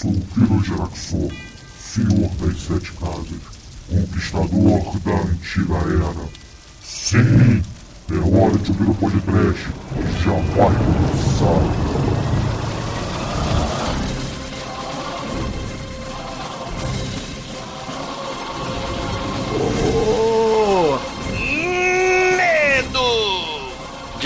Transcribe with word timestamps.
sou 0.00 0.14
Pirogeraxor, 0.34 1.30
senhor 1.78 2.30
das 2.36 2.62
sete 2.62 2.90
casas, 2.92 3.42
conquistador 3.86 4.98
da 5.00 5.12
antiga 5.12 5.74
era. 5.74 6.28
Sim, 6.82 7.62
é 8.10 8.14
hora 8.14 8.56
de 8.56 8.70
ouvir 8.70 8.88
o 8.88 8.94
podcast, 8.94 9.68
já 10.24 10.32
vai 10.56 10.74
começar. 10.74 12.29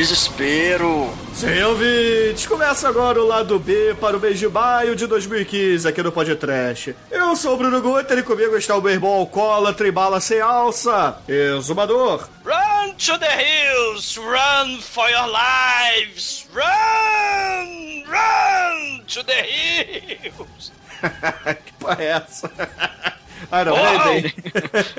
Desespero. 0.05 1.11
Sim, 1.33 1.63
ouvintes, 1.63 2.47
começa 2.47 2.87
agora 2.87 3.19
o 3.23 3.27
lado 3.27 3.59
B 3.59 3.97
para 3.99 4.19
o 4.19 4.21
mês 4.21 4.39
de 4.39 4.47
maio 4.47 4.95
de 4.95 5.07
2015 5.07 5.89
aqui 5.89 6.03
no 6.03 6.13
Podcast. 6.13 6.95
Eu 7.11 7.35
sou 7.35 7.55
o 7.55 7.57
Bruno 7.57 7.81
Guter 7.81 8.19
e 8.19 8.23
comigo 8.23 8.55
está 8.55 8.77
o 8.77 8.83
meu 8.83 8.93
irmão 8.93 9.11
alcoólatra 9.15 9.89
e 9.89 9.91
bala 9.91 10.21
sem 10.21 10.43
alça, 10.43 11.17
exumador. 11.27 12.29
Run 12.45 12.93
to 12.99 13.19
the 13.19 13.35
hills, 13.35 14.19
run 14.19 14.79
for 14.83 15.09
your 15.09 15.27
lives, 15.27 16.47
run, 16.53 18.05
run 18.07 19.01
to 19.07 19.25
the 19.25 19.41
hills. 19.41 20.71
que 21.65 21.73
porra 21.81 21.97
é 21.99 22.07
essa? 22.09 22.51
Iron 23.53 23.77
Maiden. 23.77 24.35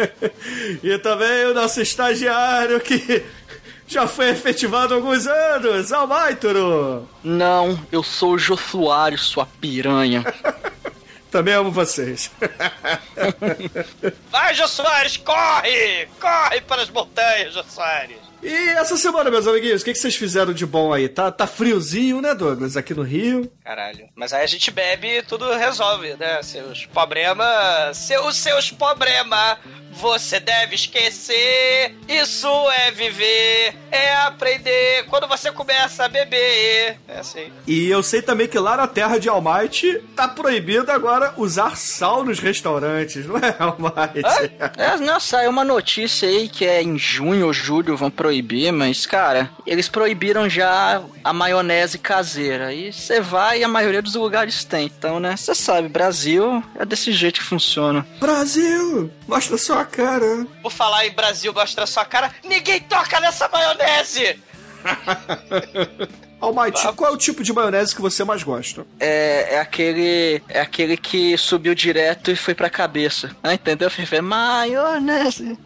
e 0.84 0.98
também 1.00 1.46
o 1.46 1.54
nosso 1.54 1.82
estagiário 1.82 2.80
que 2.80 3.24
já 3.88 4.08
foi 4.08 4.30
efetivado 4.30 4.94
há 4.94 4.98
alguns 4.98 5.28
anos, 5.28 5.92
Almaitoro! 5.92 7.08
Não, 7.24 7.80
eu 7.92 8.04
sou 8.04 8.34
o 8.34 8.40
Soares, 8.58 9.22
sua 9.22 9.46
piranha. 9.46 10.24
Também 11.32 11.54
amo 11.54 11.72
vocês. 11.72 12.32
Vai, 14.32 14.56
Soares, 14.72 15.18
corre! 15.18 16.08
Corre 16.20 16.62
para 16.62 16.82
as 16.82 16.90
montanhas, 16.90 17.54
Soares! 17.70 18.18
E 18.46 18.70
essa 18.78 18.96
semana, 18.96 19.32
meus 19.32 19.48
amiguinhos, 19.48 19.82
o 19.82 19.86
que, 19.86 19.92
que 19.92 19.98
vocês 19.98 20.16
fizeram 20.16 20.54
de 20.54 20.68
bom 20.68 20.94
aí? 20.94 21.10
Tá, 21.10 21.32
tá 21.32 21.48
friozinho, 21.48 22.22
né, 22.22 22.36
Douglas? 22.36 22.78
Aqui 22.78 22.94
no 22.94 23.02
Rio. 23.02 23.52
Caralho. 23.64 24.08
Mas 24.16 24.34
aí 24.34 24.44
a 24.44 24.48
gente 24.48 24.70
bebe 24.70 25.08
e 25.08 25.24
tudo 25.24 25.52
resolve, 25.54 26.16
né? 26.16 26.44
Seus 26.44 26.86
problemas. 26.86 27.98
Seus, 27.98 28.38
seus 28.38 28.70
problemas 28.70 29.58
você 29.96 30.40
deve 30.40 30.76
esquecer. 30.76 31.96
Isso 32.08 32.48
é 32.72 32.92
viver, 32.92 33.76
é 33.92 34.14
aprender. 34.18 35.06
Quando 35.10 35.28
você 35.28 35.52
começa 35.52 36.06
a 36.06 36.10
beber, 36.10 36.98
é 37.08 37.20
assim. 37.20 37.52
E 37.66 37.90
eu 37.90 38.04
sei 38.04 38.22
também 38.22 38.48
que 38.48 38.60
lá 38.60 38.78
na 38.78 38.88
terra 38.88 39.18
de 39.18 39.30
Almighty 39.30 40.00
tá 40.16 40.28
proibido 40.28 40.92
agora 40.92 41.34
usar 41.38 41.78
sal 41.78 42.24
nos 42.24 42.40
restaurantes, 42.40 43.26
não 43.26 43.38
é, 43.38 43.56
Almighty? 43.58 44.54
É, 44.78 44.98
não, 44.98 45.20
saiu 45.20 45.50
uma 45.50 45.64
notícia 45.64 46.28
aí 46.28 46.50
que 46.50 46.66
é 46.66 46.82
em 46.82 46.98
junho 46.98 47.48
ou 47.48 47.54
julho 47.54 47.96
vão 47.96 48.12
proibir, 48.12 48.35
mas, 48.72 49.06
cara, 49.06 49.50
eles 49.66 49.88
proibiram 49.90 50.50
já 50.50 51.02
a 51.24 51.34
maionese 51.34 51.98
caseira. 51.98 52.74
E 52.74 52.92
você 52.92 53.20
vai 53.22 53.60
e 53.60 53.64
a 53.64 53.68
maioria 53.68 54.02
dos 54.02 54.16
lugares 54.16 54.64
tem. 54.64 54.86
Então, 54.86 55.20
né, 55.20 55.36
você 55.36 55.54
sabe, 55.54 55.88
Brasil 55.88 56.64
é 56.78 56.86
desse 56.86 57.12
jeito 57.12 57.40
que 57.40 57.46
funciona. 57.46 58.06
Brasil! 58.20 59.12
Mostra 59.28 59.58
sua 59.58 59.86
cara. 59.86 60.46
Por 60.62 60.72
falar 60.72 61.06
em 61.06 61.12
Brasil, 61.12 61.54
mostra 61.54 61.86
sua 61.86 62.06
cara, 62.06 62.32
ninguém 62.44 62.80
toca 62.82 63.20
nessa 63.20 63.48
maionese! 63.50 64.40
Almighty, 66.40 66.82
qual 66.96 67.12
é 67.12 67.14
o 67.14 67.18
tipo 67.18 67.44
de 67.44 67.52
maionese 67.52 67.96
que 67.96 68.02
você 68.02 68.24
mais 68.24 68.44
gosta? 68.44 68.86
É, 69.00 69.56
é 69.56 69.60
aquele 69.60 70.44
é 70.48 70.62
aquele 70.62 70.96
que 70.96 71.36
subiu 71.38 71.74
direto 71.74 72.30
e 72.30 72.36
foi 72.36 72.54
pra 72.54 72.70
cabeça. 72.70 73.36
Ah, 73.42 73.54
entendeu? 73.54 73.90
Foi 73.90 74.22
maionese. 74.22 75.58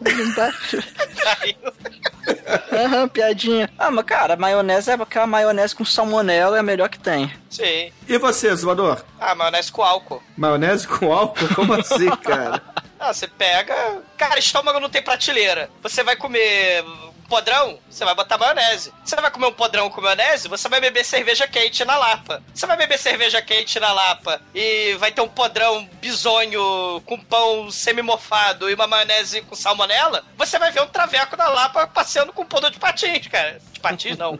Aham, 2.72 3.08
piadinha. 3.08 3.68
Ah, 3.78 3.90
mas 3.90 4.04
cara, 4.04 4.36
maionese 4.36 4.90
é 4.90 4.94
aquela 4.94 5.26
maionese 5.26 5.74
com 5.74 5.84
salmonela 5.84 6.56
é 6.56 6.60
a 6.60 6.62
melhor 6.62 6.88
que 6.88 6.98
tem. 6.98 7.30
Sim. 7.50 7.92
E 8.08 8.18
você, 8.18 8.54
Zumador? 8.54 9.04
Ah, 9.20 9.34
maionese 9.34 9.70
com 9.70 9.82
álcool. 9.82 10.22
Maionese 10.36 10.86
com 10.86 11.12
álcool? 11.12 11.54
Como 11.54 11.74
assim, 11.74 12.08
cara? 12.22 12.62
Ah, 12.98 13.12
você 13.12 13.26
pega. 13.26 14.02
Cara, 14.16 14.38
estômago 14.38 14.80
não 14.80 14.88
tem 14.90 15.02
prateleira. 15.02 15.68
Você 15.82 16.02
vai 16.02 16.16
comer 16.16 16.84
podrão, 17.30 17.78
você 17.88 18.04
vai 18.04 18.14
botar 18.14 18.36
maionese. 18.36 18.92
Você 19.04 19.14
vai 19.14 19.30
comer 19.30 19.46
um 19.46 19.52
podrão 19.52 19.88
com 19.88 20.00
maionese, 20.00 20.48
você 20.48 20.68
vai 20.68 20.80
beber 20.80 21.04
cerveja 21.04 21.46
quente 21.46 21.84
na 21.84 21.96
lapa. 21.96 22.42
Você 22.52 22.66
vai 22.66 22.76
beber 22.76 22.98
cerveja 22.98 23.40
quente 23.40 23.78
na 23.78 23.92
lapa 23.92 24.42
e 24.52 24.94
vai 24.98 25.12
ter 25.12 25.20
um 25.20 25.28
podrão 25.28 25.88
bisonho 26.00 27.00
com 27.06 27.16
pão 27.18 27.70
semi-mofado 27.70 28.68
e 28.68 28.74
uma 28.74 28.88
maionese 28.88 29.42
com 29.42 29.54
salmonela, 29.54 30.24
você 30.36 30.58
vai 30.58 30.72
ver 30.72 30.82
um 30.82 30.88
traveco 30.88 31.36
na 31.36 31.48
lapa 31.48 31.86
passeando 31.86 32.32
com 32.32 32.42
um 32.42 32.46
pudor 32.46 32.70
de 32.70 32.80
patins, 32.80 33.28
cara. 33.28 33.60
De 33.80 33.88
patins, 33.88 34.18
não. 34.18 34.36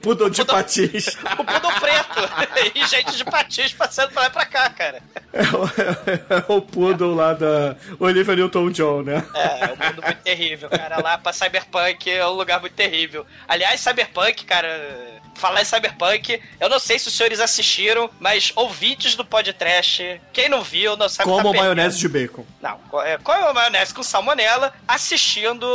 pudor 0.00 0.30
de 0.30 0.44
patins. 0.44 1.06
O 1.38 1.44
pudor 1.44 1.80
preto. 1.80 2.72
e 2.74 2.86
gente 2.86 3.16
de 3.16 3.24
patins 3.24 3.72
passando 3.72 4.10
pra 4.10 4.22
lá 4.22 4.28
e 4.28 4.30
pra 4.30 4.46
cá, 4.46 4.70
cara. 4.70 5.02
É 5.32 5.42
o, 5.42 5.64
é, 5.66 6.36
é 6.38 6.44
o 6.48 6.62
poodle 6.62 7.14
lá 7.14 7.34
da 7.34 7.76
Olivia 7.98 8.34
Newton-John, 8.34 9.02
né? 9.02 9.24
É, 9.34 9.64
é 9.64 9.66
um 9.66 9.86
mundo 9.86 10.02
muito 10.02 10.22
terrível, 10.22 10.70
cara. 10.70 11.00
Lá 11.00 11.18
pra 11.18 11.32
Cyberpunk 11.32 12.10
é 12.10 12.26
um 12.26 12.32
lugar 12.32 12.60
muito 12.60 12.74
terrível. 12.74 13.26
Aliás, 13.46 13.80
Cyberpunk, 13.80 14.44
cara, 14.44 15.20
falar 15.40 15.62
em 15.62 15.64
Cyberpunk, 15.64 16.40
eu 16.60 16.68
não 16.68 16.78
sei 16.78 16.98
se 16.98 17.08
os 17.08 17.14
senhores 17.14 17.40
assistiram, 17.40 18.10
mas 18.20 18.52
ouvintes 18.54 19.14
do 19.14 19.24
podcast, 19.24 20.20
quem 20.32 20.48
não 20.48 20.62
viu, 20.62 20.96
não 20.96 21.08
sabe 21.08 21.28
Como 21.28 21.52
tá 21.52 21.58
maionese 21.58 21.98
de 21.98 22.08
bacon. 22.08 22.44
Não, 22.60 22.78
é, 23.02 23.16
qual 23.18 23.38
é 23.38 23.48
a 23.48 23.52
maionese 23.52 23.94
com 23.94 24.02
salmonela, 24.02 24.72
assistindo 24.86 25.66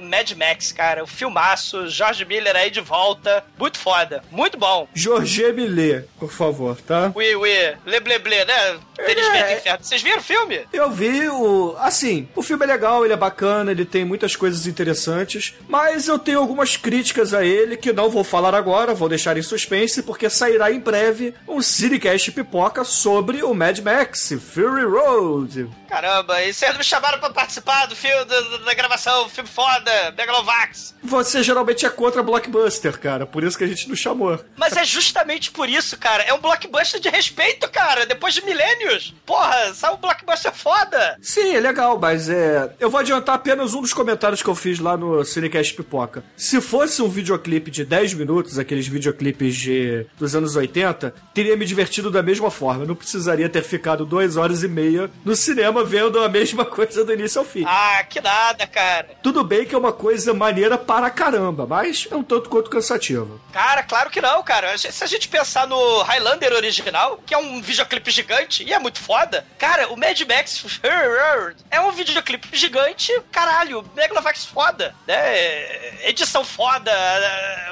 Mad 0.00 0.32
Max, 0.32 0.72
cara, 0.72 1.04
o 1.04 1.06
filmaço, 1.06 1.88
George 1.88 2.24
Miller 2.24 2.51
aí 2.56 2.70
de 2.70 2.80
volta, 2.80 3.44
muito 3.58 3.78
foda, 3.78 4.22
muito 4.30 4.58
bom. 4.58 4.88
George 4.94 5.52
Miller, 5.52 6.06
por 6.18 6.30
favor, 6.30 6.76
tá? 6.80 7.12
Ui, 7.14 7.34
ui, 7.34 7.50
le 7.86 8.00
ble 8.00 8.18
ble, 8.18 8.44
né? 8.44 8.78
Eles 8.98 9.26
é. 9.26 9.56
inferno. 9.56 9.84
Vocês 9.84 10.02
viram 10.02 10.18
o 10.18 10.22
filme? 10.22 10.60
Eu 10.72 10.90
vi 10.90 11.28
o... 11.28 11.74
Assim, 11.78 12.28
o 12.34 12.42
filme 12.42 12.64
é 12.64 12.68
legal, 12.68 13.04
ele 13.04 13.14
é 13.14 13.16
bacana, 13.16 13.70
ele 13.70 13.84
tem 13.84 14.04
muitas 14.04 14.36
coisas 14.36 14.66
interessantes, 14.66 15.54
mas 15.68 16.08
eu 16.08 16.18
tenho 16.18 16.38
algumas 16.38 16.76
críticas 16.76 17.34
a 17.34 17.44
ele 17.44 17.76
que 17.76 17.92
não 17.92 18.10
vou 18.10 18.24
falar 18.24 18.54
agora, 18.54 18.94
vou 18.94 19.08
deixar 19.08 19.36
em 19.36 19.42
suspense, 19.42 20.02
porque 20.02 20.30
sairá 20.30 20.70
em 20.70 20.80
breve 20.80 21.34
um 21.48 21.60
Cinecast 21.60 22.30
pipoca 22.32 22.84
sobre 22.84 23.42
o 23.42 23.54
Mad 23.54 23.78
Max 23.80 24.34
Fury 24.52 24.84
Road. 24.84 25.68
Caramba, 25.92 26.42
e 26.42 26.54
vocês 26.54 26.74
me 26.78 26.82
chamaram 26.82 27.18
pra 27.18 27.28
participar 27.28 27.84
do 27.84 27.94
filme, 27.94 28.24
da, 28.24 28.40
da 28.64 28.72
gravação, 28.72 29.28
filme 29.28 29.46
foda, 29.46 29.90
Megalovax. 30.16 30.94
Você 31.04 31.42
geralmente 31.42 31.84
é 31.84 31.90
contra 31.90 32.22
blockbuster, 32.22 32.98
cara, 32.98 33.26
por 33.26 33.44
isso 33.44 33.58
que 33.58 33.64
a 33.64 33.66
gente 33.66 33.86
não 33.90 33.94
chamou. 33.94 34.42
Mas 34.56 34.74
é 34.74 34.86
justamente 34.86 35.50
por 35.50 35.68
isso, 35.68 35.98
cara, 35.98 36.22
é 36.22 36.32
um 36.32 36.40
blockbuster 36.40 36.98
de 36.98 37.10
respeito, 37.10 37.68
cara, 37.70 38.06
depois 38.06 38.32
de 38.32 38.42
milênios. 38.42 39.14
Porra, 39.26 39.74
sabe 39.74 39.96
um 39.96 40.00
blockbuster 40.00 40.54
foda? 40.54 41.18
Sim, 41.20 41.54
é 41.54 41.60
legal, 41.60 41.98
mas 41.98 42.26
é... 42.30 42.74
Eu 42.80 42.88
vou 42.88 42.98
adiantar 42.98 43.34
apenas 43.34 43.74
um 43.74 43.82
dos 43.82 43.92
comentários 43.92 44.42
que 44.42 44.48
eu 44.48 44.54
fiz 44.54 44.78
lá 44.78 44.96
no 44.96 45.22
Cinecast 45.26 45.74
Pipoca. 45.74 46.24
Se 46.38 46.58
fosse 46.62 47.02
um 47.02 47.08
videoclipe 47.10 47.70
de 47.70 47.84
10 47.84 48.14
minutos, 48.14 48.58
aqueles 48.58 48.88
videoclipes 48.88 49.54
de... 49.56 50.06
dos 50.18 50.34
anos 50.34 50.56
80, 50.56 51.12
teria 51.34 51.54
me 51.54 51.66
divertido 51.66 52.10
da 52.10 52.22
mesma 52.22 52.50
forma. 52.50 52.84
Eu 52.84 52.88
não 52.88 52.94
precisaria 52.94 53.50
ter 53.50 53.62
ficado 53.62 54.06
duas 54.06 54.38
horas 54.38 54.62
e 54.62 54.68
meia 54.68 55.10
no 55.22 55.36
cinema 55.36 55.81
vendo 55.84 56.20
a 56.20 56.28
mesma 56.28 56.64
coisa 56.64 57.04
do 57.04 57.12
início 57.12 57.38
ao 57.38 57.44
fim. 57.44 57.64
Ah, 57.66 58.04
que 58.08 58.20
nada, 58.20 58.66
cara. 58.66 59.10
Tudo 59.22 59.44
bem 59.44 59.64
que 59.64 59.74
é 59.74 59.78
uma 59.78 59.92
coisa 59.92 60.32
maneira 60.34 60.78
para 60.78 61.10
caramba, 61.10 61.66
mas 61.66 62.08
é 62.10 62.16
um 62.16 62.22
tanto 62.22 62.48
quanto 62.48 62.70
cansativo. 62.70 63.40
Cara, 63.52 63.82
claro 63.82 64.10
que 64.10 64.20
não, 64.20 64.42
cara. 64.42 64.76
Se 64.78 65.02
a 65.02 65.06
gente 65.06 65.28
pensar 65.28 65.66
no 65.66 66.02
Highlander 66.02 66.52
original, 66.52 67.20
que 67.24 67.34
é 67.34 67.38
um 67.38 67.60
videoclipe 67.60 68.10
gigante 68.10 68.64
e 68.64 68.72
é 68.72 68.78
muito 68.78 69.00
foda, 69.00 69.46
cara, 69.58 69.88
o 69.92 69.96
Mad 69.96 70.20
Max 70.22 70.64
é 71.70 71.80
um 71.80 71.92
videoclipe 71.92 72.48
gigante, 72.52 73.12
caralho, 73.30 73.84
Megalovax 73.94 74.44
foda, 74.44 74.94
né? 75.06 76.08
Edição 76.08 76.44
foda, 76.44 76.92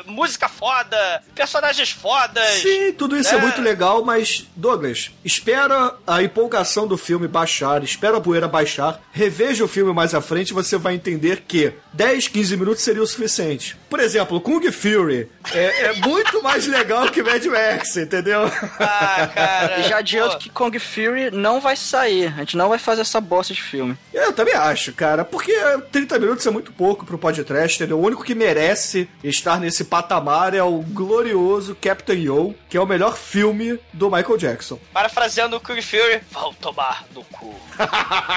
música 0.06 0.48
foda, 0.48 1.22
personagens 1.34 1.90
fodas. 1.90 2.48
Sim, 2.60 2.92
tudo 2.92 3.16
isso 3.16 3.30
é 3.30 3.32
né? 3.32 3.38
é 3.38 3.42
muito 3.42 3.60
legal, 3.60 4.04
mas, 4.04 4.46
Douglas, 4.54 5.10
espera 5.24 5.94
a 6.06 6.22
empolgação 6.22 6.86
do 6.86 6.96
filme 6.96 7.26
baixar, 7.28 7.82
espera 8.00 8.16
a 8.16 8.20
poeira 8.20 8.48
baixar, 8.48 8.98
reveja 9.12 9.62
o 9.62 9.68
filme 9.68 9.92
mais 9.92 10.14
à 10.14 10.22
frente 10.22 10.50
e 10.50 10.54
você 10.54 10.78
vai 10.78 10.94
entender 10.94 11.42
que 11.46 11.74
10, 11.92 12.28
15 12.28 12.56
minutos 12.56 12.82
seria 12.82 13.02
o 13.02 13.06
suficiente. 13.06 13.76
Por 13.90 14.00
exemplo, 14.00 14.40
Kung 14.40 14.62
Fury 14.72 15.28
é, 15.52 15.82
é 15.82 15.92
muito 15.96 16.42
mais 16.42 16.66
legal 16.66 17.10
que 17.10 17.22
Mad 17.22 17.44
Max, 17.44 17.98
entendeu? 17.98 18.50
Ah, 18.78 19.26
cara. 19.26 19.80
E 19.80 19.82
já 19.82 19.98
adianto 19.98 20.36
pô. 20.36 20.38
que 20.38 20.48
Kong 20.48 20.78
Fury 20.78 21.30
não 21.30 21.60
vai 21.60 21.76
sair. 21.76 22.28
A 22.28 22.40
gente 22.40 22.56
não 22.56 22.70
vai 22.70 22.78
fazer 22.78 23.02
essa 23.02 23.20
bosta 23.20 23.52
de 23.52 23.62
filme. 23.62 23.98
Eu 24.14 24.32
também 24.32 24.54
acho, 24.54 24.92
cara, 24.94 25.22
porque 25.22 25.52
30 25.92 26.18
minutos 26.18 26.46
é 26.46 26.50
muito 26.50 26.72
pouco 26.72 27.04
pro 27.04 27.18
podcast, 27.18 27.76
entendeu? 27.76 27.98
O 27.98 28.06
único 28.06 28.24
que 28.24 28.34
merece 28.34 29.08
estar 29.22 29.60
nesse 29.60 29.84
patamar 29.84 30.54
é 30.54 30.62
o 30.62 30.78
glorioso 30.78 31.76
Captain 31.78 32.22
Yo, 32.22 32.54
que 32.68 32.76
é 32.76 32.80
o 32.80 32.86
melhor 32.86 33.16
filme 33.16 33.78
do 33.92 34.10
Michael 34.10 34.38
Jackson. 34.38 34.78
Parafraseando 34.92 35.56
o 35.56 35.60
Kung 35.60 35.82
Fury, 35.82 36.22
vão 36.30 36.54
tomar 36.54 37.04
no 37.14 37.22
cu. 37.24 37.54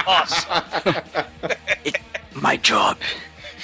Nossa. 0.06 0.64
My 2.34 2.58
job. 2.58 2.98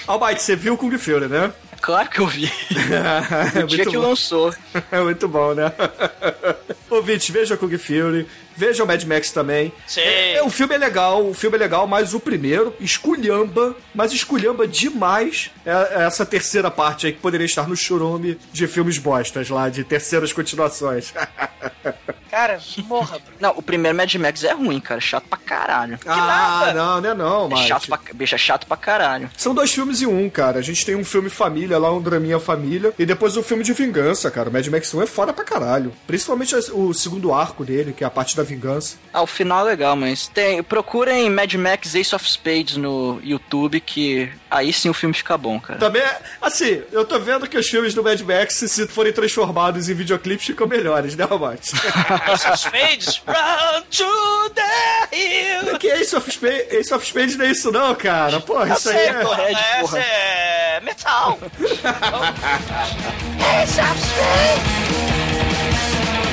Almighty, 0.07 0.43
você 0.43 0.57
viu 0.57 0.77
Kung 0.77 0.97
Fury, 0.99 1.27
né? 1.29 1.53
Claro 1.81 2.11
que 2.11 2.19
eu 2.21 2.27
vi. 2.27 2.45
é 3.55 3.65
O 3.65 3.67
dia 3.67 3.87
que 3.87 3.97
bom. 3.97 4.09
lançou. 4.09 4.55
É 4.93 5.01
muito 5.01 5.27
bom, 5.29 5.55
né? 5.55 5.73
Ouvinte, 6.91 7.31
veja 7.33 7.57
Kung 7.57 7.71
Fury, 7.79 8.27
veja 8.57 8.83
o 8.85 8.87
Mad 8.87 9.03
Max 9.05 9.31
também. 9.31 9.73
Sim. 9.87 10.01
É, 10.01 10.35
é, 10.39 10.43
o 10.43 10.51
filme 10.51 10.75
é 10.75 10.79
legal, 10.79 11.25
o 11.27 11.33
filme 11.33 11.57
é 11.57 11.61
legal, 11.61 11.87
mas 11.87 12.13
o 12.13 12.21
primeiro 12.21 12.75
esculhamba, 12.81 13.75
mas 13.95 14.13
esculhamba 14.13 14.67
demais 14.69 15.51
é- 15.65 16.01
é 16.03 16.03
essa 16.07 16.27
terceira 16.27 16.71
parte 16.71 17.07
aí 17.07 17.13
que 17.13 17.21
poderia 17.21 17.47
estar 17.47 17.67
no 17.69 17.77
churume 17.77 18.39
de 18.53 18.67
filmes 18.67 18.99
bostas 18.99 19.49
lá, 19.49 19.69
de 19.71 19.83
terceiras 19.85 20.33
continuações. 20.33 21.15
Cara, 22.31 22.61
morra, 22.87 23.19
Bruno. 23.19 23.37
Não, 23.41 23.51
o 23.57 23.63
primeiro 23.63 23.97
Mad 23.97 24.15
Max 24.15 24.45
é 24.45 24.53
ruim, 24.53 24.79
cara. 24.81 25.01
Chato 25.01 25.25
pra 25.29 25.39
caralho. 25.39 25.99
ah, 26.07 26.17
nada. 26.17 26.73
não, 26.75 27.01
não 27.01 27.11
é 27.11 27.15
não, 27.15 27.47
É 27.47 27.49
mas... 27.49 27.61
chato 27.67 27.89
pra, 27.89 27.99
bicho, 28.15 28.35
é 28.35 28.39
chato 28.39 28.67
pra 28.67 28.77
caralho. 28.77 29.31
São 29.37 29.55
dois 29.55 29.73
filmes 29.73 30.01
em 30.01 30.07
um, 30.07 30.31
cara. 30.31 30.59
A 30.59 30.63
gente 30.63 30.85
tem 30.87 30.95
um 30.95 31.05
filme 31.05 31.29
família 31.29 31.79
lá, 31.79 31.93
um 31.93 32.01
draminha 32.01 32.39
família, 32.39 32.93
e 32.99 33.05
depois 33.05 33.37
o 33.37 33.43
filme 33.43 33.65
de 33.65 33.73
vingança, 33.73 34.31
cara. 34.31 34.49
O 34.49 34.53
Mad 34.53 34.67
Max 34.69 34.93
1 34.95 35.03
é 35.03 35.07
foda 35.07 35.33
pra 35.33 35.45
caralho. 35.45 35.93
Principalmente 36.07 36.55
o 36.73 36.93
segundo 36.95 37.33
arco 37.35 37.65
dele, 37.65 37.93
que 37.93 38.05
é 38.05 38.07
a 38.07 38.11
parte 38.11 38.37
da 38.37 38.43
vingança. 38.43 38.97
Ah, 39.13 39.23
o 39.23 39.27
final 39.27 39.61
é 39.67 39.71
legal, 39.71 39.97
mas 39.97 40.29
tem. 40.29 40.63
Procurem 40.63 41.29
Mad 41.31 41.53
Max 41.55 41.95
Ace 41.95 42.15
of 42.15 42.29
Spades 42.31 42.77
no 42.77 43.21
YouTube, 43.25 43.81
que 43.81 44.31
aí 44.51 44.73
sim 44.73 44.89
o 44.89 44.95
filme 44.95 45.15
fica 45.15 45.37
bom, 45.37 45.59
cara. 45.61 45.79
Também, 45.79 46.03
assim, 46.41 46.83
eu 46.93 47.05
tô 47.05 47.19
vendo 47.19 47.49
que 47.49 47.59
os 47.59 47.69
filmes 47.69 47.95
do 47.95 48.03
Mad 48.05 48.21
Max, 48.21 48.55
se 48.55 48.87
forem 48.87 49.13
transformados 49.13 49.89
em 49.89 49.95
videoclipes, 49.95 50.47
ficam 50.47 50.67
melhores, 50.67 51.17
né, 51.17 51.25
Romate? 51.25 51.73
Ace 52.29 52.47
of 52.47 52.59
Spades, 52.59 53.23
run 53.27 53.83
to 53.91 54.51
the 54.55 55.17
hill. 55.17 55.79
que 55.79 55.89
Ace 55.91 56.15
of, 56.17 56.31
Spades, 56.31 56.73
Ace 56.73 56.93
of 56.95 57.05
Spades 57.07 57.37
não 57.37 57.45
é 57.47 57.51
isso 57.51 57.71
não, 57.73 57.95
cara. 57.95 58.41
Porra, 58.41 58.69
Eu 58.69 58.75
isso 58.75 58.91
aí 58.91 58.97
sei, 58.97 59.07
é... 59.09 59.13
porra, 59.23 59.37
Red, 59.43 59.53
essa 59.55 59.81
porra. 59.81 59.99
é 60.01 60.81
metal. 60.83 61.39
Ace 63.63 63.81
of 63.81 64.01
Spades. 64.01 64.71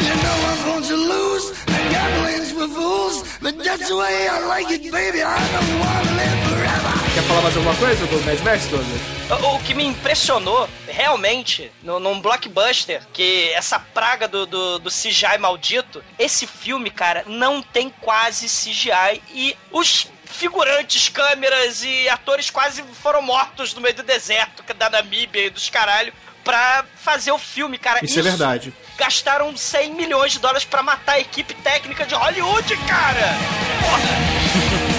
You 0.03 0.15
know 0.15 0.37
I'm 0.47 0.63
going 0.65 0.83
to 0.83 0.95
lose. 0.95 1.51
The 1.65 1.81
gambling's 1.91 2.51
for 2.51 2.67
fools. 2.67 3.23
But 3.41 3.63
that's 3.63 3.87
the 3.87 3.95
way 3.95 4.27
I 4.27 4.39
like 4.47 4.69
it, 4.71 4.91
baby. 4.91 5.21
I 5.23 5.37
don't 5.37 5.79
want 5.79 6.07
to 6.07 6.13
live 6.15 6.39
forever. 6.49 7.06
Quer 7.17 7.23
falar 7.23 7.41
mais 7.41 7.57
alguma 7.57 7.75
coisa 7.77 8.05
do 8.05 8.25
Mad 8.25 8.39
Max, 8.41 8.67
Douglas? 8.67 9.01
O, 9.41 9.55
o 9.55 9.63
que 9.63 9.73
me 9.73 9.83
impressionou, 9.83 10.69
realmente, 10.87 11.71
no, 11.81 11.99
num 11.99 12.21
blockbuster, 12.21 13.01
que 13.11 13.49
essa 13.53 13.79
praga 13.79 14.27
do, 14.27 14.45
do, 14.45 14.77
do 14.77 14.91
CGI 14.91 15.39
maldito, 15.39 16.03
esse 16.19 16.45
filme, 16.45 16.91
cara, 16.91 17.23
não 17.25 17.59
tem 17.59 17.89
quase 17.89 18.45
CGI 18.45 19.23
e 19.31 19.57
os 19.71 20.07
figurantes, 20.25 21.09
câmeras 21.09 21.83
e 21.83 22.07
atores 22.07 22.51
quase 22.51 22.83
foram 23.01 23.23
mortos 23.23 23.73
no 23.73 23.81
meio 23.81 23.95
do 23.95 24.03
deserto, 24.03 24.61
que 24.61 24.71
é 24.71 24.75
da 24.75 24.87
Namíbia 24.87 25.47
e 25.47 25.49
dos 25.49 25.71
caralho, 25.71 26.13
pra 26.43 26.85
fazer 26.97 27.31
o 27.31 27.39
filme, 27.39 27.79
cara. 27.79 27.99
Isso, 28.05 28.19
é 28.19 28.21
verdade. 28.21 28.71
Gastaram 28.95 29.57
100 29.57 29.95
milhões 29.95 30.33
de 30.33 30.39
dólares 30.39 30.65
pra 30.65 30.83
matar 30.83 31.13
a 31.13 31.19
equipe 31.19 31.55
técnica 31.55 32.05
de 32.05 32.13
Hollywood, 32.13 32.77
cara! 32.85 33.33
Porra! 33.81 34.87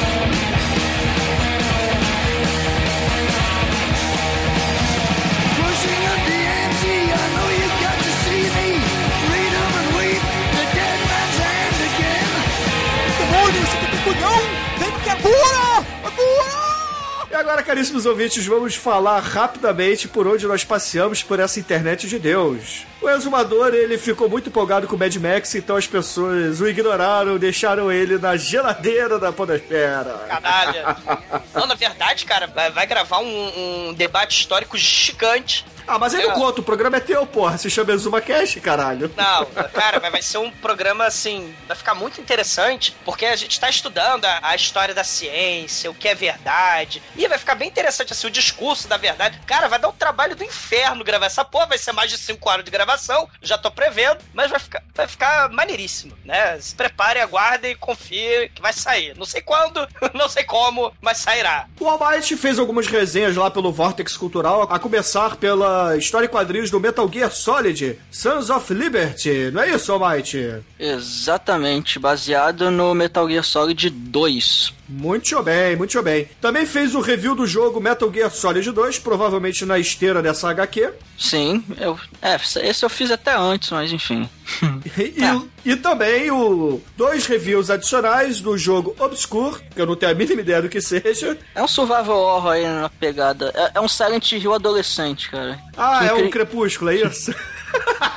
E 17.30 17.34
agora, 17.34 17.62
caríssimos 17.62 18.06
ouvintes, 18.06 18.46
vamos 18.46 18.74
falar 18.74 19.20
rapidamente 19.20 20.08
por 20.08 20.26
onde 20.26 20.46
nós 20.46 20.64
passeamos 20.64 21.22
por 21.22 21.38
essa 21.38 21.60
internet 21.60 22.08
de 22.08 22.18
Deus. 22.18 22.86
O 23.02 23.08
exumador, 23.08 23.74
ele 23.74 23.98
ficou 23.98 24.30
muito 24.30 24.48
empolgado 24.48 24.86
com 24.88 24.96
o 24.96 24.98
Mad 24.98 25.14
Max, 25.16 25.54
então 25.54 25.76
as 25.76 25.86
pessoas 25.86 26.60
o 26.60 26.66
ignoraram, 26.66 27.36
deixaram 27.36 27.92
ele 27.92 28.18
na 28.18 28.36
geladeira 28.36 29.18
da 29.18 29.30
podosfera. 29.30 30.26
Canalha. 30.26 30.96
Não, 31.54 31.66
na 31.66 31.74
verdade, 31.74 32.24
cara, 32.24 32.46
vai, 32.46 32.70
vai 32.70 32.86
gravar 32.86 33.18
um, 33.18 33.88
um 33.88 33.94
debate 33.94 34.40
histórico 34.40 34.78
gigante. 34.78 35.66
Ah, 35.88 35.98
mas 35.98 36.14
aí 36.14 36.22
não 36.22 36.34
conta, 36.34 36.60
o 36.60 36.64
programa 36.64 36.98
é 36.98 37.00
teu, 37.00 37.26
porra. 37.26 37.56
Se 37.56 37.70
chama 37.70 37.92
Exuma 37.92 38.20
Cash, 38.20 38.56
caralho. 38.62 39.10
Não, 39.16 39.46
cara, 39.70 39.98
vai, 39.98 40.10
vai 40.10 40.22
ser 40.22 40.36
um 40.36 40.50
programa 40.50 41.06
assim, 41.06 41.54
vai 41.66 41.74
ficar 41.74 41.94
muito 41.94 42.20
interessante, 42.20 42.94
porque 43.06 43.24
a 43.24 43.34
gente 43.34 43.58
tá 43.58 43.70
estudando 43.70 44.26
a, 44.26 44.40
a 44.42 44.54
história 44.54 44.94
da 44.94 45.02
ciência, 45.02 45.90
o 45.90 45.94
que 45.94 46.06
é 46.06 46.14
verdade, 46.14 47.02
e 47.16 47.26
vai 47.26 47.38
ficar 47.38 47.54
bem 47.54 47.68
interessante 47.68 48.12
assim, 48.12 48.26
o 48.26 48.30
discurso 48.30 48.86
da 48.86 48.98
verdade. 48.98 49.40
Cara, 49.46 49.66
vai 49.66 49.78
dar 49.78 49.88
um 49.88 49.92
trabalho 49.92 50.36
do 50.36 50.44
inferno 50.44 51.02
gravar 51.02 51.26
essa 51.26 51.44
porra, 51.44 51.68
vai 51.68 51.78
ser 51.78 51.92
mais 51.92 52.10
de 52.10 52.18
5 52.18 52.50
horas 52.50 52.64
de 52.64 52.70
gravação, 52.70 53.26
já 53.40 53.56
tô 53.56 53.70
prevendo, 53.70 54.18
mas 54.34 54.50
vai 54.50 54.60
ficar, 54.60 54.82
vai 54.94 55.08
ficar 55.08 55.48
maneiríssimo, 55.48 56.12
né? 56.22 56.60
Se 56.60 56.74
prepare, 56.74 57.20
aguarde 57.20 57.68
e 57.68 57.74
confie 57.74 58.50
que 58.54 58.60
vai 58.60 58.74
sair. 58.74 59.16
Não 59.16 59.24
sei 59.24 59.40
quando, 59.40 59.88
não 60.12 60.28
sei 60.28 60.44
como, 60.44 60.92
mas 61.00 61.16
sairá. 61.16 61.66
O 61.80 61.88
Almighty 61.88 62.36
fez 62.36 62.58
algumas 62.58 62.86
resenhas 62.86 63.36
lá 63.36 63.50
pelo 63.50 63.72
Vortex 63.72 64.16
Cultural, 64.16 64.68
a 64.70 64.78
começar 64.78 65.36
pela 65.36 65.77
história 65.96 66.26
e 66.26 66.28
quadrinhos 66.28 66.70
do 66.70 66.80
Metal 66.80 67.08
Gear 67.12 67.30
Solid, 67.30 67.98
Sons 68.10 68.50
of 68.50 68.72
Liberty. 68.72 69.50
Não 69.52 69.62
é 69.62 69.70
isso, 69.74 69.92
Almighty? 69.92 70.62
Exatamente, 70.78 71.98
baseado 71.98 72.70
no 72.70 72.94
Metal 72.94 73.28
Gear 73.28 73.44
Solid 73.44 73.90
2. 73.90 74.77
Muito 74.88 75.42
bem, 75.42 75.76
muito 75.76 76.02
bem. 76.02 76.28
Também 76.40 76.64
fez 76.64 76.94
o 76.94 77.00
review 77.00 77.34
do 77.34 77.46
jogo 77.46 77.78
Metal 77.80 78.10
Gear 78.12 78.30
Solid 78.30 78.70
2, 78.72 78.98
provavelmente 79.00 79.64
na 79.66 79.78
esteira 79.78 80.22
dessa 80.22 80.48
HQ. 80.48 80.92
Sim, 81.18 81.62
eu. 81.78 81.98
É, 82.22 82.36
esse 82.66 82.84
eu 82.84 82.88
fiz 82.88 83.10
até 83.10 83.34
antes, 83.36 83.70
mas 83.70 83.92
enfim. 83.92 84.28
E, 84.96 85.72
e 85.72 85.76
também 85.76 86.30
o 86.30 86.80
dois 86.96 87.26
reviews 87.26 87.68
adicionais 87.70 88.40
do 88.40 88.56
jogo 88.56 88.96
Obscure, 88.98 89.60
que 89.74 89.80
eu 89.80 89.84
não 89.86 89.94
tenho 89.94 90.12
a 90.12 90.14
mínima 90.14 90.40
ideia 90.40 90.62
do 90.62 90.68
que 90.70 90.80
seja. 90.80 91.36
É 91.54 91.62
um 91.62 91.68
survival 91.68 92.18
horror 92.18 92.52
aí 92.52 92.64
na 92.64 92.88
pegada. 92.88 93.52
É, 93.54 93.72
é 93.74 93.80
um 93.80 93.86
Silent 93.88 94.32
Hill 94.32 94.54
adolescente, 94.54 95.30
cara. 95.30 95.58
Ah, 95.76 95.98
Que 96.00 96.06
é 96.08 96.14
um 96.14 96.18
incri- 96.20 96.30
Crepúsculo, 96.30 96.90
é 96.90 96.96
isso? 96.96 97.34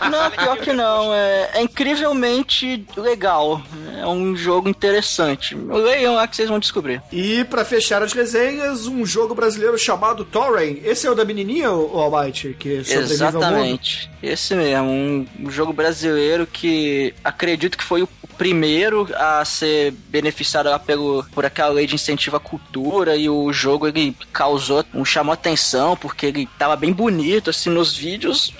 Não, 0.09 0.31
pior 0.31 0.57
que 0.57 0.73
não. 0.73 1.13
É, 1.13 1.51
é 1.53 1.61
incrivelmente 1.61 2.85
legal. 2.97 3.61
É 3.97 4.05
um 4.05 4.35
jogo 4.35 4.67
interessante. 4.67 5.55
Leiam 5.55 6.15
lá 6.15 6.27
que 6.27 6.35
vocês 6.35 6.49
vão 6.49 6.59
descobrir. 6.59 7.01
e 7.11 7.43
pra 7.45 7.63
fechar 7.63 8.01
as 8.01 8.13
resenhas, 8.13 8.87
um 8.87 9.05
jogo 9.05 9.35
brasileiro 9.35 9.77
chamado 9.77 10.25
Torren. 10.25 10.79
Esse 10.83 11.07
é 11.07 11.11
o 11.11 11.15
da 11.15 11.23
menininha, 11.23 11.71
o 11.71 11.97
Almighty, 11.99 12.55
que 12.57 12.83
sobrevive? 12.83 13.13
Exatamente. 13.13 14.11
Esse 14.21 14.55
mesmo. 14.55 14.89
Um, 14.89 15.27
um 15.39 15.51
jogo 15.51 15.71
brasileiro 15.71 16.47
que 16.47 17.13
acredito 17.23 17.77
que 17.77 17.83
foi 17.83 18.01
o 18.01 18.09
primeiro 18.37 19.07
a 19.15 19.45
ser 19.45 19.91
beneficiado 20.09 20.67
lá 20.67 20.79
pelo, 20.79 21.23
por 21.31 21.45
aquela 21.45 21.69
lei 21.69 21.85
de 21.85 21.93
incentivo 21.93 22.37
à 22.37 22.39
cultura 22.39 23.15
e 23.15 23.29
o 23.29 23.53
jogo 23.53 23.87
ele 23.87 24.15
causou, 24.33 24.83
um, 24.95 25.05
chamou 25.05 25.31
atenção 25.33 25.95
porque 25.95 26.25
ele 26.25 26.49
tava 26.57 26.75
bem 26.75 26.91
bonito 26.91 27.51
assim 27.51 27.69
nos 27.69 27.95
vídeos, 27.95 28.51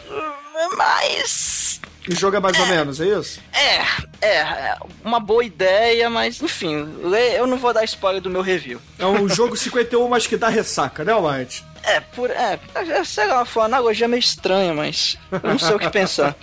mas 0.70 1.80
O 2.10 2.15
jogo 2.15 2.38
é 2.38 2.39
mais 2.39 2.60
ou 2.60 2.65
menos, 2.68 3.00
é 3.01 3.06
isso? 3.08 3.39
é, 3.53 3.77
é, 4.22 4.38
é 4.38 4.77
uma 5.03 5.20
boa 5.20 5.44
ideia, 5.44 6.10
mas 6.10 6.41
enfim, 6.41 6.88
eu 7.36 7.46
não 7.48 7.58
vou 7.58 7.74
dar 7.74 7.84
spoiler 7.84 8.22
do 8.22 8.30
meu 8.30 8.41
review. 8.41 8.82
É 8.98 9.06
um 9.06 9.27
jogo 9.30 9.56
51, 9.56 10.08
mas 10.08 10.25
que 10.27 10.38
dá 10.38 10.50
ressaca, 10.50 11.03
né, 11.03 11.12
Almighty? 11.12 11.63
É, 11.83 12.00
por. 12.00 12.29
É, 12.29 12.59
é, 12.75 13.03
sei 13.03 13.27
lá, 13.27 13.43
foi 13.45 13.61
uma 13.61 13.67
analogia 13.67 14.07
meio 14.07 14.19
estranha, 14.19 14.73
mas 14.73 15.17
não 15.43 15.57
sei 15.57 15.75
o 15.75 15.79
que 15.79 15.89
pensar. 15.89 16.35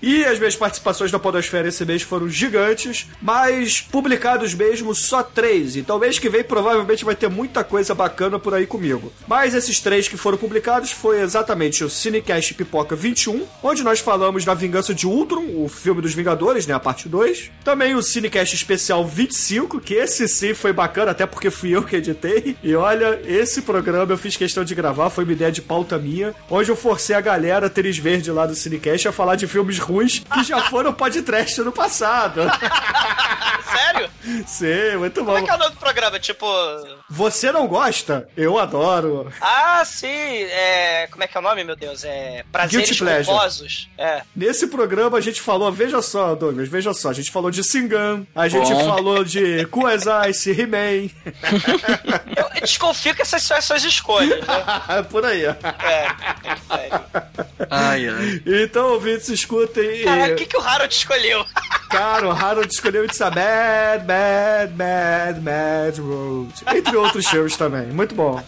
E 0.00 0.24
as 0.24 0.38
minhas 0.38 0.56
participações 0.56 1.12
na 1.12 1.18
Podosfera 1.18 1.68
esse 1.68 1.84
mês 1.84 2.02
foram 2.02 2.28
gigantes, 2.28 3.06
mas 3.20 3.80
publicados 3.80 4.54
mesmo 4.54 4.94
só 4.94 5.22
três. 5.22 5.76
Então 5.76 5.98
mês 5.98 6.18
que 6.18 6.28
vem 6.28 6.44
provavelmente 6.44 7.04
vai 7.04 7.14
ter 7.14 7.28
muita 7.28 7.62
coisa 7.64 7.94
bacana 7.94 8.38
por 8.38 8.54
aí 8.54 8.66
comigo. 8.66 9.12
Mas 9.26 9.54
esses 9.54 9.80
três 9.80 10.08
que 10.08 10.16
foram 10.16 10.38
publicados 10.38 10.90
foi 10.90 11.20
exatamente 11.20 11.84
o 11.84 11.90
Cinecast 11.90 12.54
Pipoca 12.54 12.96
21, 12.96 13.46
onde 13.62 13.82
nós 13.82 14.00
falamos 14.00 14.44
da 14.44 14.54
Vingança 14.54 14.94
de 14.94 15.06
Ultron, 15.06 15.44
o 15.56 15.68
filme 15.68 16.00
dos 16.00 16.14
Vingadores, 16.14 16.66
né, 16.66 16.74
a 16.74 16.80
parte 16.80 17.08
2. 17.08 17.50
Também 17.64 17.94
o 17.94 18.02
Cinecast 18.02 18.54
Especial 18.54 19.06
25, 19.06 19.80
que 19.80 19.94
esse 19.94 20.28
sim 20.28 20.54
foi 20.54 20.72
bacana, 20.72 21.10
até 21.10 21.26
porque 21.26 21.50
fui 21.50 21.70
eu 21.70 21.82
que 21.82 21.96
editei. 21.96 22.56
E 22.62 22.74
olha, 22.74 23.20
esse 23.24 23.62
programa 23.62 24.12
eu 24.12 24.18
fiz 24.18 24.36
questão 24.46 24.62
de 24.64 24.76
gravar, 24.76 25.10
foi 25.10 25.24
uma 25.24 25.32
ideia 25.32 25.50
de 25.50 25.60
pauta 25.60 25.98
minha, 25.98 26.32
onde 26.48 26.70
eu 26.70 26.76
forcei 26.76 27.16
a 27.16 27.20
galera, 27.20 27.68
Teres 27.68 27.98
Verde 27.98 28.30
lá 28.30 28.46
do 28.46 28.54
Cinecast, 28.54 29.08
a 29.08 29.12
falar 29.12 29.34
de 29.34 29.48
filmes 29.48 29.76
ruins 29.80 30.20
que 30.20 30.44
já 30.44 30.60
foram 30.70 30.92
podcast 30.92 31.60
no 31.62 31.72
passado. 31.72 32.42
Sério? 33.76 34.10
Sim, 34.46 34.96
muito 34.98 35.20
Como 35.20 35.36
é 35.36 35.40
bom. 35.40 35.44
que 35.44 35.50
é 35.50 35.54
o 35.54 35.58
nome 35.58 35.70
do 35.72 35.78
programa? 35.78 36.18
Tipo. 36.20 36.46
Você 37.10 37.50
não 37.50 37.66
gosta? 37.66 38.28
Eu 38.36 38.58
adoro. 38.58 39.32
Ah, 39.40 39.82
sim. 39.84 40.06
É... 40.06 41.08
Como 41.10 41.24
é 41.24 41.26
que 41.26 41.36
é 41.36 41.40
o 41.40 41.42
nome, 41.42 41.64
meu 41.64 41.74
Deus? 41.74 42.04
É. 42.04 42.44
Prazeres 42.50 42.98
culposos. 42.98 43.88
É. 43.98 44.22
Nesse 44.34 44.68
programa 44.68 45.18
a 45.18 45.20
gente 45.20 45.40
falou, 45.40 45.72
veja 45.72 46.00
só, 46.00 46.34
Douglas, 46.34 46.68
veja 46.68 46.94
só, 46.94 47.10
a 47.10 47.12
gente 47.12 47.30
falou 47.30 47.50
de 47.50 47.64
Singan, 47.64 48.24
a 48.34 48.46
gente 48.48 48.72
Bom. 48.72 48.84
falou 48.84 49.24
de 49.24 49.66
Kuazai, 49.66 50.30
He-Man, 50.46 51.10
Eu 52.36 52.60
desconfio 52.60 53.14
que 53.14 53.22
essas 53.22 53.42
são 53.42 53.56
as 53.56 53.64
suas 53.64 53.84
escolhas, 53.84 54.35
né? 54.40 55.02
por 55.10 55.24
aí. 55.24 55.44
É. 55.44 55.52
é. 55.52 56.90
Ai, 57.70 58.08
ai. 58.08 58.42
Então, 58.64 58.92
ouvintes, 58.92 59.28
escutem. 59.28 60.04
Caraca, 60.04 60.28
e- 60.30 60.32
o 60.32 60.36
que, 60.36 60.46
que 60.46 60.56
o 60.56 60.60
Harold 60.60 60.94
escolheu? 60.94 61.44
Cara, 61.90 62.26
o 62.28 62.30
Harold 62.32 62.72
escolheu 62.72 63.04
It's 63.04 63.20
a 63.20 63.30
Mad, 63.30 64.04
Mad, 64.06 64.70
Mad, 64.76 65.42
Mad 65.42 65.98
Road. 65.98 66.52
Entre 66.76 66.96
outros 66.96 67.26
filmes 67.28 67.56
também. 67.56 67.86
Muito 67.86 68.14
bom. 68.14 68.42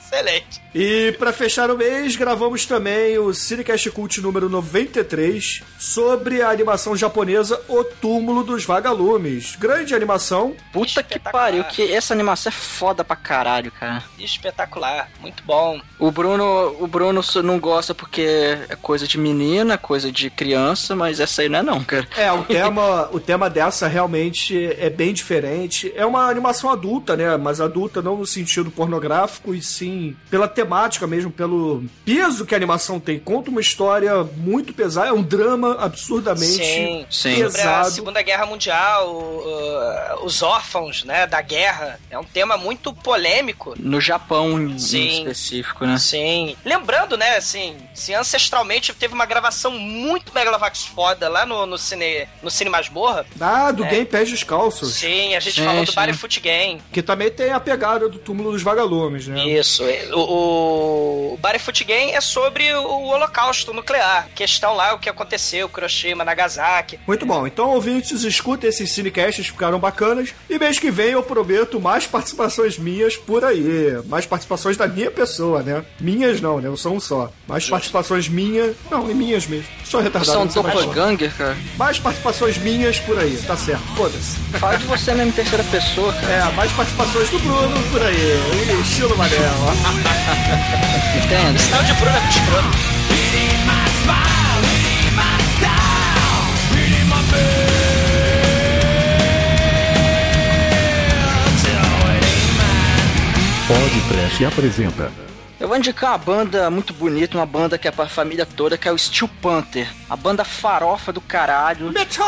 Excelente. 0.00 0.61
E 0.74 1.12
pra 1.18 1.34
fechar 1.34 1.70
o 1.70 1.76
mês, 1.76 2.16
gravamos 2.16 2.64
também 2.64 3.18
o 3.18 3.34
Cinecast 3.34 3.90
Cult 3.90 4.22
número 4.22 4.48
93 4.48 5.62
sobre 5.78 6.40
a 6.40 6.48
animação 6.48 6.96
japonesa 6.96 7.60
O 7.68 7.84
Túmulo 7.84 8.42
dos 8.42 8.64
Vagalumes. 8.64 9.54
Grande 9.56 9.94
animação. 9.94 10.56
Puta 10.72 11.02
que 11.02 11.18
pariu, 11.18 11.62
que 11.64 11.92
essa 11.92 12.14
animação 12.14 12.48
é 12.48 12.54
foda 12.54 13.04
pra 13.04 13.14
caralho, 13.14 13.70
cara. 13.70 14.02
Espetacular. 14.18 15.10
Muito 15.20 15.42
bom. 15.44 15.78
O 15.98 16.10
Bruno, 16.10 16.74
o 16.80 16.86
Bruno 16.86 17.22
só 17.22 17.42
não 17.42 17.60
gosta 17.60 17.94
porque 17.94 18.56
é 18.66 18.76
coisa 18.76 19.06
de 19.06 19.18
menina, 19.18 19.76
coisa 19.76 20.10
de 20.10 20.30
criança, 20.30 20.96
mas 20.96 21.20
essa 21.20 21.42
aí 21.42 21.50
não 21.50 21.58
é 21.58 21.62
não, 21.62 21.84
cara. 21.84 22.08
É, 22.16 22.32
o 22.32 22.44
tema, 22.44 23.10
o 23.12 23.20
tema 23.20 23.50
dessa 23.50 23.86
realmente 23.86 24.74
é 24.78 24.88
bem 24.88 25.12
diferente. 25.12 25.92
É 25.94 26.06
uma 26.06 26.30
animação 26.30 26.70
adulta, 26.70 27.14
né? 27.14 27.36
Mas 27.36 27.60
adulta 27.60 28.00
não 28.00 28.16
no 28.16 28.26
sentido 28.26 28.70
pornográfico, 28.70 29.54
e 29.54 29.60
sim 29.60 30.16
pela 30.30 30.48
temática 30.48 30.61
mesmo, 31.06 31.30
pelo 31.30 31.84
peso 32.04 32.44
que 32.46 32.54
a 32.54 32.56
animação 32.56 32.98
tem. 33.00 33.18
Conta 33.18 33.50
uma 33.50 33.60
história 33.60 34.22
muito 34.36 34.72
pesada, 34.72 35.08
é 35.08 35.12
um 35.12 35.22
drama 35.22 35.76
absurdamente 35.80 36.46
Sim. 36.64 37.06
Sim. 37.10 37.30
Sobre 37.34 37.42
a 37.44 37.50
pesado. 37.50 37.90
Segunda 37.90 38.22
Guerra 38.22 38.46
Mundial, 38.46 39.08
o- 39.08 40.24
os 40.24 40.42
órfãos, 40.42 41.04
né, 41.04 41.26
da 41.26 41.40
guerra. 41.40 41.98
É 42.10 42.18
um 42.18 42.24
tema 42.24 42.56
muito 42.56 42.92
polêmico. 42.92 43.74
No 43.78 44.00
Japão 44.00 44.60
em, 44.60 44.72
em 44.72 44.78
Sim. 44.78 45.08
específico, 45.22 45.84
né? 45.86 45.98
Sim. 45.98 46.56
Lembrando, 46.64 47.16
né, 47.16 47.36
assim, 47.36 47.76
se 47.94 48.14
ancestralmente 48.14 48.92
teve 48.94 49.14
uma 49.14 49.26
gravação 49.26 49.72
muito 49.72 50.32
Megalovax 50.34 50.84
foda 50.86 51.28
lá 51.28 51.44
no, 51.46 51.66
no 51.66 51.78
Cine, 51.78 52.26
no 52.42 52.50
Cine 52.50 52.70
Masmorra. 52.70 53.26
Ah, 53.40 53.70
do 53.70 53.84
É. 53.84 53.88
Game 53.88 54.06
Pés 54.06 54.28
Descalços. 54.30 54.94
Sim, 54.94 55.34
a 55.34 55.40
gente 55.40 55.56
Sim, 55.60 55.64
falou 55.64 55.84
do 55.84 55.90
sim. 55.90 55.96
Body 55.96 56.12
Foot 56.14 56.40
Game. 56.40 56.80
Que 56.92 57.02
também 57.02 57.30
tem 57.30 57.50
a 57.50 57.60
pegada 57.60 58.08
do 58.08 58.18
túmulo 58.18 58.52
dos 58.52 58.62
vagalumes, 58.62 59.26
né? 59.26 59.44
Isso. 59.46 59.82
O, 60.12 60.18
o, 60.18 60.51
o 60.52 61.36
Barefoot 61.38 61.84
Game 61.84 62.12
é 62.12 62.20
sobre 62.20 62.72
o 62.74 63.04
holocausto 63.06 63.72
nuclear. 63.72 64.28
Questão 64.34 64.74
lá, 64.74 64.94
o 64.94 64.98
que 64.98 65.08
aconteceu, 65.08 65.70
Hiroshima, 65.76 66.24
Nagasaki. 66.24 66.98
Muito 67.06 67.24
bom. 67.24 67.46
Então, 67.46 67.70
ouvintes, 67.70 68.22
escutem 68.22 68.68
esses 68.68 68.92
cinecasts, 68.92 69.46
ficaram 69.46 69.78
bacanas. 69.78 70.34
E 70.48 70.58
mês 70.58 70.78
que 70.78 70.90
vem 70.90 71.10
eu 71.10 71.22
prometo 71.22 71.80
mais 71.80 72.06
participações 72.06 72.78
minhas 72.78 73.16
por 73.16 73.44
aí. 73.44 74.02
Mais 74.06 74.26
participações 74.26 74.76
da 74.76 74.86
minha 74.86 75.10
pessoa, 75.10 75.62
né? 75.62 75.84
Minhas 76.00 76.40
não, 76.40 76.60
né? 76.60 76.68
Eu 76.68 76.76
sou 76.76 76.94
um 76.94 77.00
só. 77.00 77.30
Mais 77.46 77.68
participações 77.68 78.28
minhas. 78.28 78.76
Não, 78.90 79.10
é 79.10 79.14
minhas 79.14 79.46
mesmo. 79.46 79.66
Sou 79.84 80.00
retardado. 80.00 80.50
Você 80.50 80.58
é 80.58 80.60
um 80.60 80.64
doppelganger, 80.64 81.36
cara. 81.36 81.56
Mais 81.76 81.98
participações 81.98 82.58
minhas 82.58 82.98
por 83.00 83.18
aí. 83.18 83.36
Tá 83.46 83.56
certo. 83.56 83.82
Foda-se. 83.96 84.36
Fala 84.58 84.76
de 84.76 84.84
você 84.84 85.14
mesmo 85.14 85.30
em 85.30 85.32
terceira 85.32 85.64
pessoa, 85.64 86.12
cara. 86.12 86.32
É, 86.32 86.52
mais 86.52 86.72
participações 86.72 87.30
do 87.30 87.38
Bruno 87.38 87.82
por 87.90 88.02
aí. 88.02 88.82
Estilo 88.82 89.16
Manel. 89.16 89.32
Entende? 91.16 91.60
Sinal 91.60 91.82
de 91.84 91.92
Bruno 91.94 92.16
é 92.16 92.20
muito 92.20 92.36
escroto. 92.36 92.92
Podcast 103.72 104.44
apresenta 104.44 105.10
Eu 105.58 105.66
vou 105.66 105.76
indicar 105.78 106.10
uma 106.10 106.18
banda 106.18 106.68
muito 106.70 106.92
bonita, 106.92 107.38
uma 107.38 107.46
banda 107.46 107.78
que 107.78 107.88
é 107.88 107.90
pra 107.90 108.06
família 108.06 108.44
toda, 108.44 108.76
que 108.76 108.86
é 108.86 108.92
o 108.92 108.98
Steel 108.98 109.30
Panther. 109.40 109.88
A 110.10 110.16
banda 110.16 110.44
farofa 110.44 111.12
do 111.12 111.20
caralho. 111.20 111.90
Metal! 111.90 112.26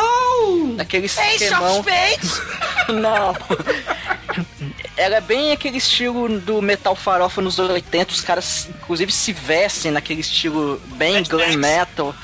Aquele 0.79 1.07
Ace 1.07 1.21
esquemão... 1.21 1.81
of 1.81 1.91
Spades! 1.91 2.43
Não. 2.89 3.35
Ela 4.97 5.17
é 5.17 5.21
bem 5.21 5.51
aquele 5.53 5.79
estilo 5.79 6.39
do 6.41 6.63
metal 6.63 6.95
farofa 6.95 7.43
nos 7.43 7.59
anos 7.59 7.73
80. 7.73 8.13
Os 8.13 8.21
caras, 8.21 8.69
inclusive, 8.69 9.11
se 9.11 9.33
vestem 9.33 9.91
naquele 9.91 10.21
estilo 10.21 10.81
bem 10.97 11.23
glam 11.25 11.57
metal. 11.57 12.15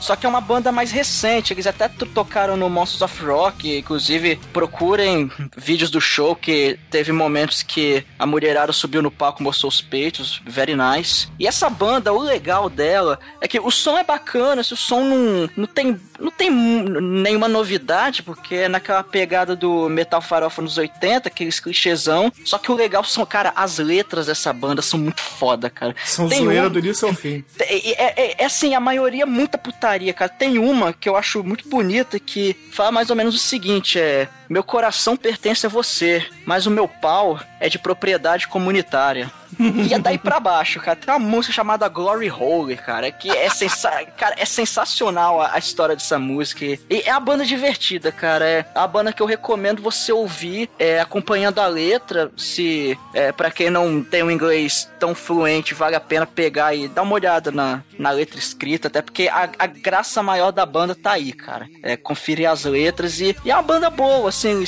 Só 0.00 0.14
que 0.16 0.26
é 0.26 0.28
uma 0.28 0.40
banda 0.40 0.70
mais 0.72 0.90
recente. 0.90 1.52
Eles 1.52 1.66
até 1.66 1.88
to- 1.88 2.06
tocaram 2.06 2.56
no 2.56 2.68
Monsters 2.68 3.02
of 3.02 3.24
Rock. 3.24 3.78
Inclusive, 3.78 4.36
procurem 4.52 5.30
vídeos 5.56 5.90
do 5.90 6.00
show 6.00 6.34
que 6.34 6.78
teve 6.90 7.12
momentos 7.12 7.62
que 7.62 8.04
a 8.18 8.26
mulherada 8.26 8.72
subiu 8.72 9.00
no 9.02 9.10
palco, 9.10 9.42
mostrou 9.42 9.68
os 9.68 9.80
peitos. 9.80 10.40
Very 10.44 10.74
nice. 10.76 11.28
E 11.38 11.46
essa 11.46 11.70
banda, 11.70 12.12
o 12.12 12.20
legal 12.20 12.68
dela 12.68 13.18
é 13.40 13.46
que 13.48 13.58
o 13.60 13.70
som 13.70 13.96
é 13.98 14.04
bacana. 14.04 14.62
Se 14.64 14.74
o 14.74 14.76
som 14.76 15.02
não, 15.04 15.50
não 15.56 15.66
tem 15.66 15.98
não 16.18 16.30
tem 16.30 16.50
nenhuma 16.50 17.48
novidade, 17.48 18.22
porque 18.22 18.54
é 18.54 18.68
naquela 18.68 19.02
pegada 19.02 19.54
do 19.56 19.88
metal 19.88 20.20
farofa 20.20 20.62
nos 20.62 20.78
80, 20.78 21.28
aqueles 21.28 21.60
clichêzão. 21.60 22.32
Só 22.44 22.58
que 22.58 22.70
o 22.70 22.74
legal 22.74 23.04
são, 23.04 23.24
cara, 23.26 23.52
as 23.56 23.78
letras 23.78 24.26
dessa 24.26 24.52
banda 24.52 24.82
são 24.82 24.98
muito 24.98 25.20
foda, 25.20 25.68
cara. 25.70 25.94
São 26.04 26.28
Tem 26.28 26.44
zoeira 26.44 26.68
um- 26.68 26.70
do 26.70 26.78
início 26.78 27.08
ao 27.08 27.14
fim. 27.14 27.44
é, 27.60 27.90
é- 27.90 28.14
é- 28.16 28.34
é 28.38 28.44
assim, 28.44 28.74
a 28.74 28.80
maioria 28.80 29.22
é 29.22 29.26
muita 29.26 29.58
putaria, 29.58 30.12
cara. 30.12 30.28
Tem 30.30 30.58
uma 30.58 30.92
que 30.92 31.08
eu 31.08 31.16
acho 31.16 31.42
muito 31.44 31.68
bonita 31.68 32.18
que 32.18 32.56
fala 32.72 32.90
mais 32.92 33.10
ou 33.10 33.16
menos 33.16 33.34
o 33.34 33.38
seguinte: 33.38 33.98
é. 33.98 34.28
Meu 34.48 34.62
coração 34.62 35.16
pertence 35.16 35.66
a 35.66 35.68
você, 35.68 36.26
mas 36.44 36.66
o 36.66 36.70
meu 36.70 36.86
pau 36.86 37.40
é 37.60 37.68
de 37.68 37.78
propriedade 37.78 38.48
comunitária. 38.48 39.30
E 39.58 39.94
é 39.94 39.98
daí 39.98 40.18
pra 40.18 40.40
baixo, 40.40 40.80
cara. 40.80 40.96
Tem 40.96 41.12
uma 41.12 41.20
música 41.20 41.52
chamada 41.54 41.88
Glory 41.88 42.30
Hole, 42.30 42.76
cara, 42.76 43.10
que 43.10 43.30
é, 43.30 43.48
sensa 43.48 43.90
cara, 44.16 44.34
é 44.38 44.44
sensacional 44.44 45.40
a, 45.40 45.54
a 45.54 45.58
história 45.58 45.96
dessa 45.96 46.18
música. 46.18 46.64
E 46.64 46.80
é 46.90 47.10
a 47.10 47.20
banda 47.20 47.44
divertida, 47.44 48.12
cara. 48.12 48.44
É 48.44 48.66
a 48.74 48.86
banda 48.86 49.12
que 49.12 49.22
eu 49.22 49.26
recomendo 49.26 49.82
você 49.82 50.12
ouvir 50.12 50.68
é, 50.78 51.00
acompanhando 51.00 51.58
a 51.60 51.66
letra. 51.66 52.30
Se, 52.36 52.98
é, 53.14 53.32
para 53.32 53.50
quem 53.50 53.70
não 53.70 54.02
tem 54.02 54.22
um 54.22 54.30
inglês 54.30 54.90
tão 54.98 55.14
fluente, 55.14 55.74
vale 55.74 55.96
a 55.96 56.00
pena 56.00 56.26
pegar 56.26 56.74
e 56.74 56.88
dar 56.88 57.02
uma 57.02 57.14
olhada 57.14 57.50
na, 57.50 57.82
na 57.98 58.10
letra 58.10 58.38
escrita, 58.38 58.88
até 58.88 59.00
porque 59.00 59.28
a, 59.28 59.48
a 59.58 59.66
graça 59.66 60.22
maior 60.22 60.50
da 60.50 60.66
banda 60.66 60.94
tá 60.94 61.12
aí, 61.12 61.32
cara. 61.32 61.68
É 61.82 61.96
conferir 61.96 62.50
as 62.50 62.64
letras 62.64 63.20
e, 63.20 63.36
e 63.44 63.50
é 63.50 63.54
uma 63.54 63.62
banda 63.62 63.88
boa, 63.88 64.30
assim, 64.36 64.64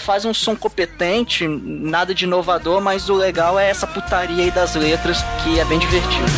fazem 0.00 0.30
um 0.30 0.34
som 0.34 0.56
competente, 0.56 1.46
nada 1.46 2.14
de 2.14 2.24
inovador, 2.24 2.80
mas 2.80 3.10
o 3.10 3.14
legal 3.14 3.58
é 3.58 3.68
essa 3.68 3.86
putaria 3.86 4.44
aí 4.44 4.50
das 4.50 4.74
letras 4.74 5.18
que 5.42 5.60
é 5.60 5.64
bem 5.64 5.78
divertido. 5.78 6.30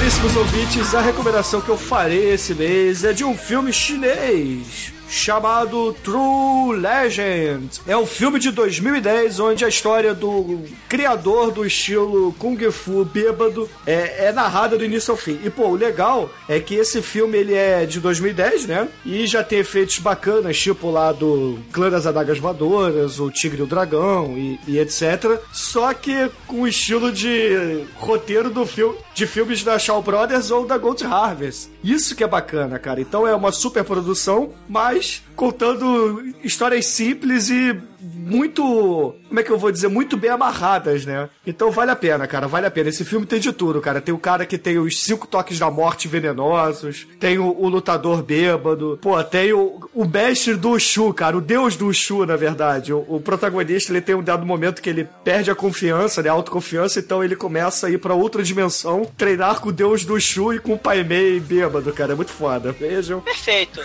Caríssimos 0.00 0.34
ouvintes, 0.34 0.94
a 0.94 1.02
recomendação 1.02 1.60
que 1.60 1.68
eu 1.68 1.76
farei 1.76 2.30
esse 2.32 2.54
mês 2.54 3.04
é 3.04 3.12
de 3.12 3.22
um 3.22 3.36
filme 3.36 3.70
chinês 3.70 4.94
chamado 5.10 5.92
True 6.04 6.78
Legend. 6.78 7.80
É 7.86 7.96
um 7.96 8.06
filme 8.06 8.38
de 8.38 8.50
2010 8.50 9.40
onde 9.40 9.64
a 9.64 9.68
história 9.68 10.14
do 10.14 10.60
criador 10.88 11.50
do 11.50 11.66
estilo 11.66 12.32
Kung 12.38 12.58
Fu 12.70 13.04
bêbado 13.04 13.68
é, 13.86 14.26
é 14.26 14.32
narrada 14.32 14.78
do 14.78 14.84
início 14.84 15.10
ao 15.10 15.16
fim. 15.16 15.38
E, 15.44 15.50
pô, 15.50 15.68
o 15.68 15.76
legal 15.76 16.30
é 16.48 16.60
que 16.60 16.74
esse 16.74 17.02
filme 17.02 17.36
ele 17.36 17.54
é 17.54 17.84
de 17.84 18.00
2010, 18.00 18.66
né? 18.66 18.88
E 19.04 19.26
já 19.26 19.42
tem 19.42 19.58
efeitos 19.58 19.98
bacanas, 19.98 20.58
tipo 20.58 20.90
lá 20.90 21.12
do 21.12 21.58
Clã 21.72 21.90
das 21.90 22.06
Adagas 22.06 22.38
Voadoras, 22.38 23.18
o 23.18 23.30
Tigre 23.30 23.60
e 23.60 23.62
o 23.64 23.66
Dragão 23.66 24.38
e, 24.38 24.58
e 24.66 24.78
etc. 24.78 25.40
Só 25.52 25.92
que 25.92 26.30
com 26.46 26.62
o 26.62 26.68
estilo 26.68 27.10
de 27.10 27.84
roteiro 27.96 28.50
do 28.50 28.64
filme 28.64 28.96
de 29.20 29.26
filmes 29.26 29.62
da 29.62 29.78
Shaw 29.78 30.00
Brothers 30.00 30.50
ou 30.50 30.66
da 30.66 30.78
Gold 30.78 31.04
Harvest. 31.04 31.68
Isso 31.84 32.16
que 32.16 32.24
é 32.24 32.26
bacana, 32.26 32.78
cara. 32.78 33.02
Então 33.02 33.26
é 33.26 33.34
uma 33.34 33.52
super 33.52 33.84
produção, 33.84 34.50
mas 34.66 34.99
contando 35.36 36.22
histórias 36.42 36.86
simples 36.86 37.50
e 37.50 37.78
muito, 38.00 39.14
como 39.28 39.40
é 39.40 39.42
que 39.42 39.50
eu 39.50 39.58
vou 39.58 39.70
dizer, 39.70 39.88
muito 39.88 40.16
bem 40.16 40.30
amarradas, 40.30 41.04
né? 41.04 41.28
Então 41.46 41.70
vale 41.70 41.90
a 41.90 41.96
pena, 41.96 42.26
cara, 42.26 42.48
vale 42.48 42.66
a 42.66 42.70
pena. 42.70 42.88
Esse 42.88 43.04
filme 43.04 43.26
tem 43.26 43.38
de 43.38 43.52
tudo, 43.52 43.80
cara. 43.80 44.00
Tem 44.00 44.14
o 44.14 44.18
cara 44.18 44.46
que 44.46 44.58
tem 44.58 44.78
os 44.78 45.02
cinco 45.02 45.26
toques 45.26 45.58
da 45.58 45.70
morte 45.70 46.08
venenosos, 46.08 47.06
tem 47.18 47.38
o, 47.38 47.54
o 47.58 47.68
lutador 47.68 48.22
bêbado, 48.22 48.98
pô, 49.02 49.22
tem 49.22 49.52
o, 49.52 49.88
o 49.94 50.04
mestre 50.04 50.54
do 50.56 50.78
Shu, 50.78 51.12
cara, 51.12 51.36
o 51.36 51.40
deus 51.40 51.76
do 51.76 51.92
Shu, 51.92 52.24
na 52.24 52.36
verdade. 52.36 52.92
O, 52.92 53.04
o 53.08 53.20
protagonista, 53.20 53.92
ele 53.92 54.00
tem 54.00 54.14
um 54.14 54.22
dado 54.22 54.46
momento 54.46 54.80
que 54.80 54.88
ele 54.88 55.08
perde 55.22 55.50
a 55.50 55.54
confiança, 55.54 56.22
né, 56.22 56.28
a 56.28 56.32
autoconfiança, 56.32 56.98
então 57.00 57.22
ele 57.22 57.36
começa 57.36 57.86
a 57.86 57.90
ir 57.90 57.98
pra 57.98 58.14
outra 58.14 58.42
dimensão, 58.42 59.06
treinar 59.16 59.60
com 59.60 59.68
o 59.68 59.72
deus 59.72 60.04
do 60.04 60.18
Shu 60.20 60.54
e 60.54 60.58
com 60.58 60.74
o 60.74 60.78
Pai 60.78 61.02
Mei 61.02 61.40
bêbado, 61.40 61.92
cara, 61.92 62.12
é 62.12 62.16
muito 62.16 62.32
foda. 62.32 62.72
Vejam. 62.72 63.20
Perfeito. 63.20 63.80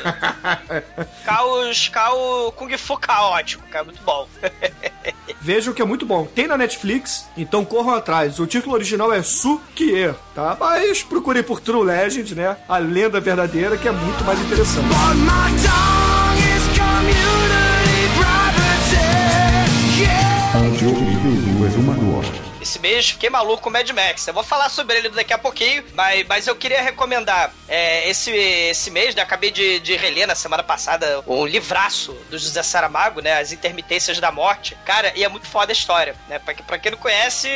caos, 1.25 1.89
caos 1.89 2.53
Kung 2.55 2.77
Fu 2.77 2.97
caótico, 2.97 3.63
cara, 3.69 3.83
muito 3.85 4.01
bom. 4.05 4.27
Vejam 5.41 5.73
que 5.73 5.81
é 5.81 5.85
muito 5.85 6.05
bom. 6.05 6.25
Tem 6.25 6.47
na 6.47 6.57
Netflix, 6.57 7.27
então 7.37 7.65
corram 7.65 7.93
atrás. 7.93 8.39
O 8.39 8.47
título 8.47 8.73
original 8.73 9.11
é 9.13 9.21
Sukie, 9.21 10.13
tá? 10.33 10.57
Mas 10.59 11.03
procurem 11.03 11.43
por 11.43 11.59
True 11.59 11.83
Legend, 11.83 12.35
né? 12.35 12.57
A 12.67 12.77
lenda 12.77 13.19
verdadeira, 13.19 13.77
que 13.77 13.87
é 13.87 13.91
muito 13.91 14.23
mais 14.23 14.39
interessante. 14.39 14.87
Esse 22.75 22.79
mês 22.81 23.09
fiquei 23.11 23.29
maluco 23.29 23.63
com 23.63 23.69
Mad 23.69 23.89
Max. 23.91 24.27
Eu 24.27 24.33
vou 24.33 24.43
falar 24.43 24.67
sobre 24.67 24.97
ele 24.97 25.07
daqui 25.07 25.31
a 25.31 25.37
pouquinho, 25.37 25.81
mas, 25.93 26.27
mas 26.27 26.45
eu 26.45 26.53
queria 26.57 26.81
recomendar 26.81 27.53
é, 27.69 28.09
esse, 28.09 28.29
esse 28.31 28.91
mês, 28.91 29.15
né? 29.15 29.21
Acabei 29.21 29.49
de, 29.49 29.79
de 29.79 29.95
reler 29.95 30.27
na 30.27 30.35
semana 30.35 30.61
passada 30.61 31.23
o 31.25 31.45
livraço 31.45 32.11
do 32.29 32.37
José 32.37 32.61
Saramago, 32.61 33.21
né? 33.21 33.39
As 33.39 33.53
Intermitências 33.53 34.19
da 34.19 34.29
Morte. 34.29 34.77
Cara, 34.83 35.13
e 35.15 35.23
é 35.23 35.29
muito 35.29 35.47
foda 35.47 35.71
a 35.71 35.73
história, 35.73 36.17
né? 36.27 36.37
Pra, 36.37 36.53
pra 36.53 36.77
quem 36.77 36.91
não 36.91 36.97
conhece, 36.97 37.47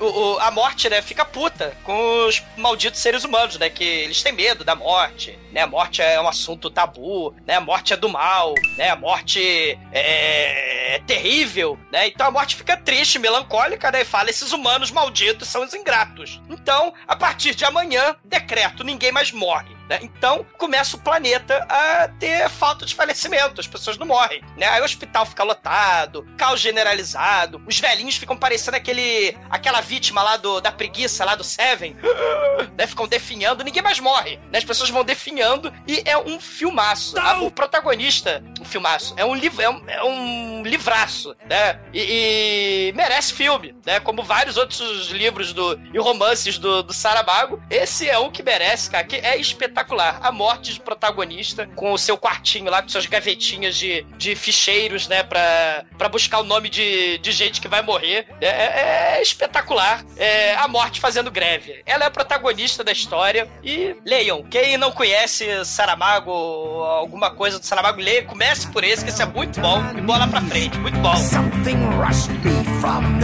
o, 0.00 0.04
o- 0.06 0.38
a 0.40 0.50
morte, 0.50 0.88
né? 0.90 1.00
Fica 1.00 1.24
puta 1.24 1.72
com 1.84 2.26
os 2.26 2.42
malditos 2.56 2.98
seres 3.00 3.22
humanos, 3.22 3.56
né? 3.56 3.70
Que 3.70 3.84
eles 3.84 4.20
têm 4.20 4.32
medo 4.32 4.64
da 4.64 4.74
morte, 4.74 5.38
né? 5.52 5.66
Morte 5.66 6.02
é 6.02 6.20
um 6.20 6.28
assunto 6.28 6.70
tabu, 6.70 7.34
né? 7.46 7.58
Morte 7.58 7.92
é 7.92 7.96
do 7.96 8.08
mal, 8.08 8.54
né? 8.76 8.94
Morte 8.94 9.78
é, 9.92 10.94
é 10.94 10.98
terrível, 11.00 11.78
né? 11.92 12.08
Então 12.08 12.26
a 12.26 12.30
morte 12.30 12.56
fica 12.56 12.76
triste, 12.76 13.18
melancólica, 13.18 13.90
né? 13.90 14.02
E 14.02 14.04
fala, 14.04 14.30
esses 14.30 14.52
humanos 14.52 14.90
malditos 14.90 15.48
são 15.48 15.64
os 15.64 15.74
ingratos. 15.74 16.40
Então, 16.48 16.92
a 17.06 17.16
partir 17.16 17.54
de 17.54 17.64
amanhã, 17.64 18.16
decreto, 18.24 18.84
ninguém 18.84 19.12
mais 19.12 19.32
morre. 19.32 19.79
Né? 19.90 19.98
Então, 20.02 20.46
começa 20.56 20.96
o 20.96 21.00
planeta 21.00 21.66
a 21.68 22.06
ter 22.20 22.48
falta 22.48 22.86
de 22.86 22.94
falecimento, 22.94 23.60
as 23.60 23.66
pessoas 23.66 23.98
não 23.98 24.06
morrem, 24.06 24.40
né? 24.56 24.68
Aí 24.68 24.80
o 24.80 24.84
hospital 24.84 25.26
fica 25.26 25.42
lotado, 25.42 26.24
caos 26.38 26.60
generalizado, 26.60 27.60
os 27.66 27.80
velhinhos 27.80 28.16
ficam 28.16 28.36
parecendo 28.36 28.76
aquele, 28.76 29.36
aquela 29.50 29.80
vítima 29.80 30.22
lá 30.22 30.36
do, 30.36 30.60
da 30.60 30.70
preguiça, 30.70 31.24
lá 31.24 31.34
do 31.34 31.42
Seven, 31.42 31.96
né? 32.78 32.86
Ficam 32.86 33.08
definhando, 33.08 33.64
ninguém 33.64 33.82
mais 33.82 33.98
morre, 33.98 34.36
né? 34.52 34.58
As 34.58 34.64
pessoas 34.64 34.88
vão 34.90 35.02
definhando 35.02 35.72
e 35.88 36.02
é 36.06 36.16
um 36.16 36.38
filmaço. 36.38 37.18
A- 37.18 37.40
o 37.40 37.50
protagonista, 37.50 38.44
um 38.60 38.64
filmaço, 38.64 39.12
é 39.16 39.24
um, 39.24 39.34
liv, 39.34 39.58
é 39.58 39.68
um, 39.68 39.82
é 39.88 40.04
um 40.04 40.62
livraço, 40.62 41.34
né? 41.48 41.80
E, 41.92 42.90
e 42.90 42.92
merece 42.92 43.32
filme, 43.32 43.74
né? 43.84 43.98
Como 43.98 44.22
vários 44.22 44.56
outros 44.56 45.08
livros 45.08 45.52
do, 45.52 45.76
e 45.92 45.98
romances 45.98 46.58
do, 46.58 46.84
do 46.84 46.92
Saramago, 46.92 47.60
esse 47.68 48.08
é 48.08 48.16
um 48.20 48.30
que 48.30 48.40
merece, 48.42 48.88
cara, 48.88 49.02
que 49.02 49.16
é 49.16 49.36
espetacular. 49.36 49.79
A 50.22 50.30
morte 50.32 50.74
de 50.74 50.80
protagonista, 50.80 51.66
com 51.74 51.92
o 51.92 51.98
seu 51.98 52.16
quartinho 52.18 52.70
lá, 52.70 52.82
com 52.82 52.88
suas 52.88 53.06
gavetinhas 53.06 53.76
de, 53.76 54.06
de 54.16 54.34
ficheiros, 54.34 55.08
né? 55.08 55.22
Pra, 55.22 55.84
pra 55.98 56.08
buscar 56.08 56.40
o 56.40 56.44
nome 56.44 56.68
de, 56.68 57.18
de 57.18 57.32
gente 57.32 57.60
que 57.60 57.68
vai 57.68 57.82
morrer. 57.82 58.26
É, 58.40 58.46
é- 58.46 59.16
é 59.18 59.22
espetacular. 59.22 60.04
É, 60.16 60.54
a 60.56 60.66
morte 60.68 61.00
fazendo 61.00 61.30
greve. 61.30 61.82
Ela 61.86 62.04
é 62.04 62.06
a 62.08 62.10
protagonista 62.10 62.82
da 62.84 62.92
história. 62.92 63.48
E 63.62 63.94
leiam. 64.04 64.42
Quem 64.44 64.76
não 64.76 64.90
conhece 64.92 65.64
Saramago, 65.64 66.30
alguma 66.32 67.30
coisa 67.30 67.58
do 67.58 67.66
Saramago, 67.66 68.00
leia. 68.00 68.24
Comece 68.24 68.66
por 68.68 68.84
esse, 68.84 69.04
que 69.04 69.10
esse 69.10 69.22
é 69.22 69.26
muito 69.26 69.60
bom. 69.60 69.82
E 69.96 70.00
bola 70.00 70.26
pra 70.28 70.40
frente. 70.42 70.78
Muito 70.78 70.98
bom. 70.98 71.14
Something 71.16 71.76
rushed 71.96 72.30
me 72.44 72.64
from. 72.80 73.19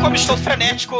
Como 0.00 0.14
estou 0.14 0.36
frenético 0.36 0.96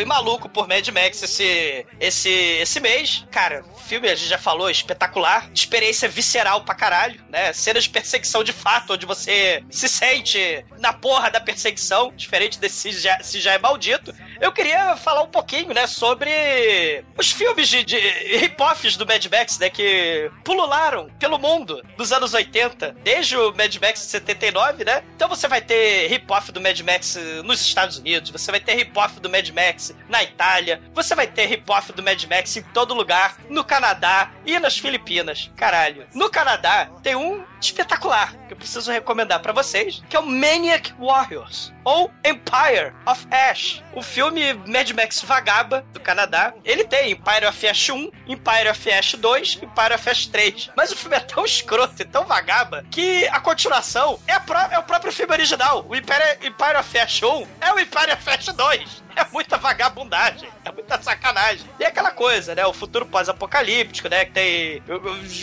e 0.00 0.04
maluco 0.04 0.48
por 0.48 0.66
Mad 0.68 0.86
Max 0.88 1.22
esse, 1.22 1.86
esse, 2.00 2.28
esse 2.28 2.80
mês, 2.80 3.24
cara, 3.30 3.64
filme, 3.86 4.08
a 4.08 4.14
gente 4.14 4.28
já 4.28 4.38
falou, 4.38 4.68
espetacular. 4.68 5.50
Experiência 5.54 6.08
visceral 6.08 6.62
pra 6.62 6.74
caralho, 6.74 7.20
né? 7.30 7.52
Cenas 7.52 7.84
de 7.84 7.90
perseguição 7.90 8.44
de 8.44 8.52
fato, 8.52 8.92
onde 8.92 9.06
você 9.06 9.64
se 9.70 9.88
sente 9.88 10.64
na 10.78 10.92
porra 10.92 11.30
da 11.30 11.40
perseguição, 11.40 12.12
diferente 12.14 12.58
desse 12.58 12.92
se 12.92 13.00
já, 13.00 13.22
se 13.22 13.40
já 13.40 13.52
é 13.54 13.58
maldito. 13.58 14.14
Eu 14.40 14.52
queria 14.52 14.96
falar 14.96 15.22
um 15.22 15.28
pouquinho, 15.28 15.74
né, 15.74 15.86
sobre 15.86 17.04
os 17.16 17.30
filmes 17.30 17.68
de, 17.68 17.82
de 17.84 17.96
hip-offs 18.36 18.96
do 18.96 19.06
Mad 19.06 19.24
Max, 19.26 19.58
né, 19.58 19.68
que 19.68 20.30
pulularam 20.44 21.10
pelo 21.18 21.38
mundo 21.38 21.82
dos 21.96 22.12
anos 22.12 22.34
80, 22.34 22.96
desde 23.02 23.36
o 23.36 23.52
Mad 23.54 23.74
Max 23.76 24.00
de 24.00 24.06
79, 24.06 24.84
né? 24.84 25.02
Então 25.16 25.28
você 25.28 25.48
vai 25.48 25.60
ter 25.60 26.08
hip-off 26.08 26.52
do 26.52 26.60
Mad 26.60 26.78
Max 26.80 27.18
nos 27.44 27.60
Estados 27.60 27.98
Unidos, 27.98 28.30
você 28.30 28.50
vai 28.50 28.60
ter 28.60 28.74
hip-off 28.76 29.18
do 29.20 29.28
Mad 29.28 29.48
Max 29.50 29.94
na 30.08 30.22
Itália, 30.22 30.80
você 30.94 31.14
vai 31.14 31.26
ter 31.26 31.46
hip-off 31.46 31.92
do 31.92 32.02
Mad 32.02 32.22
Max 32.24 32.56
em 32.56 32.62
todo 32.62 32.94
lugar, 32.94 33.36
no 33.48 33.64
Canadá 33.64 34.30
e 34.46 34.58
nas 34.58 34.78
Filipinas. 34.78 35.50
Caralho. 35.56 36.06
No 36.14 36.30
Canadá 36.30 36.90
tem 37.02 37.16
um 37.16 37.44
espetacular 37.60 38.34
que 38.46 38.54
eu 38.54 38.56
preciso 38.56 38.90
recomendar 38.90 39.40
pra 39.40 39.52
vocês, 39.52 40.02
que 40.08 40.16
é 40.16 40.20
o 40.20 40.26
Maniac 40.26 40.92
Warriors 40.98 41.72
ou 41.84 42.12
Empire 42.24 42.92
of 43.06 43.26
Ash. 43.30 43.82
O 43.94 44.02
filme 44.02 44.52
Mad 44.66 44.90
Max 44.90 45.22
Vagaba 45.22 45.84
do 45.92 45.98
Canadá, 46.00 46.52
ele 46.64 46.84
tem 46.84 47.12
Empire 47.12 47.46
of 47.46 47.66
Ash 47.66 47.88
1, 47.88 48.10
Empire 48.26 48.68
of 48.70 48.92
Ash 48.92 49.14
2 49.14 49.58
e 49.62 49.64
Empire 49.64 49.94
of 49.94 50.10
Ash 50.10 50.26
3. 50.26 50.70
Mas 50.76 50.92
o 50.92 50.96
filme 50.96 51.16
é 51.16 51.20
tão 51.20 51.44
escroto 51.44 52.00
e 52.00 52.04
tão 52.04 52.24
vagaba 52.24 52.84
que 52.90 53.26
a 53.28 53.40
continuação 53.40 54.20
é, 54.26 54.34
a 54.34 54.68
é 54.72 54.78
o 54.78 54.82
próprio 54.82 55.12
filme 55.12 55.32
original. 55.32 55.84
O 55.88 55.96
Empire, 55.96 56.38
Empire 56.42 56.76
of 56.78 56.98
Ash 56.98 57.22
1 57.22 57.46
é 57.60 57.72
o 57.72 57.78
Empire 57.80 58.12
of 58.12 58.30
Ash 58.30 58.46
2. 58.46 59.07
É 59.18 59.26
muita 59.32 59.56
vagabundagem, 59.56 60.48
é 60.64 60.70
muita 60.70 61.00
sacanagem. 61.02 61.66
E 61.80 61.84
é 61.84 61.88
aquela 61.88 62.10
coisa, 62.12 62.54
né? 62.54 62.64
O 62.66 62.72
futuro 62.72 63.04
pós-apocalíptico, 63.06 64.08
né? 64.08 64.24
Que 64.24 64.30
tem 64.32 64.82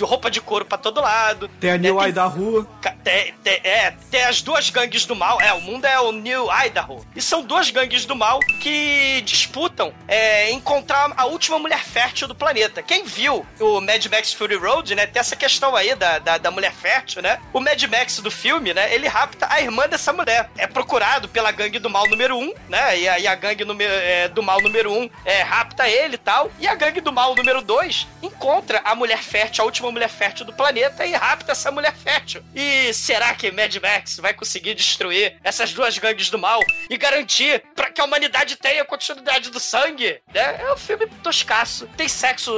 roupa 0.01 0.31
de 0.31 0.39
couro 0.39 0.63
pra 0.65 0.77
todo 0.77 1.01
lado. 1.01 1.47
Tem 1.59 1.71
a 1.71 1.73
né? 1.73 1.79
New 1.89 1.95
rua. 2.27 2.67
Ca- 2.81 2.95
Tem, 3.03 3.33
tem- 3.43 3.59
é, 3.63 3.91
tem 4.09 4.23
as 4.23 4.41
duas 4.41 4.69
gangues 4.69 5.05
do 5.05 5.15
mal. 5.15 5.41
É, 5.41 5.51
o 5.53 5.59
mundo 5.61 5.85
é 5.85 5.99
o 5.99 6.11
New 6.11 6.47
Idaho. 6.65 7.05
E 7.15 7.21
são 7.21 7.43
duas 7.43 7.69
gangues 7.69 8.05
do 8.05 8.15
mal 8.15 8.39
que 8.61 9.21
disputam 9.21 9.93
é, 10.07 10.49
encontrar 10.51 11.11
a 11.17 11.25
última 11.25 11.59
mulher 11.59 11.83
fértil 11.83 12.27
do 12.27 12.35
planeta. 12.35 12.81
Quem 12.81 13.03
viu 13.03 13.45
o 13.59 13.81
Mad 13.81 14.05
Max 14.07 14.31
Fury 14.33 14.55
Road, 14.55 14.95
né? 14.95 15.05
Tem 15.05 15.19
essa 15.19 15.35
questão 15.35 15.75
aí 15.75 15.93
da, 15.95 16.19
da, 16.19 16.37
da 16.37 16.49
mulher 16.51 16.71
fértil, 16.73 17.21
né? 17.21 17.39
O 17.51 17.59
Mad 17.59 17.81
Max 17.83 18.19
do 18.19 18.31
filme, 18.31 18.73
né? 18.73 18.93
Ele 18.93 19.07
rapta 19.07 19.47
a 19.49 19.59
irmã 19.61 19.87
dessa 19.89 20.13
mulher. 20.13 20.49
É 20.57 20.65
procurado 20.65 21.27
pela 21.27 21.51
gangue 21.51 21.79
do 21.79 21.89
mal 21.89 22.07
número 22.07 22.37
um, 22.37 22.53
né? 22.69 22.97
E 22.97 23.07
a, 23.09 23.19
e 23.19 23.27
a 23.27 23.35
gangue 23.35 23.64
número, 23.65 23.91
é, 23.91 24.27
do 24.27 24.41
mal 24.41 24.61
número 24.61 24.91
1 24.91 25.01
um, 25.01 25.09
é, 25.25 25.41
rapta 25.41 25.87
ele 25.89 26.15
e 26.15 26.17
tal. 26.17 26.51
E 26.59 26.67
a 26.67 26.75
gangue 26.75 27.01
do 27.01 27.11
mal 27.11 27.35
número 27.35 27.61
2 27.61 28.07
encontra 28.21 28.81
a 28.83 28.95
mulher 28.95 29.21
fértil, 29.21 29.63
a 29.63 29.65
última 29.65 29.91
mulher 29.91 30.09
fértil 30.09 30.45
do 30.45 30.53
planeta, 30.53 31.05
e 31.05 31.13
rapta 31.13 31.51
essa 31.51 31.71
mulher 31.71 31.95
fértil. 31.95 32.43
E 32.53 32.93
será 32.93 33.33
que 33.33 33.51
Mad 33.51 33.75
Max 33.81 34.17
vai 34.17 34.33
conseguir 34.33 34.73
destruir 34.75 35.37
essas 35.43 35.73
duas 35.73 35.97
gangues 35.97 36.29
do 36.29 36.37
mal 36.37 36.59
e 36.89 36.97
garantir 36.97 37.63
para 37.75 37.89
que 37.89 38.01
a 38.01 38.05
humanidade 38.05 38.55
tenha 38.55 38.85
continuidade 38.85 39.49
do 39.49 39.59
sangue? 39.59 40.19
Né? 40.33 40.61
É 40.61 40.73
um 40.73 40.77
filme 40.77 41.07
toscaço. 41.23 41.87
Tem 41.97 42.07
sexo 42.07 42.51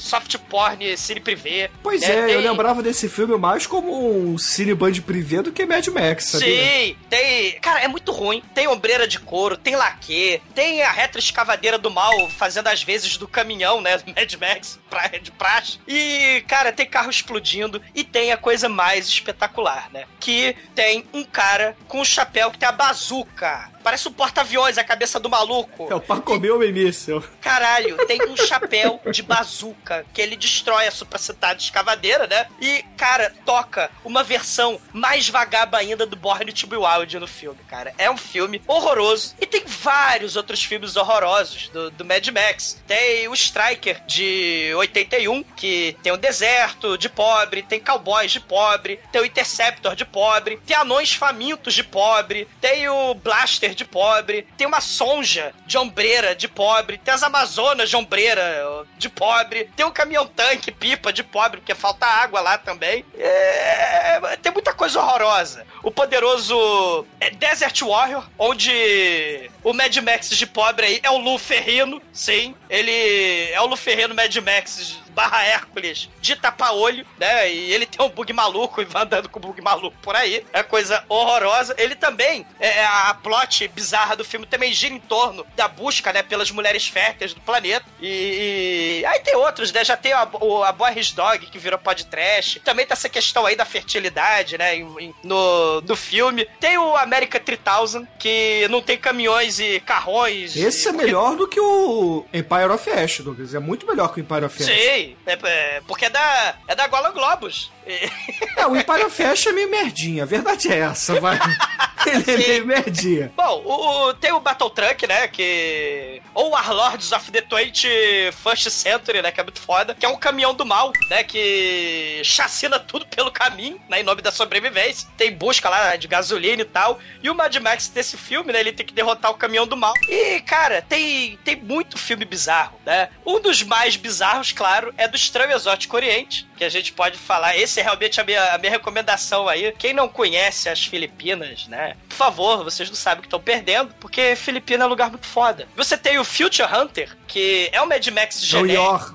soft 0.00 0.36
porn, 0.48 0.96
cine 0.96 1.20
privê. 1.20 1.70
Pois 1.82 2.02
né? 2.02 2.08
é, 2.08 2.26
Tem- 2.26 2.34
eu 2.34 2.40
lembrava 2.40 2.82
desse 2.82 3.08
filme 3.08 3.36
mais 3.36 3.66
como 3.66 4.32
um 4.32 4.38
cineband 4.38 5.00
privê 5.02 5.42
do 5.42 5.52
que 5.52 5.66
Mad 5.66 5.86
Max? 5.88 6.24
Sim, 6.24 6.96
tem. 7.08 7.58
Cara, 7.60 7.80
é 7.80 7.88
muito 7.88 8.12
ruim. 8.12 8.42
Tem 8.54 8.68
ombreira 8.68 9.06
de 9.06 9.18
couro, 9.18 9.56
tem 9.56 9.76
laque, 9.76 10.23
tem 10.54 10.82
a 10.82 10.90
retroescavadeira 10.90 11.78
do 11.78 11.90
mal 11.90 12.28
fazendo 12.30 12.68
as 12.68 12.82
vezes 12.82 13.16
do 13.16 13.28
caminhão, 13.28 13.80
né? 13.80 14.00
Mad 14.06 14.34
Max 14.34 14.78
pra, 14.88 15.08
de 15.08 15.30
praxe. 15.30 15.78
E, 15.86 16.44
cara, 16.46 16.72
tem 16.72 16.86
carro 16.86 17.10
explodindo 17.10 17.80
e 17.94 18.04
tem 18.04 18.32
a 18.32 18.36
coisa 18.36 18.68
mais 18.68 19.08
espetacular, 19.08 19.90
né? 19.92 20.04
Que 20.20 20.56
tem 20.74 21.06
um 21.12 21.24
cara 21.24 21.76
com 21.88 22.00
um 22.00 22.04
chapéu 22.04 22.50
que 22.50 22.58
tem 22.58 22.68
a 22.68 22.72
bazuca. 22.72 23.73
Parece 23.84 24.08
um 24.08 24.12
porta-aviões, 24.12 24.78
a 24.78 24.82
cabeça 24.82 25.20
do 25.20 25.28
maluco. 25.28 25.86
É 25.90 25.94
o 25.94 26.00
pra 26.00 26.16
comer 26.16 26.52
o 26.52 26.58
míssil. 26.58 27.22
Caralho, 27.40 27.98
tem 28.06 28.18
um 28.26 28.36
chapéu 28.36 28.98
de 29.12 29.22
bazuca 29.22 30.06
que 30.14 30.22
ele 30.22 30.36
destrói 30.36 30.86
a 30.86 30.90
supracidade 30.90 31.64
escavadeira, 31.64 32.26
né? 32.26 32.46
E, 32.58 32.82
cara, 32.96 33.32
toca 33.44 33.90
uma 34.02 34.24
versão 34.24 34.80
mais 34.90 35.28
vagaba 35.28 35.76
ainda 35.76 36.06
do 36.06 36.16
Born 36.16 36.50
to 36.50 36.66
Be 36.66 36.76
Wild 36.76 37.18
no 37.18 37.26
filme, 37.26 37.60
cara. 37.68 37.92
É 37.98 38.10
um 38.10 38.16
filme 38.16 38.62
horroroso. 38.66 39.34
E 39.38 39.46
tem 39.46 39.62
vários 39.66 40.34
outros 40.34 40.64
filmes 40.64 40.96
horrorosos 40.96 41.68
do, 41.68 41.90
do 41.90 42.04
Mad 42.06 42.26
Max. 42.28 42.82
Tem 42.86 43.28
o 43.28 43.34
Striker 43.34 44.02
de 44.06 44.72
81, 44.76 45.42
que 45.42 45.94
tem 46.02 46.10
o 46.10 46.16
deserto 46.16 46.96
de 46.96 47.10
pobre, 47.10 47.62
tem 47.62 47.78
cowboys 47.78 48.32
de 48.32 48.40
pobre, 48.40 48.98
tem 49.12 49.20
o 49.20 49.26
Interceptor 49.26 49.94
de 49.94 50.06
pobre, 50.06 50.58
tem 50.66 50.76
anões 50.76 51.12
famintos 51.12 51.74
de 51.74 51.84
pobre, 51.84 52.48
tem 52.60 52.88
o 52.88 53.14
Blaster 53.14 53.73
de 53.74 53.84
pobre, 53.84 54.46
tem 54.56 54.66
uma 54.66 54.80
sonja 54.80 55.52
de 55.66 55.76
ombreira 55.76 56.34
de 56.34 56.48
pobre, 56.48 56.98
tem 56.98 57.12
as 57.12 57.22
Amazonas 57.22 57.88
de 57.90 57.96
ombreira 57.96 58.86
de 58.96 59.08
pobre, 59.08 59.70
tem 59.76 59.84
um 59.84 59.90
caminhão-tanque 59.90 60.70
pipa 60.70 61.12
de 61.12 61.22
pobre, 61.22 61.60
porque 61.60 61.74
falta 61.74 62.06
água 62.06 62.40
lá 62.40 62.58
também. 62.58 63.04
É, 63.18 64.36
tem 64.42 64.52
muita 64.52 64.72
coisa 64.72 65.00
horrorosa. 65.00 65.66
O 65.82 65.90
poderoso 65.90 67.06
é, 67.20 67.30
Desert 67.30 67.80
Warrior, 67.82 68.24
onde 68.38 69.50
o 69.62 69.72
Mad 69.72 69.96
Max 69.98 70.30
de 70.30 70.46
pobre 70.46 70.86
aí 70.86 71.00
é 71.02 71.10
o 71.10 71.18
Lu 71.18 71.38
Ferrino, 71.38 72.00
sim. 72.12 72.54
Ele 72.68 73.50
é 73.50 73.60
o 73.60 73.66
Lu 73.66 73.76
Ferrino 73.76 74.14
Mad 74.14 74.34
Max 74.36 75.03
barra 75.14 75.44
Hércules 75.44 76.08
de 76.20 76.36
tapa-olho, 76.36 77.06
né? 77.18 77.50
E 77.52 77.72
ele 77.72 77.86
tem 77.86 78.04
um 78.04 78.10
bug 78.10 78.32
maluco 78.32 78.82
e 78.82 78.84
vai 78.84 79.02
andando 79.02 79.28
com 79.28 79.38
o 79.38 79.42
bug 79.42 79.60
maluco 79.60 79.96
por 80.02 80.14
aí. 80.16 80.44
É 80.52 80.62
coisa 80.62 81.04
horrorosa. 81.08 81.74
Ele 81.78 81.94
também, 81.94 82.46
é, 82.60 82.84
a 82.84 83.14
plot 83.14 83.68
bizarra 83.68 84.16
do 84.16 84.24
filme 84.24 84.46
também 84.46 84.72
gira 84.72 84.94
em 84.94 85.00
torno 85.00 85.46
da 85.56 85.68
busca, 85.68 86.12
né, 86.12 86.22
pelas 86.22 86.50
mulheres 86.50 86.86
férteis 86.88 87.32
do 87.34 87.40
planeta. 87.40 87.86
E, 88.00 89.00
e- 89.02 89.06
aí 89.06 89.20
tem 89.20 89.36
outros, 89.36 89.72
né? 89.72 89.84
Já 89.84 89.96
tem 89.96 90.12
a, 90.12 90.28
o, 90.40 90.62
a 90.64 90.72
Boris 90.72 91.12
Dog, 91.12 91.46
que 91.46 91.58
virou 91.58 91.78
podcast. 91.78 92.60
Também 92.60 92.86
tá 92.86 92.94
essa 92.94 93.08
questão 93.08 93.46
aí 93.46 93.56
da 93.56 93.64
fertilidade, 93.64 94.58
né? 94.58 94.76
em- 94.76 95.14
no, 95.22 95.80
no 95.80 95.96
filme. 95.96 96.46
Tem 96.60 96.78
o 96.78 96.96
America 96.96 97.38
3000, 97.40 98.06
que 98.18 98.66
não 98.68 98.80
tem 98.82 98.96
caminhões 98.98 99.58
e 99.58 99.80
carrões. 99.80 100.56
Esse 100.56 100.88
é 100.88 100.92
Porque- 100.92 101.04
melhor 101.06 101.36
do 101.36 101.46
que 101.48 101.60
o 101.60 102.24
Empire 102.32 102.70
of 102.72 102.90
Ash, 102.90 103.20
Douglas. 103.20 103.54
É 103.54 103.58
muito 103.58 103.86
melhor 103.86 104.12
que 104.12 104.20
o 104.20 104.22
Empire 104.22 104.44
of 104.44 104.62
Ash. 104.62 104.68
Sim, 104.68 105.03
é, 105.26 105.38
é, 105.42 105.82
porque 105.86 106.06
é 106.06 106.10
da, 106.10 106.54
é 106.68 106.74
da 106.74 106.86
Golan 106.86 107.12
Globus. 107.12 107.70
E- 107.86 108.10
É, 108.56 108.66
o 108.66 108.76
Empire 108.76 109.04
of 109.04 109.22
Ash 109.22 109.46
é 109.46 109.52
meio 109.52 109.68
merdinha. 109.70 110.22
A 110.22 110.26
verdade 110.26 110.72
é 110.72 110.78
essa, 110.78 111.20
vai. 111.20 111.38
Ele 112.06 112.32
é 112.32 112.36
meio 112.48 112.66
merdinha. 112.66 113.32
Bom, 113.36 113.62
o, 113.64 114.08
o- 114.08 114.14
tem 114.14 114.30
o 114.32 114.40
Battle 114.40 114.70
Truck, 114.70 115.06
né? 115.06 115.26
Que. 115.28 116.22
Ou 116.34 116.50
Warlords 116.50 117.10
of 117.12 117.30
the 117.30 117.40
21st 117.42 118.70
Century, 118.70 119.22
né? 119.22 119.30
Que 119.32 119.40
é 119.40 119.42
muito 119.42 119.60
foda. 119.60 119.94
Que 119.94 120.06
é 120.06 120.08
um 120.08 120.16
caminhão 120.16 120.54
do 120.54 120.64
mal, 120.64 120.92
né? 121.10 121.24
Que 121.24 122.20
chacina 122.24 122.78
tudo 122.78 123.06
pelo 123.06 123.30
caminho, 123.32 123.80
né? 123.88 124.00
Em 124.00 124.02
nome 124.04 124.22
da 124.22 124.30
sobrevivência. 124.30 125.08
Tem 125.16 125.34
busca 125.34 125.68
lá 125.68 125.96
de 125.96 126.06
gasolina 126.08 126.62
e 126.62 126.66
tal. 126.66 126.98
E 127.22 127.28
o 127.30 127.34
Mad 127.34 127.54
Max 127.56 127.88
desse 127.88 128.16
filme, 128.16 128.52
né? 128.52 128.60
Ele 128.60 128.72
tem 128.72 128.86
que 128.86 128.94
derrotar 128.94 129.30
o 129.30 129.34
caminhão 129.34 129.66
do 129.66 129.76
mal. 129.76 129.94
E, 130.08 130.40
cara, 130.40 130.80
tem, 130.82 131.36
tem 131.44 131.56
muito 131.56 131.98
filme 131.98 132.24
bizarro, 132.24 132.78
né? 132.86 133.08
Um 133.26 133.40
dos 133.40 133.62
mais 133.62 133.96
bizarros, 133.96 134.52
claro, 134.52 134.93
é 134.96 135.08
do 135.08 135.16
Estranho 135.16 135.52
Exótico 135.52 135.96
Oriente. 135.96 136.46
Que 136.56 136.64
a 136.64 136.68
gente 136.68 136.92
pode 136.92 137.18
falar. 137.18 137.56
Esse 137.56 137.80
é 137.80 137.82
realmente 137.82 138.20
a 138.20 138.24
minha, 138.24 138.54
a 138.54 138.58
minha 138.58 138.70
recomendação 138.70 139.48
aí. 139.48 139.72
Quem 139.78 139.92
não 139.92 140.08
conhece 140.08 140.68
as 140.68 140.84
Filipinas, 140.84 141.66
né? 141.66 141.96
Por 142.08 142.16
favor, 142.16 142.62
vocês 142.64 142.88
não 142.88 142.96
sabem 142.96 143.18
o 143.18 143.22
que 143.22 143.26
estão 143.26 143.40
perdendo, 143.40 143.94
porque 144.00 144.36
Filipina 144.36 144.84
é 144.84 144.86
um 144.86 144.90
lugar 144.90 145.10
muito 145.10 145.26
foda. 145.26 145.66
Você 145.76 145.96
tem 145.96 146.18
o 146.18 146.24
Future 146.24 146.68
Hunter, 146.72 147.16
que 147.26 147.68
é 147.72 147.80
o 147.80 147.88
Mad 147.88 148.06
Max 148.08 148.40
É 148.40 148.44
o 148.44 148.46
genérico, 148.46 148.84
Yor. 148.84 149.14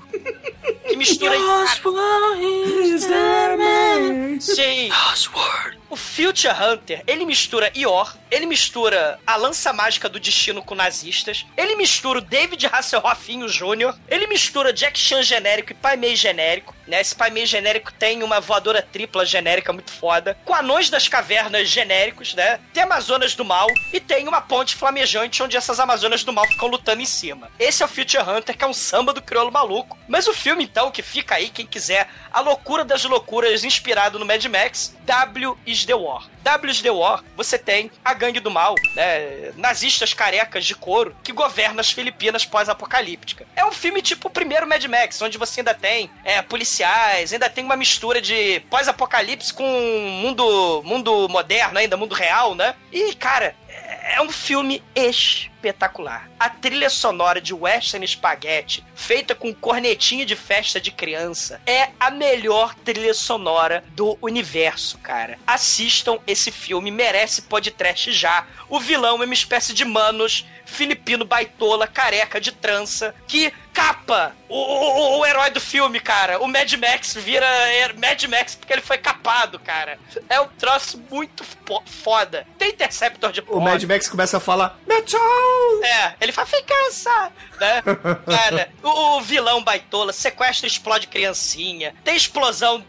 que 0.88 0.96
mistura... 0.96 1.34
Sim. 4.40 4.90
O 5.88 5.96
Future 5.96 6.54
Hunter, 6.54 7.02
ele 7.04 7.24
mistura 7.26 7.72
Ior, 7.74 8.16
ele 8.30 8.46
mistura 8.46 9.18
a 9.26 9.34
lança 9.34 9.72
mágica 9.72 10.08
do 10.08 10.20
destino 10.20 10.62
com 10.62 10.76
nazistas, 10.76 11.44
ele 11.56 11.74
mistura 11.74 12.20
o 12.20 12.22
David 12.22 12.64
Hasselhoffinho 12.66 13.48
Jr., 13.48 13.96
ele 14.08 14.28
mistura 14.28 14.72
Jack 14.72 14.96
Chan 14.96 15.20
genérico 15.22 15.72
e 15.72 15.74
Pai 15.74 15.96
Mei 15.96 16.14
genérico, 16.14 16.76
né? 16.86 17.00
Esse 17.00 17.14
Pai 17.14 17.29
Mei 17.30 17.46
genérico 17.46 17.92
tem 17.92 18.22
uma 18.22 18.40
voadora 18.40 18.82
tripla 18.82 19.24
genérica 19.24 19.72
muito 19.72 19.90
foda, 19.90 20.36
com 20.44 20.54
anões 20.54 20.90
das 20.90 21.08
cavernas 21.08 21.68
genéricos, 21.68 22.34
né? 22.34 22.60
Tem 22.72 22.82
Amazonas 22.82 23.34
do 23.34 23.44
Mal 23.44 23.68
e 23.92 24.00
tem 24.00 24.28
uma 24.28 24.40
ponte 24.40 24.74
flamejante 24.74 25.42
onde 25.42 25.56
essas 25.56 25.80
Amazonas 25.80 26.24
do 26.24 26.32
Mal 26.32 26.46
ficam 26.46 26.68
lutando 26.68 27.02
em 27.02 27.06
cima. 27.06 27.50
Esse 27.58 27.82
é 27.82 27.86
o 27.86 27.88
Future 27.88 28.22
Hunter, 28.22 28.56
que 28.56 28.64
é 28.64 28.66
um 28.66 28.74
samba 28.74 29.12
do 29.12 29.22
crioulo 29.22 29.52
maluco. 29.52 29.98
Mas 30.08 30.26
o 30.26 30.34
filme, 30.34 30.64
então, 30.64 30.90
que 30.90 31.02
fica 31.02 31.36
aí, 31.36 31.48
quem 31.48 31.66
quiser, 31.66 32.08
a 32.32 32.40
loucura 32.40 32.84
das 32.84 33.04
loucuras, 33.04 33.64
inspirado 33.64 34.18
no 34.18 34.26
Mad 34.26 34.44
Max, 34.46 34.96
W 35.04 35.56
is 35.66 35.84
the 35.84 35.94
War. 35.94 36.28
W 36.42 36.82
the 36.82 36.90
War, 36.90 37.22
você 37.36 37.58
tem 37.58 37.90
a 38.04 38.14
gangue 38.14 38.40
do 38.40 38.50
mal, 38.50 38.74
né? 38.94 39.52
Nazistas 39.56 40.14
carecas 40.14 40.64
de 40.64 40.74
couro 40.74 41.14
que 41.22 41.32
governam 41.32 41.80
as 41.80 41.90
Filipinas 41.90 42.44
pós-apocalíptica. 42.44 43.46
É 43.54 43.64
um 43.64 43.72
filme 43.72 44.02
tipo 44.02 44.28
o 44.28 44.30
primeiro 44.30 44.66
Mad 44.66 44.84
Max, 44.84 45.20
onde 45.22 45.38
você 45.38 45.60
ainda 45.60 45.74
tem 45.74 46.10
é, 46.24 46.40
policiais, 46.42 47.32
ainda 47.32 47.48
tem 47.48 47.64
uma 47.64 47.76
mistura 47.76 48.20
de 48.20 48.60
pós-apocalipse 48.70 49.52
com 49.52 49.64
mundo, 50.22 50.82
mundo 50.84 51.28
moderno 51.28 51.78
ainda, 51.78 51.96
mundo 51.96 52.14
real, 52.14 52.54
né? 52.54 52.74
E, 52.92 53.14
cara, 53.14 53.54
é 53.86 54.00
é 54.20 54.22
um 54.22 54.30
filme 54.30 54.82
espetacular. 54.94 56.28
A 56.38 56.50
trilha 56.50 56.90
sonora 56.90 57.40
de 57.40 57.54
Western 57.54 58.06
Spaghetti, 58.06 58.84
feita 58.94 59.34
com 59.34 59.54
cornetinha 59.54 60.26
de 60.26 60.36
festa 60.36 60.78
de 60.78 60.90
criança, 60.90 61.58
é 61.64 61.88
a 61.98 62.10
melhor 62.10 62.74
trilha 62.74 63.14
sonora 63.14 63.82
do 63.92 64.18
universo, 64.20 64.98
cara. 64.98 65.38
Assistam 65.46 66.18
esse 66.26 66.50
filme, 66.50 66.90
merece 66.90 67.42
podcast 67.42 68.12
já. 68.12 68.46
O 68.68 68.78
vilão 68.78 69.22
é 69.22 69.24
uma 69.24 69.34
espécie 69.34 69.72
de 69.72 69.86
manos 69.86 70.44
filipino 70.70 71.24
baitola, 71.24 71.86
careca 71.86 72.40
de 72.40 72.52
trança, 72.52 73.14
que 73.26 73.52
capa 73.72 74.34
o, 74.48 74.56
o- 74.56 75.18
o 75.20 75.26
herói 75.26 75.50
do 75.50 75.60
filme, 75.60 76.00
cara. 76.00 76.40
O 76.40 76.48
Mad 76.48 76.72
Max 76.74 77.14
vira 77.14 77.46
é, 77.46 77.92
Mad 77.92 78.22
Max 78.24 78.54
porque 78.56 78.72
ele 78.72 78.82
foi 78.82 78.98
capado, 78.98 79.58
cara. 79.58 79.98
É 80.28 80.40
um 80.40 80.48
troço 80.48 80.98
muito 81.10 81.44
fo- 81.44 81.82
foda. 81.86 82.46
Tem 82.58 82.70
Interceptor 82.70 83.30
de 83.32 83.42
O. 83.48 83.60
Mad 83.60 83.82
Max 83.84 84.08
começa 84.08 84.36
a 84.38 84.40
falar 84.40 84.78
Metal! 84.86 85.20
É, 85.82 86.14
ele 86.20 86.32
fala 86.32 86.46
vingança, 86.48 87.32
né? 87.60 87.82
Cara, 88.26 88.70
o, 88.82 88.88
o 89.16 89.20
vilão 89.20 89.62
baitola 89.62 90.12
sequestra 90.12 90.66
e 90.66 90.70
explode 90.70 91.06
criancinha. 91.06 91.94
Tem 92.04 92.16
explosão 92.16 92.84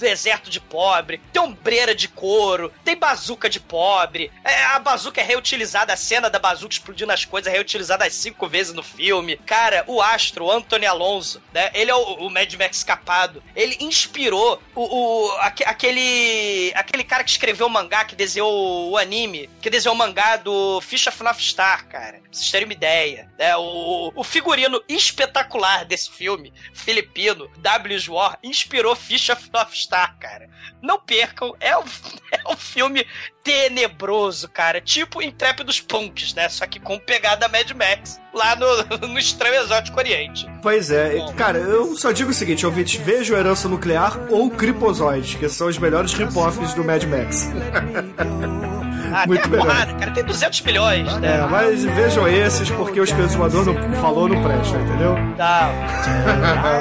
deserto 0.00 0.50
de 0.50 0.60
pobre. 0.60 1.20
Tem 1.32 1.40
ombreira 1.42 1.94
de 1.94 2.08
couro. 2.08 2.72
Tem 2.84 2.96
bazuca 2.96 3.48
de 3.48 3.60
pobre. 3.60 4.30
É, 4.44 4.64
a 4.64 4.78
bazuca 4.78 5.20
é 5.20 5.24
reutilizada, 5.24 5.92
a 5.92 5.96
cena 5.96 6.28
da 6.28 6.38
bazuca 6.38 6.72
explodindo 6.72 7.12
as 7.12 7.24
coisas 7.24 7.52
é 7.52 7.56
reutilizada 7.56 8.08
cinco 8.10 8.46
vezes 8.48 8.72
no 8.72 8.82
filme. 8.82 9.36
Cara, 9.46 9.84
o 9.86 10.00
astro, 10.02 10.46
o 10.46 10.50
Anthony 10.52 10.86
Alonso, 10.86 11.42
né? 11.52 11.70
Ele 11.74 11.90
é 11.90 11.94
o, 11.94 12.00
o 12.26 12.30
Mad 12.30 12.52
Max 12.54 12.78
escapado. 12.78 13.42
Ele 13.54 13.76
inspirou 13.80 14.60
o, 14.74 14.82
o- 14.82 15.32
aque- 15.40 15.64
aquele 15.64 16.72
aquele 16.74 17.04
cara 17.04 17.22
que 17.24 17.30
escreveu 17.30 17.66
o 17.66 17.70
mangá, 17.70 18.04
que 18.04 18.16
desenhou 18.16 18.90
o 18.90 18.96
anime, 18.96 19.48
que 19.60 19.70
desenhou 19.70 19.94
o 19.94 19.98
mangá 19.98 20.36
do 20.36 20.80
of 21.08 21.22
North 21.22 21.40
Star, 21.40 21.86
cara. 21.86 22.18
Pra 22.20 22.28
vocês 22.32 22.50
terem 22.50 22.66
uma 22.66 22.72
ideia. 22.74 23.30
Né? 23.38 23.56
O, 23.56 24.12
o 24.14 24.24
figurino 24.24 24.82
espetacular 24.88 25.84
desse 25.84 26.10
filme, 26.10 26.52
filipino, 26.72 27.50
W's 27.58 28.08
War, 28.08 28.38
inspirou 28.42 28.94
Fish 28.96 29.28
of 29.30 29.50
North 29.52 29.74
Star, 29.90 30.16
cara. 30.20 30.48
Não 30.80 31.00
percam, 31.00 31.52
é 31.58 31.76
um, 31.76 31.82
É 32.30 32.48
um 32.48 32.56
filme 32.56 33.04
tenebroso, 33.42 34.48
cara. 34.48 34.80
Tipo 34.80 35.20
Intrépidos 35.20 35.80
Punks, 35.80 36.32
né? 36.32 36.48
Só 36.48 36.64
que 36.64 36.78
com 36.78 36.96
pegada 36.96 37.48
Mad 37.48 37.72
Max. 37.72 38.20
Lá 38.32 38.54
no, 38.54 38.84
no 39.08 39.18
Estranho 39.18 39.56
Exótico 39.56 39.98
Oriente. 39.98 40.48
Pois 40.62 40.92
é, 40.92 41.16
cara, 41.36 41.58
eu 41.58 41.96
só 41.96 42.12
digo 42.12 42.30
o 42.30 42.34
seguinte, 42.34 42.64
ouvinte, 42.64 42.98
vejo 42.98 43.34
Herança 43.34 43.68
Nuclear 43.68 44.16
ou 44.30 44.48
Cripozoide, 44.50 45.36
que 45.36 45.48
são 45.48 45.66
os 45.66 45.76
melhores 45.76 46.12
rip-offs 46.12 46.72
do 46.74 46.84
Mad 46.84 47.02
Max. 47.04 47.48
Ah, 49.12 49.26
Muito 49.26 49.50
porrada, 49.50 49.92
cara. 49.94 50.12
Tem 50.12 50.22
200 50.22 50.60
milhões, 50.60 51.12
né? 51.16 51.38
É, 51.38 51.46
mas 51.46 51.82
vejam 51.82 52.28
esses, 52.28 52.70
porque 52.70 53.00
os 53.00 53.10
que 53.10 53.20
o 53.20 53.24
exumador 53.24 53.64
não 53.64 54.00
falou 54.00 54.28
não 54.28 54.40
presta, 54.40 54.78
entendeu? 54.78 55.16
Tá. 55.36 55.72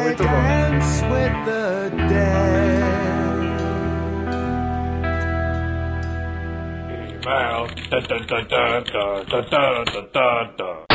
Muito 0.04 0.24
bom. 0.24 0.60
Da 7.30 7.68
da 7.92 8.00
da 8.02 8.42
da 8.50 8.82
da 8.82 9.24
da 9.30 9.42
da 9.52 9.84
da 9.86 10.02
da 10.14 10.52
da. 10.58 10.86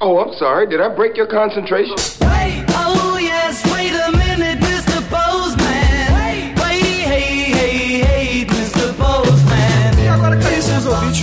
Oh, 0.00 0.20
I'm 0.20 0.32
sorry. 0.38 0.66
Did 0.66 0.80
I 0.80 0.88
break 0.88 1.18
your 1.18 1.26
concentration? 1.26 1.96
Wait, 2.22 2.64
oh 2.70 3.18
yes, 3.20 3.62
wait 3.70 3.92
a 3.92 4.10
minute, 4.10 4.21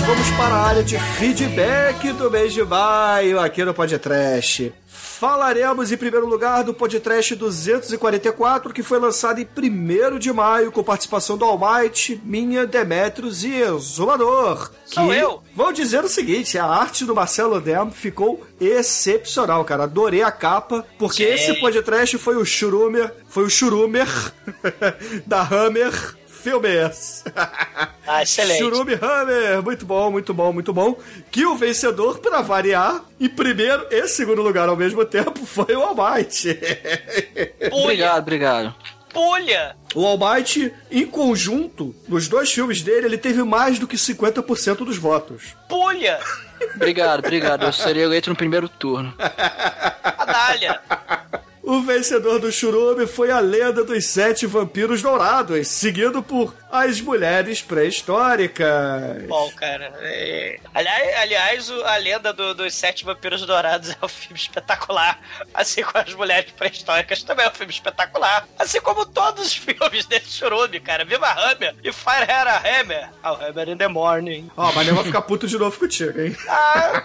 vamos 0.10 0.32
para 0.32 0.56
a 0.56 0.68
área 0.70 0.84
de 0.84 0.98
feedback 0.98 2.12
do 2.14 2.32
mês 2.32 2.52
de 2.52 2.64
maio 2.64 3.40
aqui 3.40 3.64
no 3.64 3.76
Podcast. 3.76 4.74
Falaremos 4.88 5.92
em 5.92 5.98
primeiro 5.98 6.26
lugar 6.26 6.64
do 6.64 6.74
Podcast 6.74 7.36
244, 7.36 8.74
que 8.74 8.82
foi 8.82 8.98
lançado 8.98 9.40
em 9.40 9.46
1 9.46 10.18
de 10.18 10.34
maio, 10.34 10.72
com 10.72 10.84
participação 10.84 11.38
do 11.38 11.46
Almighty, 11.46 12.20
Minha, 12.24 12.66
Demetrios 12.66 13.44
e 13.44 13.54
Exumador. 13.54 14.72
Sou 14.84 15.10
que 15.10 15.16
eu. 15.16 15.44
Vou 15.56 15.72
dizer 15.72 16.04
o 16.04 16.10
seguinte: 16.10 16.58
a 16.58 16.66
arte 16.66 17.06
do 17.06 17.14
Marcelo 17.14 17.62
Dem 17.62 17.92
ficou 17.92 18.44
excepcional, 18.60 19.64
cara. 19.64 19.84
Adorei 19.84 20.24
a 20.24 20.32
capa, 20.32 20.84
porque 20.98 21.24
Sim. 21.24 21.34
esse 21.34 21.60
podcast 21.60 22.18
foi 22.18 22.36
o 22.36 22.44
Churumer, 22.44 23.14
foi 23.28 23.44
o 23.44 23.50
Churumer 23.50 24.08
da 25.28 25.44
Hammer 25.44 26.18
Filmes. 26.40 27.24
Ah, 28.12 28.24
excelente. 28.24 28.58
Churume 28.58 28.96
Hammer, 28.96 29.62
muito 29.62 29.86
bom, 29.86 30.10
muito 30.10 30.34
bom, 30.34 30.52
muito 30.52 30.74
bom. 30.74 30.98
Que 31.30 31.46
o 31.46 31.56
vencedor, 31.56 32.18
pra 32.18 32.42
variar, 32.42 33.04
em 33.20 33.30
primeiro 33.30 33.86
e 33.92 34.08
segundo 34.08 34.42
lugar 34.42 34.68
ao 34.68 34.76
mesmo 34.76 35.06
tempo, 35.06 35.46
foi 35.46 35.76
o 35.76 35.84
Almighty. 35.84 36.56
Pulha. 37.70 37.84
Obrigado, 37.84 38.18
obrigado. 38.24 38.76
Pulha. 39.14 39.76
O 39.94 40.04
Almighty, 40.08 40.74
em 40.90 41.06
conjunto, 41.06 41.96
nos 42.08 42.28
dois 42.28 42.52
filmes 42.52 42.82
dele, 42.82 43.06
ele 43.06 43.18
teve 43.18 43.44
mais 43.44 43.78
do 43.78 43.88
que 43.88 43.96
50% 43.96 44.78
dos 44.78 44.98
votos. 44.98 45.56
Pulha. 45.68 46.20
Obrigado, 46.76 47.20
obrigado. 47.20 47.64
Eu 47.66 47.72
serei 47.72 48.04
eleito 48.04 48.32
no 48.32 48.36
primeiro 48.36 48.68
turno. 48.68 49.14
Adália. 50.04 50.82
O 51.80 51.82
vencedor 51.82 52.40
do 52.40 52.52
Churume 52.52 53.08
foi 53.08 53.32
a 53.32 53.40
lenda 53.40 53.86
dos 53.86 54.04
sete 54.06 54.46
vampiros 54.46 55.02
dourados, 55.02 55.66
seguido 55.70 56.22
por 56.22 56.54
as 56.70 57.00
mulheres 57.00 57.62
pré-históricas. 57.62 59.24
Bom, 59.28 59.50
cara. 59.56 59.92
é- 60.02 60.60
Aliás, 60.74 61.18
aliás 61.18 61.72
a 61.72 61.98
lenda 61.98 62.32
do- 62.34 62.54
dos 62.54 62.76
Sete 62.76 63.04
Vampiros 63.04 63.44
Dourados 63.46 63.90
é 64.00 64.06
um 64.06 64.08
filme 64.08 64.38
espetacular. 64.38 65.20
Assim 65.54 65.82
como 65.82 65.98
as 66.06 66.14
mulheres 66.14 66.52
pré-históricas 66.52 67.24
também 67.24 67.46
é 67.46 67.50
um 67.50 67.54
filme 67.54 67.74
espetacular. 67.74 68.48
Assim 68.60 68.80
como 68.82 69.04
todos 69.06 69.48
os 69.48 69.54
filmes 69.58 70.06
desse 70.06 70.30
churume, 70.32 70.80
cara. 70.80 71.04
Viva 71.06 71.28
Hammer 71.28 71.76
e 71.84 71.92
Fire 71.92 72.26
Era 72.30 72.58
Hammer. 72.58 73.10
Oh, 73.24 73.30
Hammer 73.44 73.70
in 73.70 73.78
the 73.78 73.88
morning. 73.88 74.52
Ó, 74.56 74.72
mas 74.74 74.86
nem 74.86 74.94
vou 74.94 75.04
ficar 75.04 75.22
puto 75.24 75.48
de 75.48 75.58
novo 75.58 75.78
contigo, 75.80 76.20
hein? 76.22 76.36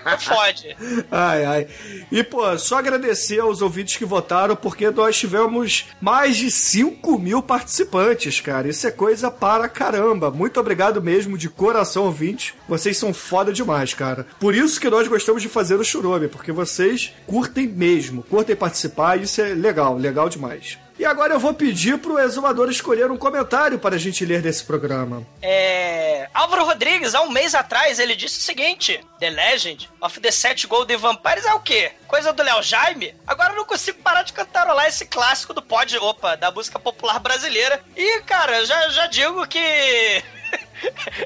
Ah, 0.07 0.19
fode. 0.19 0.77
Ai, 1.11 1.45
ai. 1.45 1.69
E, 2.13 2.23
pô, 2.23 2.57
só 2.59 2.79
agradecer 2.79 3.41
aos 3.41 3.63
ouvintes 3.63 3.97
que 3.97 4.05
votaram, 4.05 4.55
porque 4.65 4.91
nós 4.91 5.19
tivemos 5.19 5.89
mais 6.01 6.39
de 6.39 6.51
5 6.51 7.19
mil 7.19 7.43
participantes, 7.43 8.41
cara. 8.41 8.67
Isso 8.67 8.87
é 8.87 8.91
coisa 8.91 9.31
para 9.31 9.69
caramba. 9.69 10.31
Muito 10.31 10.59
obrigado 10.59 11.03
mesmo, 11.03 11.37
de 11.37 11.51
coração, 11.51 12.05
ouvintes. 12.05 12.55
Vocês 12.67 12.97
são 12.97 13.13
foda 13.13 13.53
demais, 13.53 13.93
cara. 13.93 14.27
Por 14.41 14.55
isso 14.55 14.81
que 14.81 14.89
nós 14.89 15.07
gostamos 15.07 15.43
de 15.43 15.51
fazer 15.51 15.75
o 15.75 15.85
Churume, 15.85 16.29
porque 16.29 16.51
vocês 16.51 17.13
curtem 17.27 17.69
mesmo, 17.69 18.23
curtem 18.23 18.57
participar, 18.57 19.21
isso 19.21 19.39
é 19.43 19.53
legal, 19.53 19.99
legal 19.99 20.31
demais. 20.31 20.79
E 21.05 21.07
agora 21.07 21.35
eu 21.35 21.39
vou 21.39 21.53
pedir 21.53 21.99
pro 21.99 22.19
exumador 22.19 22.71
escolher 22.71 23.11
um 23.11 23.17
comentário 23.19 23.79
para 23.79 23.95
a 23.95 23.99
gente 23.99 24.25
ler 24.25 24.41
desse 24.41 24.65
programa. 24.65 25.23
É... 25.43 26.31
Álvaro 26.33 26.65
Rodrigues, 26.65 27.15
há 27.15 27.21
um 27.21 27.31
mês 27.31 27.55
atrás, 27.55 27.99
ele 27.99 28.17
disse 28.17 28.39
o 28.39 28.43
seguinte: 28.43 28.99
The 29.21 29.29
Legend 29.29 29.91
of 30.01 30.19
the 30.19 30.31
Set 30.31 30.67
Golden 30.67 30.97
Vampires 30.97 31.45
é 31.45 31.53
o 31.53 31.61
quê? 31.61 31.93
Coisa 32.09 32.33
do 32.33 32.43
Léo 32.43 32.63
Jaime? 32.63 33.15
Agora 33.27 33.53
eu 33.53 33.57
não 33.57 33.67
consigo 33.67 33.99
parar 33.99 34.23
de 34.23 34.33
cantarolar 34.33 34.87
esse 34.87 35.05
clássico 35.05 35.53
do 35.53 35.61
pod, 35.61 35.95
opa, 35.99 36.39
da 36.39 36.51
música 36.51 36.79
popular 36.79 37.19
brasileira. 37.21 37.83
E, 37.95 38.23
cara, 38.23 38.65
já, 38.65 38.89
já 38.89 39.07
digo 39.07 39.47
que. 39.47 39.61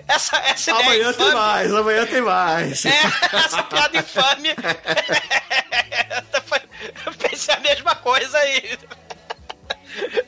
essa, 0.09 0.39
essa 0.39 0.73
Amanhã 0.73 1.13
tem 1.13 1.25
infame- 1.29 1.35
mais, 1.35 1.73
amanhã 1.73 2.05
tem 2.05 2.21
mais. 2.21 2.85
É, 2.85 2.91
essa 3.33 3.63
piada 3.63 3.97
infame. 3.97 4.49
Eu 7.07 7.13
pensei 7.15 7.55
a 7.55 7.61
mesma 7.61 7.95
coisa 7.95 8.37
aí. 8.39 8.77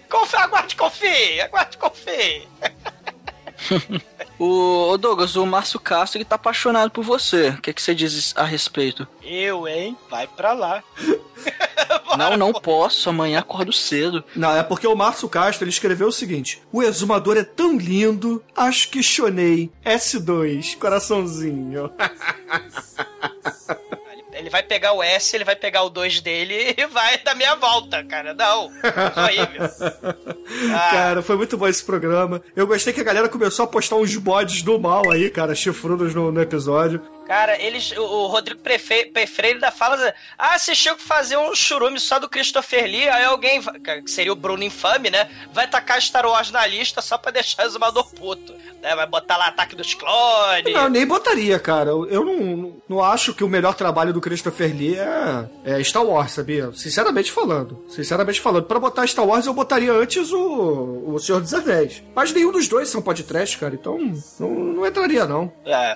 Confie, 0.09 0.37
aguarde, 0.37 0.77
confie, 0.77 1.41
aguarde, 1.41 1.79
confie. 1.79 2.49
O, 4.41 4.93
ô 4.93 4.97
Douglas, 4.97 5.37
o 5.37 5.45
Márcio 5.45 5.79
Castro 5.79 6.17
ele 6.17 6.25
tá 6.25 6.37
apaixonado 6.37 6.91
por 6.91 7.05
você. 7.05 7.51
O 7.51 7.61
que, 7.61 7.75
que 7.75 7.83
você 7.83 7.95
diz 7.95 8.33
a 8.35 8.43
respeito? 8.43 9.07
Eu, 9.23 9.69
hein? 9.69 9.95
Vai 10.09 10.27
pra 10.27 10.55
lá. 10.55 10.83
Não, 12.17 12.37
não 12.37 12.53
posso. 12.53 13.09
Amanhã 13.09 13.41
acordo 13.41 13.73
cedo. 13.73 14.23
Não, 14.35 14.55
é 14.55 14.63
porque 14.63 14.87
o 14.87 14.95
Márcio 14.95 15.29
Castro 15.29 15.65
ele 15.65 15.71
escreveu 15.71 16.09
o 16.09 16.13
seguinte: 16.13 16.63
O 16.73 16.83
exumador 16.83 17.37
é 17.37 17.45
tão 17.45 17.77
lindo, 17.77 18.43
acho 18.57 18.91
que 18.91 19.03
chonei. 19.03 19.71
S2, 19.85 20.77
coraçãozinho. 20.79 21.91
Ele 24.41 24.51
vai 24.51 24.63
pegar 24.63 24.93
o 24.93 25.03
S, 25.03 25.37
ele 25.37 25.45
vai 25.45 25.55
pegar 25.55 25.83
o 25.83 25.91
2 25.91 26.21
dele 26.21 26.75
e 26.77 26.87
vai 26.87 27.19
dar 27.19 27.35
meia 27.35 27.55
volta, 27.55 28.03
cara. 28.05 28.35
Não. 28.35 28.71
Ah, 28.83 29.31
Cara, 30.91 31.23
foi 31.23 31.37
muito 31.37 31.57
bom 31.57 31.69
esse 31.69 31.85
programa. 31.85 32.43
Eu 32.57 32.67
gostei 32.67 32.93
que 32.93 33.01
a 33.01 33.05
galera 33.05 33.29
começou 33.29 33.65
a 33.65 33.69
postar 33.69 33.97
uns 33.97 34.17
bodes 34.17 34.63
do 34.63 34.79
mal 34.79 35.11
aí, 35.11 35.31
cara, 35.31 35.55
chifrudos 35.55 36.15
no, 36.15 36.33
no 36.33 36.41
episódio. 36.41 37.01
Cara, 37.31 37.57
eles, 37.63 37.93
o, 37.97 38.27
Rodrigo 38.27 38.61
Prefe, 38.61 39.13
ainda 39.45 39.71
fala: 39.71 40.13
Ah, 40.37 40.59
você 40.59 40.75
chegou 40.75 40.97
a 40.97 41.01
fazer 41.01 41.37
um 41.37 41.55
churume 41.55 42.01
só 42.01 42.19
do 42.19 42.29
Christopher 42.29 42.83
Lee, 42.87 43.09
aí 43.09 43.25
alguém, 43.25 43.63
que 44.05 44.11
seria 44.11 44.33
o 44.33 44.35
Bruno 44.35 44.65
Infame, 44.65 45.11
né? 45.11 45.31
Vai 45.53 45.71
tacar 45.71 46.03
Star 46.03 46.27
Wars 46.27 46.51
na 46.51 46.67
lista 46.67 47.01
só 47.01 47.17
pra 47.17 47.31
deixar 47.31 47.63
o 47.63 47.67
exumador 47.67 48.13
puto. 48.13 48.53
Né? 48.83 48.97
Vai 48.97 49.07
botar 49.07 49.37
lá 49.37 49.47
ataque 49.47 49.77
dos 49.77 49.95
clones. 49.95 50.75
Não, 50.75 50.83
eu 50.83 50.91
nem 50.91 51.07
botaria, 51.07 51.57
cara. 51.61 51.91
Eu 51.91 52.25
não, 52.25 52.41
não, 52.41 52.83
não 52.89 53.05
acho 53.05 53.33
que 53.33 53.45
o 53.45 53.49
melhor 53.49 53.75
trabalho 53.75 54.13
do 54.13 54.21
Christopher 54.21 54.75
Lee 54.75 54.99
é, 54.99 55.49
é 55.65 55.85
Star 55.85 56.05
Wars, 56.05 56.33
sabia? 56.33 56.73
Sinceramente 56.73 57.31
falando. 57.31 57.85
Sinceramente 57.89 58.41
falando. 58.41 58.65
Pra 58.65 58.81
botar 58.81 59.07
Star 59.07 59.25
Wars, 59.25 59.47
eu 59.47 59.55
botaria 59.55 59.93
antes 59.93 60.33
o, 60.33 61.05
o 61.07 61.19
Senhor 61.21 61.41
dos 61.41 61.55
Anéis. 61.55 62.03
Mas 62.13 62.33
nenhum 62.33 62.51
dos 62.51 62.67
dois 62.67 62.89
são 62.89 63.01
podcast, 63.01 63.57
cara. 63.57 63.75
Então, 63.75 63.99
não, 64.41 64.51
não 64.51 64.85
entraria, 64.85 65.27
não. 65.27 65.53
É, 65.65 65.95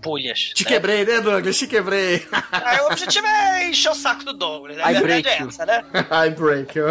pulhas. 0.00 0.52
Te 0.54 0.64
né? 0.64 0.70
quebrei, 0.70 1.04
né, 1.04 1.20
Douglas? 1.20 1.58
Te 1.58 1.66
quebrei. 1.66 2.26
Aí 2.52 2.80
o 2.80 2.86
objetivo 2.86 3.26
é 3.26 3.68
encher 3.68 3.90
o 3.90 3.94
saco 3.94 4.24
do 4.24 4.32
Douglas. 4.32 4.76
né? 4.76 4.82
A 4.84 4.90
I 4.90 4.94
verdade 4.94 5.22
break 5.22 5.28
é 5.42 5.46
essa, 5.46 5.66
né? 5.66 5.84
I 6.26 6.30
break. 6.30 6.78
you. 6.78 6.86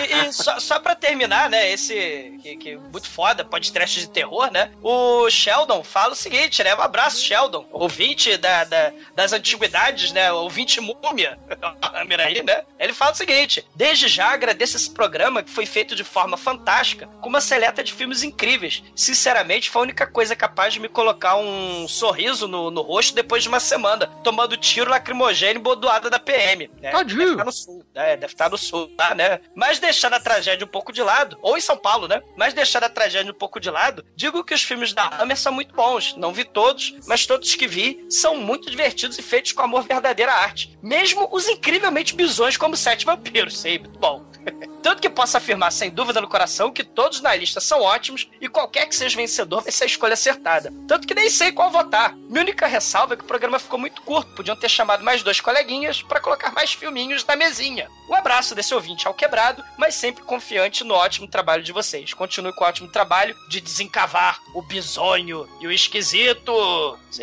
E, 0.00 0.28
e 0.28 0.32
só, 0.32 0.58
só 0.60 0.78
pra 0.78 0.94
terminar, 0.94 1.48
né, 1.50 1.70
esse 1.72 2.38
que, 2.42 2.56
que 2.56 2.76
muito 2.76 3.08
foda, 3.08 3.44
podcast 3.44 3.98
de 4.00 4.08
terror, 4.10 4.50
né? 4.50 4.70
O 4.82 5.28
Sheldon 5.30 5.82
fala 5.82 6.12
o 6.12 6.16
seguinte, 6.16 6.62
né? 6.62 6.74
Um 6.74 6.80
abraço, 6.80 7.20
Sheldon, 7.24 7.66
ouvinte 7.72 8.36
da, 8.36 8.64
da- 8.64 8.92
das 9.14 9.32
antiguidades, 9.32 10.12
né? 10.12 10.30
Ouvinte 10.32 10.80
múmia, 10.80 11.38
aí, 12.26 12.42
né? 12.42 12.62
Ele 12.78 12.92
fala 12.92 13.12
o 13.12 13.16
seguinte: 13.16 13.64
desde 13.74 14.08
já 14.08 14.32
agradeço 14.32 14.76
esse 14.76 14.90
programa 14.90 15.42
que 15.42 15.50
foi 15.50 15.66
feito 15.66 15.94
de 15.94 16.04
forma 16.04 16.36
fantástica, 16.36 17.06
com 17.20 17.28
uma 17.28 17.40
seleta 17.40 17.82
de 17.82 17.92
filmes 17.92 18.22
incríveis. 18.22 18.82
Sinceramente, 18.94 19.70
foi 19.70 19.80
a 19.80 19.84
única 19.84 20.06
coisa 20.06 20.34
capaz 20.36 20.74
de 20.74 20.80
me 20.80 20.88
colocar 20.88 21.36
um 21.36 21.86
sorriso 21.88 22.46
no, 22.48 22.57
no 22.70 22.82
rosto 22.82 23.14
depois 23.14 23.42
de 23.42 23.48
uma 23.48 23.60
semana, 23.60 24.06
tomando 24.22 24.56
tiro 24.56 24.90
lacrimogêneo 24.90 25.62
bordoada 25.62 26.10
da 26.10 26.18
PM. 26.18 26.70
Né? 26.80 26.90
Tadinho. 26.90 27.18
Deve 27.18 27.32
estar 27.32 27.44
no 27.44 27.52
sul, 27.52 27.86
né? 27.94 28.16
Deve 28.16 28.32
estar 28.32 28.50
no 28.50 28.58
sul, 28.58 28.88
tá, 28.96 29.14
né? 29.14 29.40
Mas 29.54 29.78
deixando 29.78 30.14
a 30.14 30.20
tragédia 30.20 30.64
um 30.64 30.68
pouco 30.68 30.92
de 30.92 31.02
lado, 31.02 31.38
ou 31.42 31.56
em 31.56 31.60
São 31.60 31.76
Paulo, 31.76 32.08
né? 32.08 32.22
Mas 32.36 32.54
deixando 32.54 32.84
a 32.84 32.88
tragédia 32.88 33.32
um 33.32 33.34
pouco 33.34 33.60
de 33.60 33.70
lado, 33.70 34.04
digo 34.14 34.44
que 34.44 34.54
os 34.54 34.62
filmes 34.62 34.92
da 34.92 35.08
Hammer 35.18 35.36
são 35.36 35.52
muito 35.52 35.74
bons. 35.74 36.14
Não 36.16 36.32
vi 36.32 36.44
todos, 36.44 36.94
mas 37.06 37.26
todos 37.26 37.54
que 37.54 37.66
vi 37.66 38.04
são 38.10 38.36
muito 38.36 38.70
divertidos 38.70 39.18
e 39.18 39.22
feitos 39.22 39.52
com 39.52 39.62
amor 39.62 39.82
verdadeira 39.82 40.32
à 40.32 40.42
arte. 40.42 40.76
Mesmo 40.82 41.28
os 41.32 41.48
incrivelmente 41.48 42.14
bizões 42.14 42.56
como 42.56 42.76
Sete 42.76 43.04
Vampiros, 43.04 43.58
sei, 43.58 43.78
muito 43.78 43.98
bom. 43.98 44.24
Tanto 44.82 45.02
que 45.02 45.08
posso 45.10 45.36
afirmar 45.36 45.72
sem 45.72 45.90
dúvida 45.90 46.20
no 46.20 46.28
coração 46.28 46.70
que 46.70 46.84
todos 46.84 47.20
na 47.20 47.34
lista 47.34 47.60
são 47.60 47.82
ótimos 47.82 48.28
e 48.40 48.48
qualquer 48.48 48.86
que 48.86 48.94
seja 48.94 49.14
o 49.16 49.20
vencedor 49.20 49.62
vai 49.62 49.72
ser 49.72 49.84
a 49.84 49.86
escolha 49.86 50.14
acertada. 50.14 50.72
Tanto 50.86 51.06
que 51.06 51.14
nem 51.14 51.28
sei 51.30 51.52
qual 51.52 51.70
votar. 51.70 52.14
Minha 52.28 52.42
única 52.42 52.66
ressalva 52.66 53.14
é 53.14 53.16
que 53.16 53.24
o 53.24 53.26
programa 53.26 53.58
ficou 53.58 53.78
muito 53.78 54.00
curto, 54.02 54.34
podiam 54.34 54.56
ter 54.56 54.68
chamado 54.68 55.02
mais 55.04 55.22
dois 55.22 55.40
coleguinhas 55.40 56.02
para 56.02 56.20
colocar 56.20 56.52
mais 56.52 56.72
filminhos 56.72 57.24
na 57.26 57.34
mesinha. 57.36 57.88
Um 58.08 58.14
abraço 58.14 58.54
desse 58.54 58.74
ouvinte 58.74 59.06
ao 59.06 59.12
quebrado, 59.14 59.62
mas 59.76 59.94
sempre 59.94 60.22
confiante 60.24 60.82
no 60.84 60.94
ótimo 60.94 61.28
trabalho 61.28 61.62
de 61.62 61.72
vocês. 61.72 62.14
Continue 62.14 62.52
com 62.54 62.64
o 62.64 62.66
ótimo 62.66 62.88
trabalho 62.88 63.34
de 63.50 63.60
desencavar 63.60 64.38
o 64.54 64.62
bisonho 64.62 65.46
e 65.60 65.66
o 65.66 65.72
esquisito. 65.72 66.98
Sim, 67.10 67.22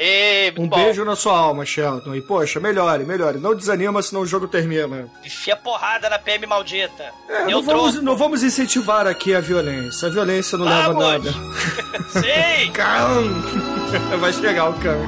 Um 0.58 0.68
bom. 0.68 0.78
beijo 0.78 1.04
na 1.06 1.16
sua 1.16 1.38
alma, 1.38 1.66
Shelton. 1.66 2.16
E, 2.16 2.22
poxa, 2.22 2.60
melhore, 2.60 3.04
melhore. 3.04 3.40
Não 3.40 3.56
desanima, 3.56 4.02
senão 4.02 4.22
o 4.22 4.26
jogo 4.28 4.48
termina. 4.48 5.10
Enfia 5.24 5.56
porrada 5.56 6.10
na 6.10 6.20
PM 6.20 6.46
maldita. 6.46 7.12
É, 7.30 7.45
Não, 7.52 7.62
vamos, 7.64 8.02
não 8.02 8.16
vamos 8.18 8.44
incentivar 8.44 9.08
aqui 9.08 9.34
a 9.34 9.40
violência. 9.40 10.08
A 10.08 10.12
violência 10.12 10.58
não 10.58 10.66
leva 10.66 10.80
a 10.82 10.94
Vamos. 10.94 11.04
nada. 11.04 11.32
Sim! 12.10 12.72
Cão! 12.74 14.20
Vai 14.20 14.34
chegar 14.34 14.70
o 14.70 14.74
cão. 14.74 15.00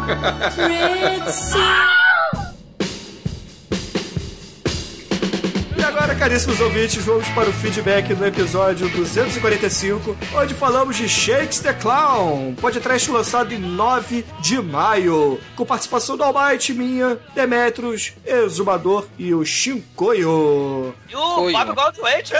Agora, 6.08 6.16
caríssimos 6.16 6.62
ouvintes, 6.62 7.04
vamos 7.04 7.28
para 7.30 7.50
o 7.50 7.54
feedback 7.54 8.14
do 8.14 8.26
episódio 8.26 8.88
245, 8.90 10.16
onde 10.36 10.54
falamos 10.54 10.96
de 10.96 11.10
Shakes 11.10 11.60
the 11.60 11.74
Clown, 11.74 12.56
podcast 12.56 13.12
lançado 13.12 13.54
em 13.54 13.60
9 13.60 14.24
de 14.40 14.62
maio, 14.62 15.38
com 15.56 15.66
participação 15.66 16.16
do 16.16 16.24
Almighty, 16.24 16.74
minha, 16.74 17.20
Demetrius, 17.36 18.14
Exumador 18.26 19.06
e 19.18 19.34
o 19.34 19.44
Shinkoio. 19.44 20.96
E 21.10 21.16
o 21.16 21.52
Fábio 21.52 21.74
ó. 21.78 21.84
Goldthwait. 21.84 22.32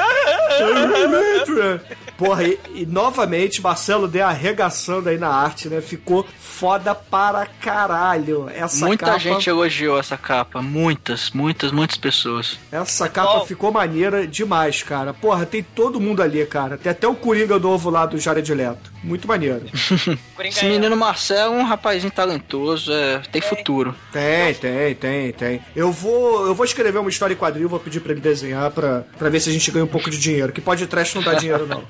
Porra, 2.18 2.44
e, 2.46 2.60
e 2.74 2.86
novamente 2.86 3.62
Marcelo 3.62 4.08
deu 4.08 4.26
arregaçando 4.26 5.10
aí 5.10 5.18
na 5.18 5.30
arte, 5.30 5.70
né? 5.70 5.82
Ficou 5.82 6.26
foda 6.40 6.96
para 6.96 7.46
caralho. 7.46 8.50
Essa 8.50 8.88
Muita 8.88 9.06
capa, 9.06 9.20
gente 9.20 9.48
elogiou 9.48 10.00
essa 10.00 10.18
capa. 10.18 10.60
Muitas, 10.60 11.30
muitas, 11.30 11.72
muitas 11.72 11.98
pessoas. 11.98 12.58
essa 12.72 13.08
capa 13.08 13.40
Bom. 13.40 13.46
ficou 13.46 13.57
maneira 13.72 14.28
demais, 14.28 14.84
cara. 14.84 15.14
Porra, 15.14 15.46
tem 15.46 15.64
todo 15.64 16.00
mundo 16.00 16.22
ali, 16.22 16.46
cara. 16.46 16.78
Tem 16.78 16.92
até 16.92 17.08
o 17.08 17.16
Coringa 17.16 17.58
novo 17.58 17.90
lá 17.90 18.06
do 18.06 18.20
Jared 18.20 18.54
Leto. 18.54 18.92
Muito 19.04 19.28
maneiro. 19.28 19.66
Esse 20.40 20.66
é- 20.66 20.70
menino 20.70 20.96
Marcelo 20.96 21.56
é 21.56 21.58
um 21.60 21.64
rapazinho 21.64 22.12
talentoso, 22.12 22.92
é, 22.92 23.20
tem 23.32 23.42
futuro. 23.42 23.96
Tem, 24.12 24.54
tem, 24.54 24.96
tem, 24.96 25.32
tem. 25.32 25.62
Eu 25.76 25.92
vou, 25.92 26.46
eu 26.48 26.54
vou 26.56 26.66
escrever 26.66 27.00
uma 27.00 27.10
história 27.10 27.34
em 27.34 27.38
quadril, 27.38 27.68
vou 27.70 27.80
pedir 27.80 28.00
pra 28.00 28.12
ele 28.12 28.22
desenhar 28.22 28.70
pra, 28.72 29.04
pra 29.18 29.30
ver 29.30 29.40
se 29.40 29.50
a 29.50 29.54
gente 29.54 29.72
ganha 29.72 29.86
um 29.86 29.90
pouco 29.90 30.10
de 30.10 30.18
dinheiro. 30.20 30.52
Que 30.52 30.62
pode 30.62 30.86
trash 30.88 31.14
não 31.16 31.24
dá 31.24 31.34
dinheiro, 31.34 31.66
não. 31.68 31.84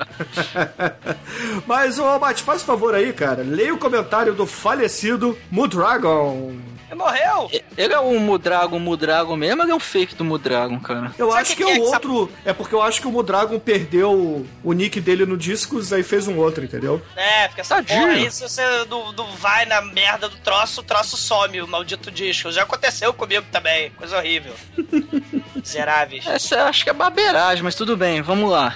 Mas, 1.66 2.00
ô, 2.00 2.20
Mate, 2.20 2.44
faz 2.44 2.62
um 2.62 2.66
favor 2.66 2.94
aí, 2.96 3.12
cara. 3.14 3.44
Leia 3.44 3.74
o 3.74 3.78
comentário 3.78 4.34
do 4.34 4.46
falecido 4.46 5.38
Mudragon. 5.52 6.56
Ele 6.90 6.96
morreu. 6.96 7.52
Ele 7.78 7.94
é 7.94 8.00
o 8.00 8.18
Mudragon, 8.20 8.80
Mudragon 8.80 9.36
mesmo, 9.36 9.62
ele 9.62 9.72
é 9.72 9.76
um 9.76 9.80
fake 9.80 10.16
do 10.16 10.24
Mudragon, 10.24 10.80
cara. 10.80 11.14
Eu 11.18 11.30
Sabe 11.30 11.42
acho 11.42 11.56
que 11.56 11.64
que, 11.64 11.64
que 11.66 11.70
é 11.70 11.76
é 11.76 11.80
o 11.80 11.84
que 11.84 11.96
outro. 11.96 12.32
É 12.46 12.54
porque 12.54 12.74
eu 12.74 12.82
acho 12.82 13.02
que 13.02 13.08
o 13.08 13.12
Mudragon 13.12 13.60
perdeu 13.60 14.46
o 14.64 14.74
nick 14.74 15.02
dele 15.02 15.26
no 15.26 15.38
Discos, 15.38 15.92
aí 15.92 16.02
fez 16.02 16.28
um 16.28 16.38
outro, 16.38 16.64
entendeu? 16.64 17.02
É, 17.16 17.48
porque 17.50 17.62
essa 17.62 17.76
Tadinho. 17.76 18.00
porra 18.00 18.14
aí, 18.14 18.32
se 18.32 18.42
você 18.42 18.62
não, 18.90 19.12
não 19.12 19.32
vai 19.36 19.66
na 19.66 19.82
merda 19.82 20.30
do 20.30 20.38
troço, 20.38 20.80
o 20.80 20.84
troço 20.84 21.18
some, 21.18 21.62
o 21.62 21.68
maldito 21.68 22.10
disco. 22.10 22.52
Já 22.52 22.64
aconteceu 22.64 23.14
comigo 23.14 23.46
também. 23.52 23.92
Coisa 23.92 24.18
horrível. 24.18 24.54
Miseráveis. 25.56 26.26
Essa 26.26 26.56
eu 26.56 26.64
acho 26.66 26.84
que 26.84 26.90
é 26.90 26.94
babeiragem, 26.94 27.64
mas 27.64 27.76
tudo 27.76 27.98
bem, 27.98 28.22
vamos 28.22 28.50
lá. 28.50 28.76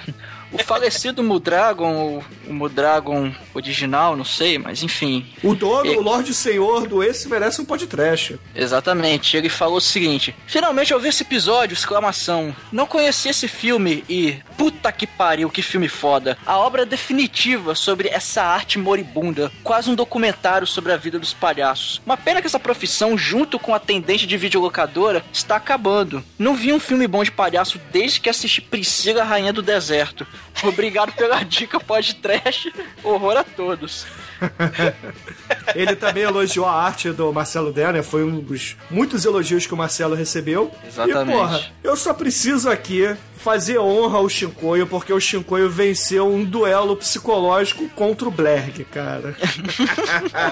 O 0.52 0.58
falecido 0.58 1.22
Mudragon, 1.22 1.94
ou 1.94 2.24
o 2.46 2.52
Mudragon 2.52 3.32
original, 3.54 4.14
não 4.16 4.24
sei, 4.24 4.58
mas 4.58 4.82
enfim. 4.82 5.26
O 5.42 5.54
dono, 5.54 5.86
E- 5.86 5.96
o 5.96 6.02
Lorde 6.02 6.34
Senhor 6.34 6.86
do 6.86 7.02
Esse 7.02 7.28
merece 7.28 7.60
um 7.60 7.64
podcast. 7.64 8.38
Exatamente, 8.54 9.36
ele 9.36 9.48
falou 9.48 9.78
o 9.78 9.80
seguinte: 9.80 10.34
Finalmente 10.46 10.92
eu 10.92 11.00
vi 11.00 11.08
esse 11.08 11.22
episódio! 11.22 11.74
Exclamação. 11.74 12.54
Não 12.70 12.86
conheci 12.86 13.28
esse 13.28 13.48
filme 13.48 14.04
e. 14.08 14.36
Puta 14.58 14.92
que 14.92 15.06
pariu, 15.06 15.48
que 15.50 15.62
filme 15.62 15.88
foda! 15.88 16.36
A 16.46 16.58
obra 16.58 16.84
definitiva 16.86 17.74
sobre 17.74 18.08
essa 18.08 18.42
arte 18.42 18.78
moribunda, 18.78 19.50
quase 19.64 19.90
um 19.90 19.94
documentário 19.94 20.66
sobre 20.66 20.92
a 20.92 20.96
vida 20.96 21.18
dos 21.18 21.32
palhaços. 21.32 22.00
Uma 22.04 22.16
pena 22.16 22.40
que 22.40 22.46
essa 22.46 22.60
profissão, 22.60 23.16
junto 23.16 23.58
com 23.58 23.74
a 23.74 23.80
tendência 23.80 24.26
de 24.26 24.36
videolocadora, 24.36 25.24
está 25.32 25.56
acabando. 25.56 26.22
Não 26.38 26.54
vi 26.54 26.72
um 26.72 26.78
filme 26.80 27.06
bom 27.08 27.24
de 27.24 27.30
palhaço 27.32 27.80
desde 27.90 28.20
que 28.20 28.28
assisti 28.30 28.60
Priscila 28.60 29.24
Rainha 29.24 29.52
do 29.52 29.62
Deserto. 29.62 30.26
Obrigado 30.62 31.12
pela 31.12 31.42
dica 31.42 31.80
podcast. 31.80 32.72
Horror 33.02 33.38
a 33.38 33.44
todos. 33.44 34.06
Ele 35.74 35.96
também 35.96 36.24
elogiou 36.24 36.66
a 36.66 36.72
arte 36.72 37.10
do 37.10 37.32
Marcelo 37.32 37.72
Derner, 37.72 38.02
foi 38.02 38.24
um 38.24 38.40
dos 38.40 38.76
muitos 38.90 39.24
elogios 39.24 39.66
que 39.66 39.74
o 39.74 39.76
Marcelo 39.76 40.14
recebeu. 40.14 40.70
Exatamente. 40.86 41.30
E, 41.30 41.32
porra, 41.32 41.72
eu 41.82 41.96
só 41.96 42.12
preciso 42.12 42.70
aqui 42.70 43.16
fazer 43.36 43.78
honra 43.78 44.18
ao 44.18 44.28
Shinkoio, 44.28 44.86
porque 44.86 45.12
o 45.12 45.18
Shinkoio 45.18 45.68
venceu 45.68 46.32
um 46.32 46.44
duelo 46.44 46.96
psicológico 46.96 47.88
contra 47.90 48.28
o 48.28 48.30
Blerg, 48.30 48.84
cara. 48.84 49.34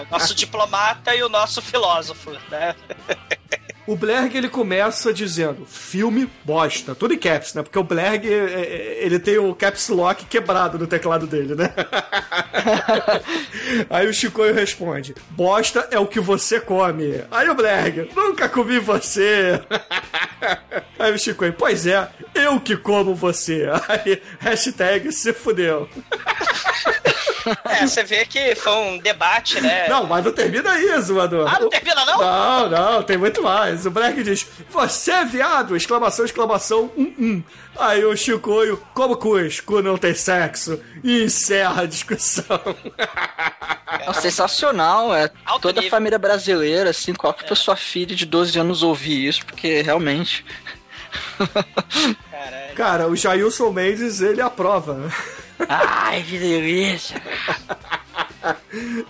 O 0.08 0.12
nosso 0.12 0.34
diplomata 0.34 1.14
e 1.14 1.22
o 1.22 1.28
nosso 1.28 1.62
filósofo, 1.62 2.32
né? 2.50 2.74
O 3.90 3.96
Blerg, 3.96 4.38
ele 4.38 4.48
começa 4.48 5.12
dizendo, 5.12 5.66
filme 5.66 6.30
bosta. 6.44 6.94
Tudo 6.94 7.12
em 7.12 7.18
caps, 7.18 7.54
né? 7.54 7.62
Porque 7.64 7.76
o 7.76 7.82
Blerg, 7.82 8.24
é, 8.24 8.36
é, 8.36 8.98
ele 9.04 9.18
tem 9.18 9.36
o 9.36 9.52
caps 9.52 9.88
lock 9.88 10.26
quebrado 10.26 10.78
no 10.78 10.86
teclado 10.86 11.26
dele, 11.26 11.56
né? 11.56 11.74
Aí 13.90 14.06
o 14.06 14.14
Chicoio 14.14 14.54
responde, 14.54 15.12
bosta 15.30 15.88
é 15.90 15.98
o 15.98 16.06
que 16.06 16.20
você 16.20 16.60
come. 16.60 17.24
Aí 17.32 17.48
o 17.48 17.54
Blerg, 17.56 18.08
nunca 18.14 18.48
comi 18.48 18.78
você. 18.78 19.60
Aí 20.96 21.12
o 21.12 21.18
Chicoio, 21.18 21.52
pois 21.52 21.84
é, 21.84 22.08
eu 22.32 22.60
que 22.60 22.76
como 22.76 23.12
você. 23.12 23.66
Aí, 23.88 24.22
hashtag 24.38 25.10
se 25.10 25.32
fudeu. 25.32 25.88
É, 27.64 27.86
você 27.86 28.02
vê 28.02 28.24
que 28.24 28.54
foi 28.54 28.72
um 28.72 28.98
debate, 28.98 29.60
né? 29.60 29.88
Não, 29.88 30.06
mas 30.06 30.24
não 30.24 30.32
termina 30.32 30.70
aí, 30.72 31.00
zoador. 31.00 31.48
Ah, 31.52 31.58
não 31.60 31.68
termina 31.68 32.04
não? 32.04 32.18
Não, 32.18 32.68
não, 32.68 33.02
tem 33.02 33.16
muito 33.16 33.42
mais. 33.42 33.86
O 33.86 33.90
Black 33.90 34.22
diz: 34.22 34.46
Você 34.70 35.12
é 35.12 35.24
viado! 35.24 35.76
Exclamação, 35.76 36.24
exclamação, 36.24 36.90
um, 36.96 37.14
um. 37.18 37.42
Aí 37.78 38.04
o 38.04 38.16
Chicoio, 38.16 38.82
como 38.92 39.16
cus, 39.16 39.60
cu 39.60 39.80
não 39.80 39.96
tem 39.96 40.14
sexo, 40.14 40.80
e 41.02 41.22
encerra 41.24 41.82
a 41.82 41.86
discussão. 41.86 42.60
É 44.06 44.12
sensacional, 44.12 45.14
é 45.14 45.30
Alto 45.44 45.62
toda 45.62 45.80
a 45.80 45.82
nível. 45.82 45.90
família 45.90 46.18
brasileira, 46.18 46.90
assim, 46.90 47.12
qualquer 47.12 47.48
pessoa 47.48 47.76
filha 47.76 48.14
de 48.14 48.24
12 48.24 48.58
anos 48.58 48.82
ouvir 48.84 49.26
isso, 49.26 49.44
porque 49.44 49.82
realmente. 49.82 50.44
Caralho. 52.30 52.74
Cara, 52.76 53.08
o 53.08 53.16
Jailson 53.16 53.70
Mendes, 53.72 54.20
ele 54.20 54.40
aprova. 54.40 55.10
Ai, 55.68 56.22
que 56.22 56.38
delícia! 56.38 57.20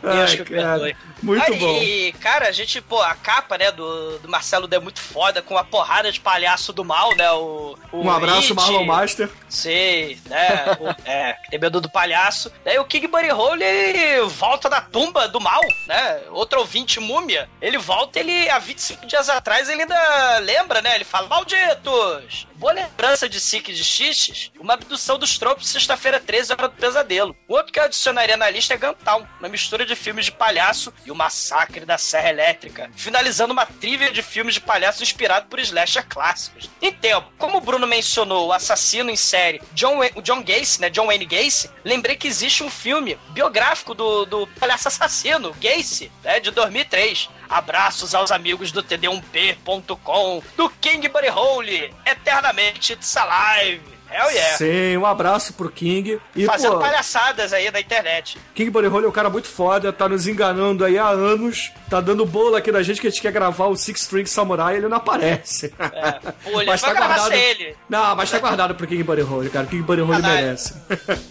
Deus 0.02 0.30
Ai, 0.30 0.36
que 0.36 0.44
cara, 0.44 0.78
perdoe. 0.78 0.96
Muito 1.22 1.52
Aí, 1.52 1.58
bom. 1.58 1.82
E, 1.82 2.12
cara, 2.20 2.48
a 2.48 2.52
gente, 2.52 2.80
pô, 2.80 3.00
a 3.02 3.14
capa, 3.14 3.56
né, 3.58 3.70
do, 3.72 4.18
do 4.18 4.28
Marcelo 4.28 4.66
D 4.66 4.76
é 4.76 4.80
muito 4.80 5.00
foda, 5.00 5.42
com 5.42 5.54
uma 5.54 5.64
porrada 5.64 6.10
de 6.10 6.20
palhaço 6.20 6.72
do 6.72 6.84
mal, 6.84 7.14
né? 7.16 7.30
O, 7.32 7.76
o 7.92 8.02
Um 8.04 8.10
abraço, 8.10 8.52
It, 8.52 8.54
Marlon 8.54 8.84
Master. 8.84 9.28
Sim, 9.48 10.18
né? 10.26 10.48
o- 10.80 11.08
é, 11.08 11.36
tem 11.50 11.58
medo 11.58 11.80
do 11.80 11.90
palhaço. 11.90 12.50
Daí 12.64 12.78
o 12.78 12.84
King 12.84 13.06
Buddy 13.06 13.30
Hole, 13.32 13.62
ele 13.64 14.20
volta 14.28 14.68
da 14.68 14.80
tumba 14.80 15.28
do 15.28 15.40
mal, 15.40 15.60
né? 15.86 16.20
Outro 16.30 16.60
ouvinte 16.60 16.98
múmia. 17.00 17.48
Ele 17.60 17.78
volta, 17.78 18.18
ele, 18.18 18.48
há 18.48 18.58
25 18.58 19.06
dias 19.06 19.28
atrás, 19.28 19.68
ele 19.68 19.82
ainda 19.82 20.38
lembra, 20.38 20.80
né? 20.82 20.94
Ele 20.94 21.04
fala, 21.04 21.28
malditos! 21.28 22.46
Boa 22.56 22.72
lembrança 22.74 23.26
de 23.26 23.40
Sick 23.40 23.72
de 23.72 23.82
Xixes, 23.82 24.50
uma 24.60 24.74
abdução 24.74 25.18
dos 25.18 25.38
tropos, 25.38 25.66
sexta-feira 25.66 26.20
13, 26.20 26.52
hora 26.52 26.68
do 26.68 26.74
pesadelo. 26.74 27.34
O 27.48 27.54
outro 27.54 27.72
que 27.72 27.80
eu 27.80 27.84
adicionaria 27.84 28.36
na 28.36 28.50
lista 28.50 28.74
é 28.74 28.76
Gantown, 28.76 29.26
uma 29.38 29.48
mistura 29.48 29.86
de 29.86 29.96
filmes 29.96 30.26
de 30.26 30.32
palhaço 30.32 30.92
e 31.06 31.09
o 31.10 31.14
massacre 31.14 31.84
da 31.84 31.98
Serra 31.98 32.30
Elétrica, 32.30 32.90
finalizando 32.96 33.52
uma 33.52 33.66
trivia 33.66 34.12
de 34.12 34.22
filmes 34.22 34.54
de 34.54 34.60
palhaço 34.60 35.02
inspirado 35.02 35.46
por 35.48 35.58
slasher 35.60 36.06
clássicos. 36.08 36.70
Em 36.80 36.92
tempo, 36.92 37.32
como 37.38 37.58
o 37.58 37.60
Bruno 37.60 37.86
mencionou 37.86 38.48
o 38.48 38.52
assassino 38.52 39.10
em 39.10 39.16
série 39.16 39.60
John, 39.72 39.98
o 40.14 40.22
John 40.22 40.42
Gacy, 40.42 40.80
né, 40.80 40.90
John 40.90 41.06
Wayne 41.06 41.26
Gacy, 41.26 41.70
lembrei 41.84 42.16
que 42.16 42.28
existe 42.28 42.62
um 42.62 42.70
filme 42.70 43.18
biográfico 43.30 43.94
do, 43.94 44.24
do 44.24 44.46
palhaço 44.58 44.88
assassino, 44.88 45.54
Gacy, 45.60 46.10
né, 46.22 46.40
de 46.40 46.50
2003. 46.50 47.28
Abraços 47.48 48.14
aos 48.14 48.30
amigos 48.30 48.70
do 48.70 48.82
td1p.com, 48.82 50.42
do 50.56 50.70
King 50.80 51.08
Buddy 51.08 51.30
Hole, 51.30 51.94
eternamente 52.06 52.92
it's 52.92 53.16
alive. 53.16 53.89
Hell 54.12 54.30
yeah. 54.30 54.56
Sim, 54.56 54.96
um 54.96 55.06
abraço 55.06 55.52
pro 55.52 55.70
King. 55.70 56.20
E, 56.34 56.44
Fazendo 56.44 56.72
pô, 56.74 56.80
palhaçadas 56.80 57.52
aí 57.52 57.70
na 57.70 57.80
internet. 57.80 58.38
King 58.54 58.70
Buddy 58.70 58.88
Holly 58.88 59.04
é 59.06 59.08
um 59.08 59.12
cara 59.12 59.30
muito 59.30 59.46
foda, 59.48 59.92
tá 59.92 60.08
nos 60.08 60.26
enganando 60.26 60.84
aí 60.84 60.98
há 60.98 61.08
anos, 61.08 61.70
tá 61.88 62.00
dando 62.00 62.26
bolo 62.26 62.56
aqui 62.56 62.72
na 62.72 62.82
gente 62.82 63.00
que 63.00 63.06
a 63.06 63.10
gente 63.10 63.22
quer 63.22 63.32
gravar 63.32 63.66
o 63.66 63.76
Six 63.76 64.00
String 64.02 64.26
Samurai 64.26 64.74
e 64.74 64.76
ele 64.78 64.88
não 64.88 64.96
aparece. 64.96 65.72
É. 65.78 66.12
Pô, 66.50 66.60
ele 66.60 66.70
Mas 66.70 66.80
tá 66.80 66.92
guardado. 66.92 67.32
ele. 67.32 67.76
Não, 67.88 68.16
mas 68.16 68.30
tá 68.30 68.38
guardado 68.38 68.74
pro 68.74 68.86
King 68.86 69.02
Buddy 69.02 69.22
Holly, 69.22 69.50
cara. 69.50 69.66
King 69.66 69.84
Canalha. 69.84 70.18
merece. 70.34 70.74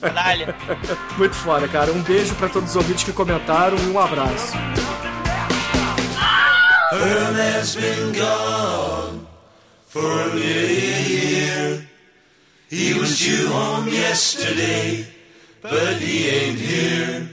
Canalha. 0.01 0.55
Muito 1.17 1.35
foda, 1.35 1.67
cara. 1.67 1.91
Um 1.91 2.01
beijo 2.01 2.33
pra 2.35 2.47
todos 2.47 2.69
os 2.69 2.75
ouvintes 2.75 3.03
que 3.03 3.11
comentaram 3.11 3.77
e 3.77 3.87
um 3.87 3.99
abraço. 3.99 4.53
Herman's 6.91 7.75
been 7.75 8.13
gone 8.13 9.27
for 9.87 10.01
a 10.01 10.35
year. 10.35 11.88
He 12.69 12.93
was 12.93 13.17
due 13.17 13.47
home 13.47 13.87
yesterday, 13.87 15.03
but 15.59 15.97
he 15.97 16.29
ain't 16.29 16.59
here. 16.59 17.27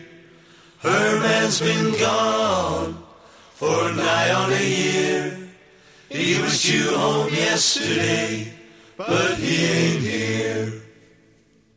Herman's 0.79 1.61
been 1.61 1.93
gone 2.01 2.97
for 3.53 3.93
nigh 3.93 4.33
on 4.33 4.51
a 4.51 4.63
year. 4.63 5.37
He 6.09 6.41
was 6.41 6.63
due 6.63 6.89
home 6.97 7.29
yesterday, 7.35 8.51
but 8.97 9.35
he 9.37 9.67
ain't 9.67 10.03
here. 10.03 10.83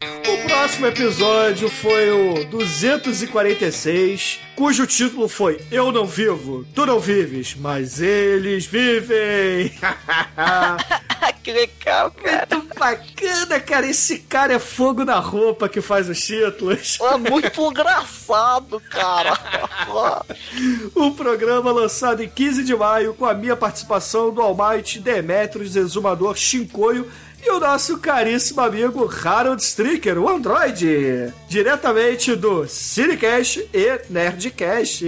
O 0.02 0.38
próximo 0.48 0.88
episódio 0.88 1.68
foi 1.68 2.12
o 2.12 2.46
246, 2.46 4.40
cujo 4.56 4.88
título 4.88 5.28
foi 5.28 5.60
Eu 5.70 5.92
Não 5.92 6.06
Vivo, 6.06 6.66
Tu 6.74 6.86
Não 6.86 7.02
Vives, 7.02 7.56
mas 7.56 8.00
Eles 8.02 8.66
Vivem. 8.66 9.74
que 11.50 11.54
legal, 11.54 12.12
cara. 12.12 12.48
Muito 12.52 12.80
bacana, 12.80 13.60
cara. 13.60 13.88
Esse 13.88 14.20
cara 14.20 14.54
é 14.54 14.60
fogo 14.60 15.04
na 15.04 15.20
roupa 15.20 15.68
que 15.68 15.82
faz 15.82 16.08
os 16.08 16.20
títulos. 16.20 17.00
É 17.02 17.18
muito 17.18 17.62
engraçado, 17.62 18.80
cara. 18.90 19.38
Um 20.96 21.12
programa 21.14 21.72
lançado 21.72 22.22
em 22.22 22.30
15 22.30 22.64
de 22.64 22.76
maio 22.76 23.14
com 23.14 23.26
a 23.26 23.34
minha 23.34 23.56
participação 23.56 24.32
do 24.32 24.42
Almighty, 24.42 25.00
Demetrius, 25.00 25.76
Exumador, 25.76 26.36
Shinkoio 26.36 27.10
e 27.42 27.50
o 27.52 27.60
nosso 27.60 27.98
caríssimo 28.00 28.62
amigo 28.62 29.10
Harold 29.24 29.62
Stricker, 29.64 30.18
o 30.18 30.28
Android, 30.30 31.34
diretamente 31.48 32.36
do 32.36 32.68
Cinecast 32.68 33.68
e 33.74 34.02
Nerdcast. 34.10 35.06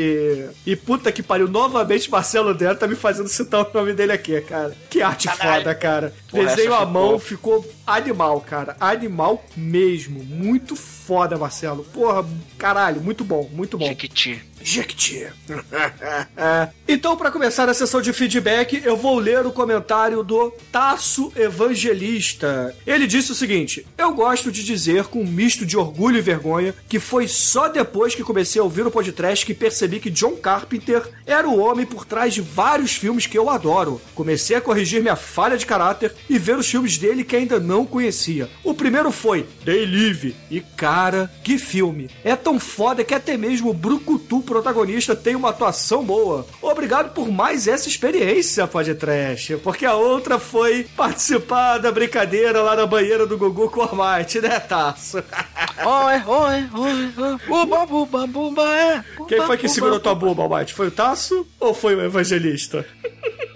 E 0.65 0.75
puta 0.75 1.11
que 1.11 1.21
pariu, 1.21 1.47
novamente 1.47 2.09
Marcelo 2.09 2.53
Dero 2.53 2.77
tá 2.77 2.87
me 2.87 2.95
fazendo 2.95 3.27
citar 3.27 3.61
o 3.65 3.73
nome 3.73 3.93
dele 3.93 4.11
aqui, 4.11 4.39
cara. 4.41 4.75
Que 4.89 5.01
arte 5.01 5.27
Caralho. 5.27 5.57
foda, 5.63 5.75
cara. 5.75 6.13
Porra, 6.29 6.45
Desenho 6.55 6.73
à 6.73 6.85
mão, 6.85 7.19
ficou- 7.19 7.65
animal, 7.85 8.39
cara. 8.41 8.75
Animal 8.79 9.43
mesmo. 9.55 10.23
Muito 10.23 10.75
foda, 10.75 11.37
Marcelo. 11.37 11.83
Porra, 11.93 12.25
caralho, 12.57 13.01
muito 13.01 13.23
bom, 13.23 13.49
muito 13.53 13.77
bom. 13.77 13.85
Jequiti. 13.87 14.41
Jequiti. 14.63 15.27
então, 16.87 17.17
para 17.17 17.31
começar 17.31 17.67
a 17.69 17.73
sessão 17.73 18.01
de 18.01 18.13
feedback, 18.13 18.81
eu 18.83 18.95
vou 18.95 19.17
ler 19.19 19.45
o 19.45 19.51
comentário 19.51 20.23
do 20.23 20.51
Tasso 20.71 21.31
Evangelista. 21.35 22.75
Ele 22.85 23.07
disse 23.07 23.31
o 23.31 23.35
seguinte: 23.35 23.85
Eu 23.97 24.13
gosto 24.13 24.51
de 24.51 24.63
dizer, 24.63 25.05
com 25.05 25.21
um 25.21 25.27
misto 25.27 25.65
de 25.65 25.77
orgulho 25.77 26.17
e 26.17 26.21
vergonha, 26.21 26.73
que 26.87 26.99
foi 26.99 27.27
só 27.27 27.67
depois 27.67 28.15
que 28.15 28.23
comecei 28.23 28.59
a 28.61 28.63
ouvir 28.63 28.85
o 28.85 28.91
podcast 28.91 29.45
que 29.45 29.53
percebi 29.53 29.99
que 29.99 30.09
John 30.09 30.35
Carpenter 30.35 31.07
era 31.25 31.47
o 31.47 31.59
homem 31.59 31.85
por 31.85 32.05
trás 32.05 32.33
de 32.33 32.41
vários 32.41 32.93
filmes 32.93 33.27
que 33.27 33.37
eu 33.37 33.49
adoro. 33.49 34.01
Comecei 34.15 34.55
a 34.55 34.61
corrigir 34.61 35.01
minha 35.01 35.15
falha 35.15 35.57
de 35.57 35.65
caráter 35.65 36.13
e 36.29 36.37
ver 36.37 36.57
os 36.57 36.69
filmes 36.69 36.97
dele 36.97 37.23
que 37.23 37.35
ainda 37.35 37.59
não 37.59 37.85
conhecia. 37.85 38.49
O 38.63 38.73
primeiro 38.73 39.11
foi 39.11 39.45
They 39.65 39.85
Live. 39.85 40.35
E 40.49 40.61
cara, 40.61 41.31
que 41.43 41.57
filme! 41.57 42.09
É 42.23 42.35
tão 42.35 42.59
foda 42.59 43.03
que 43.03 43.13
até 43.13 43.37
mesmo 43.37 43.69
o 43.69 43.73
Brucutu 43.73 44.41
protagonista 44.51 45.15
tem 45.15 45.33
uma 45.33 45.49
atuação 45.49 46.03
boa. 46.03 46.45
Obrigado 46.61 47.13
por 47.13 47.31
mais 47.31 47.67
essa 47.67 47.87
experiência, 47.87 48.67
podcast. 48.67 49.55
Porque 49.57 49.85
a 49.85 49.95
outra 49.95 50.37
foi 50.37 50.83
participar 50.95 51.77
da 51.77 51.89
brincadeira 51.89 52.61
lá 52.61 52.75
na 52.75 52.85
banheira 52.85 53.25
do 53.25 53.37
Gugu 53.37 53.69
com 53.69 53.79
o 53.79 53.83
Almighty, 53.83 54.41
né, 54.41 54.59
Tasso? 54.59 55.23
Oi, 55.83 56.21
oi, 56.27 56.69
oi, 56.73 57.13
oi. 57.17 57.37
Buba, 57.47 57.85
buba, 57.85 58.27
buba, 58.27 58.63
é. 58.63 59.03
Quem 59.27 59.41
foi 59.45 59.57
que 59.57 59.67
segurou 59.67 59.99
tua 59.99 60.13
buba, 60.13 60.43
Almighty? 60.43 60.73
Foi 60.73 60.87
o 60.87 60.91
Tasso 60.91 61.47
ou 61.59 61.73
foi 61.73 61.95
o 61.95 62.01
Evangelista? 62.01 62.85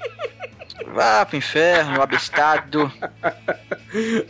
Vá 0.96 1.26
pro 1.26 1.36
inferno, 1.36 2.02
abestado. 2.02 2.90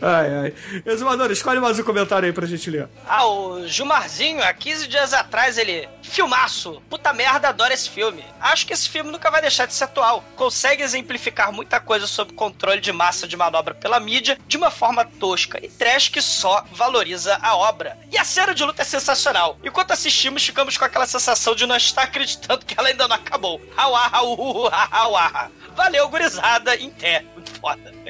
Ai, 0.00 0.34
ai. 0.34 0.54
Exumador, 0.84 1.28
escolhe 1.32 1.58
mais 1.58 1.76
um 1.76 1.82
comentário 1.82 2.26
aí 2.26 2.32
pra 2.32 2.46
gente 2.46 2.70
ler. 2.70 2.88
Ah, 3.04 3.26
o 3.26 3.66
Gilmarzinho, 3.66 4.40
há 4.40 4.52
15 4.52 4.86
dias 4.86 5.12
atrás, 5.12 5.58
ele. 5.58 5.88
Filmaço! 6.02 6.80
Puta 6.88 7.12
merda, 7.12 7.48
adoro 7.48 7.72
esse 7.72 7.90
filme. 7.90 8.24
Acho 8.40 8.64
que 8.64 8.72
esse 8.72 8.88
filme 8.88 9.10
nunca 9.10 9.28
vai 9.28 9.40
deixar 9.40 9.66
de 9.66 9.74
ser 9.74 9.84
atual. 9.84 10.24
Consegue 10.36 10.84
exemplificar 10.84 11.52
muita 11.52 11.80
coisa 11.80 12.06
sobre 12.06 12.34
controle 12.34 12.80
de 12.80 12.92
massa 12.92 13.26
de 13.26 13.36
manobra 13.36 13.74
pela 13.74 13.98
mídia 13.98 14.38
de 14.46 14.56
uma 14.56 14.70
forma 14.70 15.04
tosca 15.04 15.58
e 15.64 15.68
trash 15.68 16.08
que 16.08 16.22
só 16.22 16.64
valoriza 16.70 17.36
a 17.42 17.56
obra. 17.56 17.98
E 18.12 18.16
a 18.16 18.24
cena 18.24 18.54
de 18.54 18.62
luta 18.64 18.82
é 18.82 18.84
sensacional. 18.84 19.58
Enquanto 19.64 19.90
assistimos, 19.90 20.46
ficamos 20.46 20.78
com 20.78 20.84
aquela 20.84 21.06
sensação 21.06 21.56
de 21.56 21.66
não 21.66 21.76
estar 21.76 22.02
acreditando 22.02 22.64
que 22.64 22.78
ela 22.78 22.88
ainda 22.88 23.08
não 23.08 23.16
acabou. 23.16 23.60
Auá, 23.76 24.10
auá, 24.12 24.88
auá. 24.92 25.50
Valeu, 25.76 26.08
gurizada, 26.08 26.74
em 26.76 26.90
té. 26.90 27.24
Muito 27.34 27.50
foda. 27.60 27.94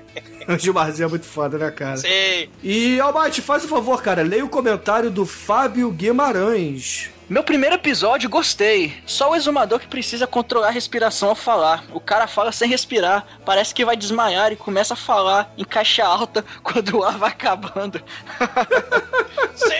O 0.49 0.57
Gilmarzinho 0.57 1.07
é 1.07 1.09
muito 1.09 1.27
foda, 1.27 1.59
né, 1.59 1.73
cara? 1.73 1.97
Sei. 1.97 2.49
E, 2.63 3.01
Almighty, 3.01 3.43
faz 3.43 3.65
o 3.65 3.69
favor, 3.69 4.01
cara, 4.01 4.23
leia 4.23 4.45
o 4.45 4.49
comentário 4.49 5.11
do 5.11 5.27
Fábio 5.27 5.91
Guimarães. 5.91 7.11
Meu 7.29 7.43
primeiro 7.43 7.75
episódio, 7.75 8.31
gostei. 8.31 8.95
Só 9.05 9.33
o 9.33 9.35
exumador 9.35 9.81
que 9.81 9.89
precisa 9.89 10.25
controlar 10.25 10.69
a 10.69 10.71
respiração 10.71 11.31
ao 11.31 11.35
falar. 11.35 11.85
O 11.93 11.99
cara 11.99 12.29
fala 12.29 12.53
sem 12.53 12.69
respirar, 12.69 13.27
parece 13.45 13.75
que 13.75 13.85
vai 13.85 13.97
desmaiar 13.97 14.53
e 14.53 14.57
começa 14.57 14.95
a 14.95 14.97
falar 14.97 15.53
em 15.59 15.65
caixa 15.65 16.05
alta 16.05 16.45
quando 16.63 16.99
o 16.99 17.03
ar 17.03 17.19
vai 17.19 17.31
acabando. 17.31 18.01
Sim! 19.57 19.73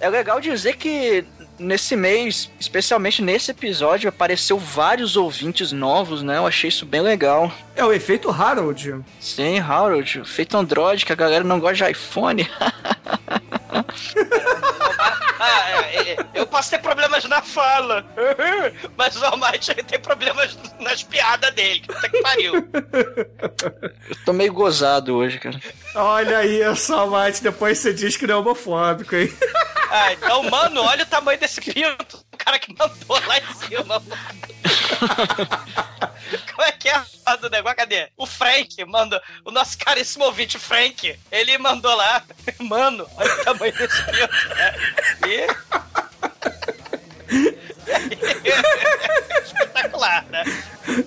É 0.00 0.08
legal 0.08 0.40
dizer 0.40 0.76
que 0.76 1.26
nesse 1.60 1.94
mês, 1.94 2.50
especialmente 2.58 3.22
nesse 3.22 3.50
episódio, 3.50 4.08
apareceu 4.08 4.58
vários 4.58 5.16
ouvintes 5.16 5.70
novos, 5.70 6.22
né? 6.22 6.38
Eu 6.38 6.46
achei 6.46 6.68
isso 6.68 6.86
bem 6.86 7.02
legal. 7.02 7.52
É 7.76 7.84
o 7.84 7.92
efeito 7.92 8.30
Harold. 8.30 9.04
Sim, 9.20 9.58
Harold, 9.58 10.22
feito 10.24 10.56
Android, 10.56 11.04
que 11.04 11.12
a 11.12 11.16
galera 11.16 11.44
não 11.44 11.60
gosta 11.60 11.84
de 11.84 11.92
iPhone. 11.92 12.48
Ah, 15.40 15.70
é, 15.70 16.12
é, 16.12 16.16
eu 16.34 16.46
posso 16.46 16.68
ter 16.68 16.78
problemas 16.78 17.24
na 17.24 17.40
fala, 17.40 18.04
mas 18.96 19.16
o 19.16 19.24
Almighty 19.24 19.74
tem 19.84 19.98
problemas 19.98 20.58
nas 20.78 21.02
piadas 21.02 21.50
dele. 21.54 21.82
Puta 21.86 22.08
que 22.10 22.20
pariu. 22.20 22.54
Eu 22.56 24.16
tô 24.26 24.34
meio 24.34 24.52
gozado 24.52 25.16
hoje, 25.16 25.38
cara. 25.38 25.58
Olha 25.94 26.44
isso, 26.44 26.94
Almighty, 26.94 27.42
depois 27.42 27.78
você 27.78 27.94
diz 27.94 28.18
que 28.18 28.26
não 28.26 28.34
é 28.34 28.38
homofóbico, 28.38 29.16
hein? 29.16 29.32
Ah, 29.90 30.12
então, 30.12 30.42
mano, 30.44 30.82
olha 30.82 31.04
o 31.04 31.06
tamanho 31.06 31.40
desse 31.40 31.60
pinto. 31.60 32.22
Cara 32.50 32.58
que 32.58 32.74
mandou 32.76 33.20
lá 33.28 33.38
em 33.38 33.54
cima. 33.54 34.02
Como 36.50 36.62
é 36.62 36.72
que 36.72 36.88
é 36.88 37.00
a 37.24 37.36
do 37.36 37.48
negócio? 37.48 37.76
Cadê? 37.76 38.08
O 38.16 38.26
Frank 38.26 38.84
mandou. 38.86 39.20
O 39.44 39.52
nosso 39.52 39.78
caríssimo 39.78 40.24
ouvinte, 40.24 40.58
Frank, 40.58 41.16
ele 41.30 41.56
mandou 41.58 41.94
lá. 41.94 42.24
Mano, 42.58 43.06
olha 43.16 43.34
o 43.34 43.44
tamanho 43.44 43.72
desse 43.72 44.02
pinto. 44.02 44.48
né? 44.48 44.74
E. 45.28 45.46
Espetacular, 49.46 50.26
né? 50.28 50.42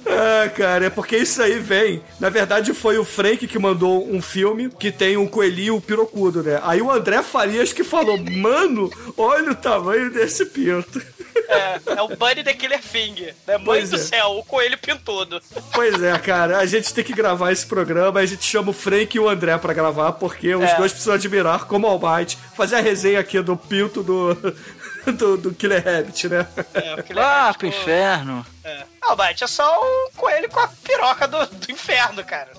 Ah, 0.08 0.48
cara, 0.50 0.86
é 0.86 0.90
porque 0.90 1.18
isso 1.18 1.42
aí 1.42 1.60
vem. 1.60 2.02
Na 2.20 2.30
verdade, 2.30 2.74
foi 2.74 2.98
o 2.98 3.04
Frank 3.04 3.46
que 3.48 3.60
mandou 3.60 4.10
um 4.10 4.22
filme 4.22 4.70
que 4.70 4.94
tem 4.94 5.18
um 5.18 5.28
coelhinho 5.28 5.82
pirocudo, 5.82 6.42
né? 6.42 6.62
Aí 6.64 6.82
o 6.82 6.90
André 6.90 7.22
Farias 7.22 7.74
que 7.74 7.84
falou: 7.84 8.18
Mano, 8.18 8.90
olha 9.18 9.52
o 9.52 9.56
tamanho 9.56 10.10
desse 10.10 10.46
pinto. 10.46 11.02
É, 11.48 11.80
é 11.98 12.02
o 12.02 12.08
Bunny 12.16 12.44
the 12.44 12.54
Killer 12.54 12.82
Thing, 12.82 13.34
né? 13.48 13.58
Mãe 13.58 13.64
Pois 13.66 13.90
do 13.90 13.96
é. 13.96 14.00
céu, 14.00 14.38
o 14.38 14.44
coelho 14.44 14.78
pintudo. 14.78 15.42
Pois 15.74 16.02
é, 16.02 16.18
cara, 16.20 16.58
a 16.60 16.66
gente 16.66 16.94
tem 16.94 17.04
que 17.04 17.14
gravar 17.14 17.52
esse 17.52 17.66
programa, 17.66 18.20
a 18.20 18.26
gente 18.26 18.44
chama 18.44 18.72
o 18.72 18.74
Frank 18.74 19.16
e 19.16 19.20
o 19.20 19.30
André 19.30 19.58
pra 19.58 19.74
gravar, 19.74 20.14
porque 20.14 20.54
os 20.56 20.64
É. 20.70 20.76
dois 20.76 20.92
precisam 20.92 21.14
admirar 21.16 21.66
como 21.66 21.88
Almighty, 21.88 22.38
fazer 22.56 22.76
a 22.78 22.82
resenha 22.82 23.20
aqui 23.20 23.42
do 23.42 23.56
pinto 23.58 24.02
do, 24.04 24.34
do, 25.18 25.38
do 25.38 25.54
Killer 25.54 25.84
Rabbit, 25.84 26.28
né? 26.30 26.48
É, 26.74 26.96
o 27.00 27.04
Killer 27.04 27.24
Ah, 27.24 27.42
Rabbit 27.46 27.60
pro 27.60 27.70
com- 27.72 27.76
inferno. 27.78 28.46
É. 28.64 28.84
Bite, 29.16 29.44
é 29.44 29.48
só 29.48 29.64
o 29.80 30.10
coelho 30.16 30.50
com 30.50 30.60
a 30.60 30.68
piroca 30.68 31.28
do, 31.28 31.46
do 31.46 31.72
inferno, 31.72 32.24
cara. 32.24 32.50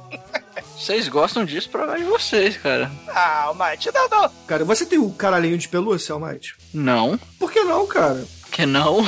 Vocês 0.77 1.09
gostam 1.09 1.45
disso, 1.45 1.69
problema 1.71 1.99
de 1.99 2.05
vocês, 2.05 2.57
cara. 2.59 2.91
Ah, 3.09 3.45
Almighty, 3.47 3.91
não, 3.93 4.09
não. 4.09 4.29
Cara, 4.47 4.65
você 4.65 4.85
tem 4.87 4.99
o 4.99 5.11
caralhinho 5.11 5.57
de 5.59 5.67
pelúcia, 5.69 6.13
Almighty? 6.13 6.55
Não. 6.73 7.19
Por 7.41 7.51
que 7.51 7.61
não, 7.65 7.87
cara? 7.87 8.25
Que 8.55 8.65
não? 8.67 9.05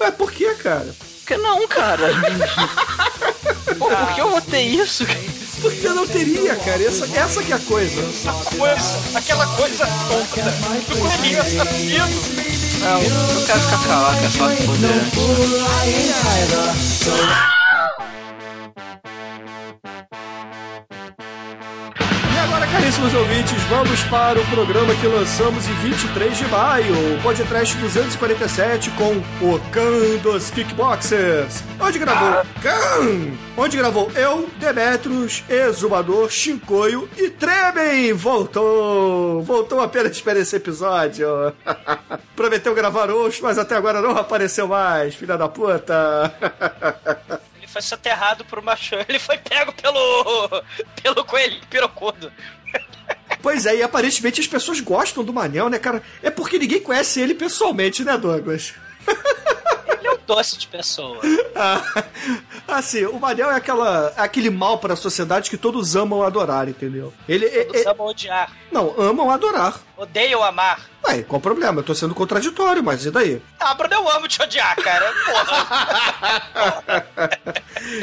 Ué, 0.00 0.10
por 0.10 0.32
que, 0.32 0.54
cara? 0.54 0.88
Que 1.26 1.36
não, 1.36 1.68
cara? 1.68 2.08
Pô, 3.78 3.90
por 3.90 4.14
que 4.14 4.20
eu 4.22 4.30
vou 4.30 4.40
ter 4.40 4.62
isso? 4.62 5.04
Porque 5.60 5.86
não 5.90 6.06
teria, 6.06 6.56
cara. 6.56 6.82
Essa, 6.82 7.04
essa 7.14 7.42
que 7.42 7.52
é 7.52 7.56
a 7.56 7.58
coisa. 7.58 8.00
Coisa, 8.56 8.98
aquela 9.14 9.46
coisa 9.48 9.84
tonta 9.84 10.50
do 10.88 10.96
coelhinho 10.98 11.42
assassino. 11.42 12.06
Não, 12.80 13.02
eu 13.02 13.46
quero 13.46 13.60
ficar 13.60 13.84
calado, 13.86 14.18
quero 14.18 14.32
falar 14.32 14.56
com 14.56 14.64
caríssimos 22.96 23.14
ouvintes, 23.14 23.62
vamos 23.64 24.02
para 24.04 24.40
o 24.40 24.46
programa 24.46 24.94
que 24.94 25.06
lançamos 25.06 25.68
em 25.68 25.74
23 25.74 26.38
de 26.38 26.46
maio, 26.46 27.14
o 27.14 27.22
podcast 27.22 27.76
247 27.76 28.90
com 28.92 29.16
o 29.44 29.60
Khan 29.70 30.16
dos 30.22 30.50
Kickboxers. 30.50 31.62
Onde 31.78 31.98
gravou? 31.98 32.42
Khan! 32.62 33.36
Onde 33.56 33.76
gravou 33.76 34.10
eu, 34.12 34.48
Demetrius, 34.56 35.44
Exumador, 35.48 36.30
Shinkoio 36.30 37.08
e 37.18 37.28
Tremem! 37.28 38.14
Voltou! 38.14 39.42
Voltou 39.42 39.80
apenas 39.80 40.20
para 40.22 40.38
esse 40.38 40.56
episódio. 40.56 41.28
Prometeu 42.34 42.74
gravar 42.74 43.10
hoje, 43.10 43.40
mas 43.42 43.58
até 43.58 43.76
agora 43.76 44.00
não 44.00 44.16
apareceu 44.16 44.68
mais, 44.68 45.14
filha 45.14 45.36
da 45.36 45.48
puta. 45.48 46.32
Foi 47.66 47.82
soterrado 47.82 48.42
por 48.46 48.58
uma 48.58 48.74
chã. 48.74 49.04
Ele 49.06 49.18
foi 49.18 49.36
pego 49.36 49.70
pelo. 49.70 50.62
pelo 51.02 51.22
coelho 51.26 51.60
pirocudo. 51.68 52.32
Pois 53.42 53.64
é, 53.66 53.76
e 53.76 53.82
aparentemente 53.82 54.40
as 54.40 54.46
pessoas 54.46 54.80
gostam 54.80 55.22
do 55.22 55.32
Manel, 55.32 55.68
né, 55.68 55.78
cara? 55.78 56.02
É 56.22 56.30
porque 56.30 56.58
ninguém 56.58 56.80
conhece 56.80 57.20
ele 57.20 57.34
pessoalmente, 57.34 58.02
né, 58.02 58.16
Douglas? 58.16 58.74
Ele 59.98 60.08
é 60.08 60.12
um 60.12 60.18
doce 60.26 60.58
de 60.58 60.66
pessoa. 60.66 61.20
Ah, 61.54 62.04
assim, 62.66 63.04
o 63.04 63.18
Manel 63.20 63.50
é, 63.50 63.54
aquela, 63.54 64.12
é 64.16 64.20
aquele 64.22 64.50
mal 64.50 64.78
para 64.78 64.94
a 64.94 64.96
sociedade 64.96 65.48
que 65.48 65.56
todos 65.56 65.94
amam 65.94 66.22
adorar, 66.22 66.68
entendeu? 66.68 67.12
Ele 67.28 67.46
é, 67.46 67.64
Todos 67.64 67.82
é- 67.82 67.88
amam 67.88 68.06
odiar. 68.08 68.50
não, 68.72 68.94
amam 69.00 69.30
adorar. 69.30 69.80
Odeiam 69.96 70.42
amar. 70.42 70.80
Ué, 71.08 71.22
qual 71.22 71.38
o 71.38 71.42
problema? 71.42 71.80
Eu 71.80 71.84
tô 71.84 71.94
sendo 71.94 72.14
contraditório, 72.14 72.82
mas 72.82 73.04
e 73.06 73.10
daí? 73.10 73.40
Ah, 73.60 73.74
Bruno, 73.74 73.94
eu 73.94 74.10
amo 74.10 74.26
te 74.28 74.42
odiar, 74.42 74.74
cara. 74.76 75.12
Porra. 75.24 77.06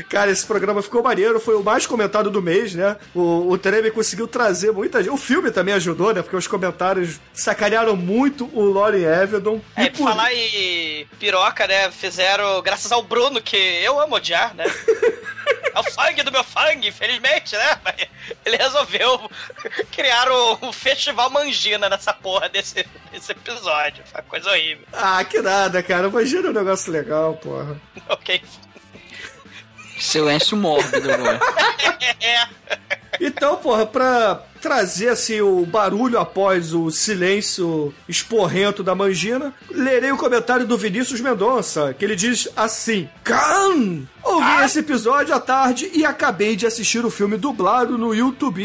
Cara, 0.10 0.32
esse 0.32 0.46
programa 0.46 0.82
ficou 0.82 1.04
maneiro, 1.04 1.40
foi 1.40 1.56
o 1.56 1.64
mais 1.64 1.86
comentado 1.86 2.30
do 2.30 2.42
mês, 2.42 2.74
né? 2.74 2.96
O, 3.14 3.50
o 3.52 3.58
Treme 3.58 3.92
conseguiu 3.92 4.28
trazer 4.28 4.72
muita 4.72 5.00
gente. 5.04 5.12
O 5.12 5.18
filme 5.18 5.52
também 5.52 5.74
ajudou, 5.74 6.14
né? 6.14 6.22
Porque 6.22 6.36
os 6.36 6.48
comentários 6.48 7.20
sacanearam 7.34 7.96
muito 7.96 8.50
o 8.54 8.72
Lauren 8.72 9.04
Evedon. 9.04 9.60
É, 9.76 9.86
E 9.86 9.90
por 9.90 10.08
falar 10.08 10.34
em 10.34 11.06
piroca, 11.20 11.68
né? 11.68 11.92
Fizeram 11.92 12.62
graças 12.62 12.92
ao 12.92 13.04
Bruno, 13.04 13.42
que 13.42 13.58
eu 13.58 14.00
amo 14.00 14.16
odiar, 14.16 14.54
né? 14.56 14.66
É 15.76 15.80
o 15.80 15.92
sangue 15.92 16.22
do 16.22 16.32
meu 16.32 16.44
sangue, 16.44 16.90
infelizmente, 16.90 17.56
né? 17.56 17.80
Ele 18.46 18.56
resolveu 18.58 19.30
criar 19.92 20.32
o 20.32 20.72
Festival 20.72 21.32
Mangina 21.32 21.90
nessa 21.90 22.14
porra 22.14 22.48
desse, 22.48 22.86
desse 23.12 23.32
episódio. 23.32 24.04
Foi 24.06 24.22
uma 24.22 24.28
coisa 24.30 24.50
horrível. 24.50 24.86
Ah, 24.94 25.24
que 25.24 25.42
nada, 25.42 25.82
cara. 25.84 26.08
Imagina 26.08 26.50
um 26.50 26.54
negócio 26.54 26.92
legal, 26.92 27.36
porra. 27.36 27.80
Ok. 28.10 28.42
Silêncio 30.00 30.58
mórbido 30.58 31.12
agora. 31.12 31.40
É. 32.20 32.48
Então, 33.20 33.58
porra, 33.58 33.86
pra 33.86 34.44
trazer 34.64 35.10
assim 35.10 35.42
o 35.42 35.66
barulho 35.66 36.18
após 36.18 36.74
o 36.74 36.90
silêncio 36.90 37.94
esporrento 38.08 38.82
da 38.82 38.96
Mangina, 38.96 39.54
lerei 39.70 40.10
o 40.10 40.18
comentário 40.18 40.66
do 40.66 40.78
Vinícius 40.78 41.20
Mendonça, 41.20 41.94
que 41.94 42.06
ele 42.06 42.16
diz 42.16 42.48
assim: 42.56 43.10
Can! 43.26 44.08
Ouvi 44.24 44.64
esse 44.64 44.80
episódio 44.80 45.36
à 45.36 45.40
tarde 45.40 45.92
e 45.94 46.06
acabei 46.06 46.56
de 46.56 46.66
assistir 46.66 47.06
o 47.06 47.10
filme 47.10 47.36
dublado 47.36 47.98
no 47.98 48.16
YouTube. 48.16 48.64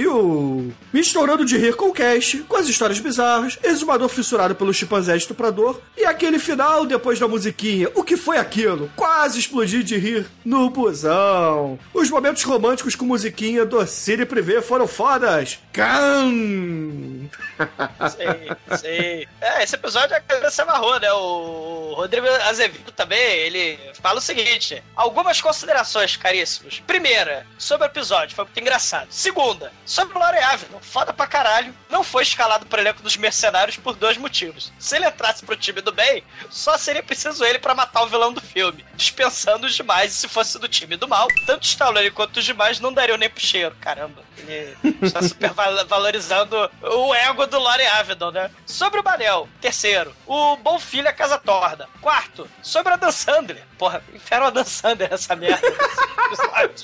Me 0.92 1.01
estourando 1.01 1.44
de 1.44 1.59
rir 1.59 1.74
com 1.74 1.88
o 1.88 1.92
cast, 1.92 2.38
com 2.44 2.57
as 2.57 2.68
histórias 2.68 3.01
bizarras, 3.01 3.59
exumador 3.64 4.09
fissurado 4.09 4.55
pelo 4.55 4.72
chimpanzé 4.72 5.16
estuprador 5.16 5.80
e 5.96 6.05
aquele 6.05 6.38
final 6.38 6.86
depois 6.86 7.18
da 7.18 7.26
musiquinha. 7.26 7.90
O 7.96 8.05
que 8.05 8.16
foi 8.16 8.38
aquilo? 8.38 8.88
Quase 8.94 9.40
explodi 9.40 9.82
de 9.82 9.96
rir 9.96 10.26
no 10.44 10.70
busão. 10.70 11.76
Os 11.92 12.09
momentos 12.09 12.44
românticos 12.44 12.94
com 12.94 13.05
musiquinha 13.05 13.66
do 13.66 13.84
Cine 13.84 14.24
Privé 14.24 14.62
foram 14.62 14.86
fodas. 14.86 15.59
Can! 15.72 15.88
Brown. 15.89 17.30
Sei, 18.11 18.76
sei. 18.78 19.28
É, 19.40 19.62
esse 19.62 19.74
episódio 19.74 20.16
a 20.16 20.20
cabeça 20.20 20.50
se 20.50 20.62
amarrou, 20.62 20.98
né? 21.00 21.12
O 21.12 21.94
Rodrigo 21.96 22.26
Azevedo 22.48 22.92
também, 22.92 23.18
ele 23.18 23.78
fala 24.00 24.18
o 24.18 24.22
seguinte: 24.22 24.82
algumas 24.94 25.40
considerações, 25.40 26.16
caríssimos. 26.16 26.80
Primeira, 26.86 27.46
sobre 27.59 27.86
o 27.86 27.90
episódio, 27.90 28.34
foi 28.36 28.44
muito 28.44 28.61
engraçado. 28.61 29.09
Segunda, 29.11 29.72
sobre 29.84 30.16
o 30.16 30.20
Lore 30.20 30.38
Avedon, 30.38 30.78
foda 30.80 31.12
pra 31.12 31.26
caralho, 31.26 31.74
não 31.90 32.02
foi 32.04 32.22
escalado 32.22 32.66
pro 32.66 32.80
elenco 32.80 33.02
dos 33.02 33.16
mercenários 33.16 33.76
por 33.76 33.96
dois 33.96 34.16
motivos. 34.16 34.72
Se 34.78 34.96
ele 34.96 35.06
entrasse 35.06 35.44
pro 35.44 35.56
time 35.56 35.80
do 35.80 35.92
bem, 35.92 36.22
só 36.50 36.78
seria 36.78 37.02
preciso 37.02 37.44
ele 37.44 37.59
pra 37.59 37.74
matar 37.74 38.02
o 38.02 38.09
vilão 38.09 38.32
do 38.32 38.40
filme, 38.40 38.84
dispensando 38.94 39.66
os 39.66 39.74
demais, 39.74 40.12
e 40.12 40.16
se 40.16 40.28
fosse 40.28 40.59
do 40.59 40.68
time 40.68 40.96
do 40.96 41.09
mal, 41.09 41.26
tanto 41.46 41.64
Stallone 41.66 42.11
quanto 42.11 42.36
os 42.38 42.44
demais 42.44 42.78
não 42.80 42.92
dariam 42.92 43.18
nem 43.18 43.28
pro 43.28 43.40
cheiro. 43.44 43.74
Caramba, 43.80 44.22
ele 44.38 44.76
está 45.02 45.20
super 45.26 45.50
val- 45.52 45.86
valorizando 45.86 46.70
o 46.82 47.14
ego 47.14 47.46
do 47.49 47.59
Lore 47.59 47.86
Avedon, 47.86 48.30
né? 48.30 48.51
Sobre 48.66 49.01
o 49.01 49.05
Manel, 49.05 49.49
terceiro, 49.61 50.14
o 50.26 50.57
Bom 50.57 50.78
Filho 50.78 51.09
a 51.09 51.12
Casa 51.12 51.38
Torda. 51.38 51.88
Quarto, 52.01 52.49
sobre 52.62 52.92
a 52.92 52.96
Dan 52.96 53.11
Sandler. 53.11 53.67
Porra, 53.78 54.02
inferno 54.12 54.46
a 54.46 54.50
Dan 54.50 54.64
Sandler 54.64 55.12
essa 55.12 55.36
merda. 55.36 55.66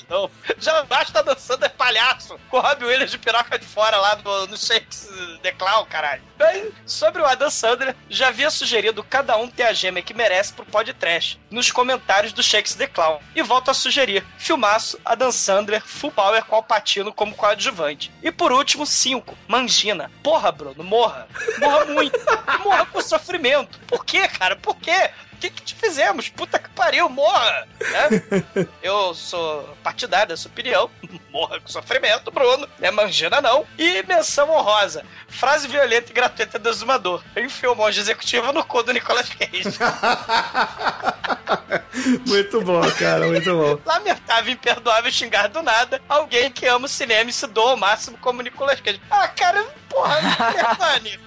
Novo. 0.09 0.33
Já 0.57 0.83
basta 0.83 1.19
a 1.19 1.21
Dan 1.21 1.35
Sandler 1.37 1.69
palhaço, 1.71 2.39
com 2.49 2.57
o 2.57 2.61
Robbie 2.61 2.85
Williams 2.85 3.11
de 3.11 3.17
piroca 3.17 3.59
de 3.59 3.65
fora 3.65 3.97
lá 3.97 4.15
no, 4.15 4.47
no 4.47 4.57
Shakes 4.57 5.07
The 5.43 5.51
Clown, 5.51 5.85
caralho. 5.85 6.23
Bem, 6.37 6.71
sobre 6.85 7.21
o 7.21 7.25
Adam 7.25 7.49
Sandler, 7.49 7.95
já 8.09 8.29
havia 8.29 8.49
sugerido 8.49 9.03
cada 9.03 9.37
um 9.37 9.47
ter 9.47 9.63
a 9.63 9.73
gêmea 9.73 10.01
que 10.01 10.13
merece 10.13 10.53
pro 10.53 10.65
podcast 10.65 11.39
nos 11.51 11.71
comentários 11.71 12.33
do 12.33 12.41
Shakes 12.41 12.75
The 12.75 12.87
Clown. 12.87 13.19
E 13.35 13.41
volto 13.41 13.69
a 13.69 13.73
sugerir: 13.73 14.25
filmaço, 14.37 14.99
Adam 15.05 15.31
Sandler, 15.31 15.81
full 15.85 16.11
power 16.11 16.43
com 16.45 16.55
Alpatino 16.55 17.13
como 17.13 17.35
coadjuvante. 17.35 18.11
E 18.23 18.31
por 18.31 18.51
último, 18.51 18.85
5, 18.85 19.37
Mangina. 19.47 20.11
Porra, 20.23 20.51
Bruno, 20.51 20.83
morra. 20.83 21.27
Morra 21.59 21.85
muito. 21.85 22.19
Morra 22.63 22.85
com 22.85 23.01
sofrimento. 23.01 23.79
Por 23.87 24.03
quê, 24.03 24.27
cara? 24.27 24.55
Por 24.55 24.75
quê? 24.77 25.11
O 25.45 25.47
que, 25.47 25.51
que 25.51 25.61
te 25.61 25.75
fizemos? 25.75 26.27
Puta 26.27 26.57
que 26.57 26.69
pariu, 26.69 27.07
morra! 27.07 27.67
Né? 27.79 28.67
Eu 28.81 29.13
sou 29.13 29.77
partidário 29.83 30.29
dessa 30.29 30.47
opinião. 30.47 30.89
Morra 31.29 31.59
com 31.59 31.67
sofrimento, 31.67 32.31
Bruno. 32.31 32.67
É 32.81 32.89
mangina 32.89 33.41
não. 33.41 33.65
E 33.77 34.01
menção 34.03 34.49
honrosa. 34.49 35.03
Frase 35.27 35.67
violenta 35.67 36.11
e 36.11 36.13
gratuita 36.13 36.57
do 36.57 36.69
exumador. 36.69 37.21
Enfiou 37.35 37.73
o 37.73 37.75
monge 37.75 37.99
executivo 37.99 38.53
no 38.53 38.63
cu 38.63 38.81
do 38.81 38.93
Nicolas 38.93 39.29
Cage. 39.29 39.77
muito 42.25 42.61
bom, 42.61 42.81
cara, 42.93 43.27
muito 43.27 43.53
bom. 43.53 43.79
Lamentável, 43.85 44.53
imperdoável 44.53 45.11
xingar 45.11 45.49
do 45.49 45.61
nada 45.61 46.01
alguém 46.07 46.49
que 46.49 46.65
ama 46.65 46.85
o 46.85 46.89
cinema 46.89 47.29
e 47.29 47.33
se 47.33 47.45
doa 47.47 47.71
ao 47.71 47.77
máximo 47.77 48.17
como 48.17 48.41
Nicolas 48.41 48.79
Cage. 48.79 49.01
Ah, 49.11 49.27
cara, 49.27 49.63
porra, 49.89 50.21
Clearmani. 50.51 51.19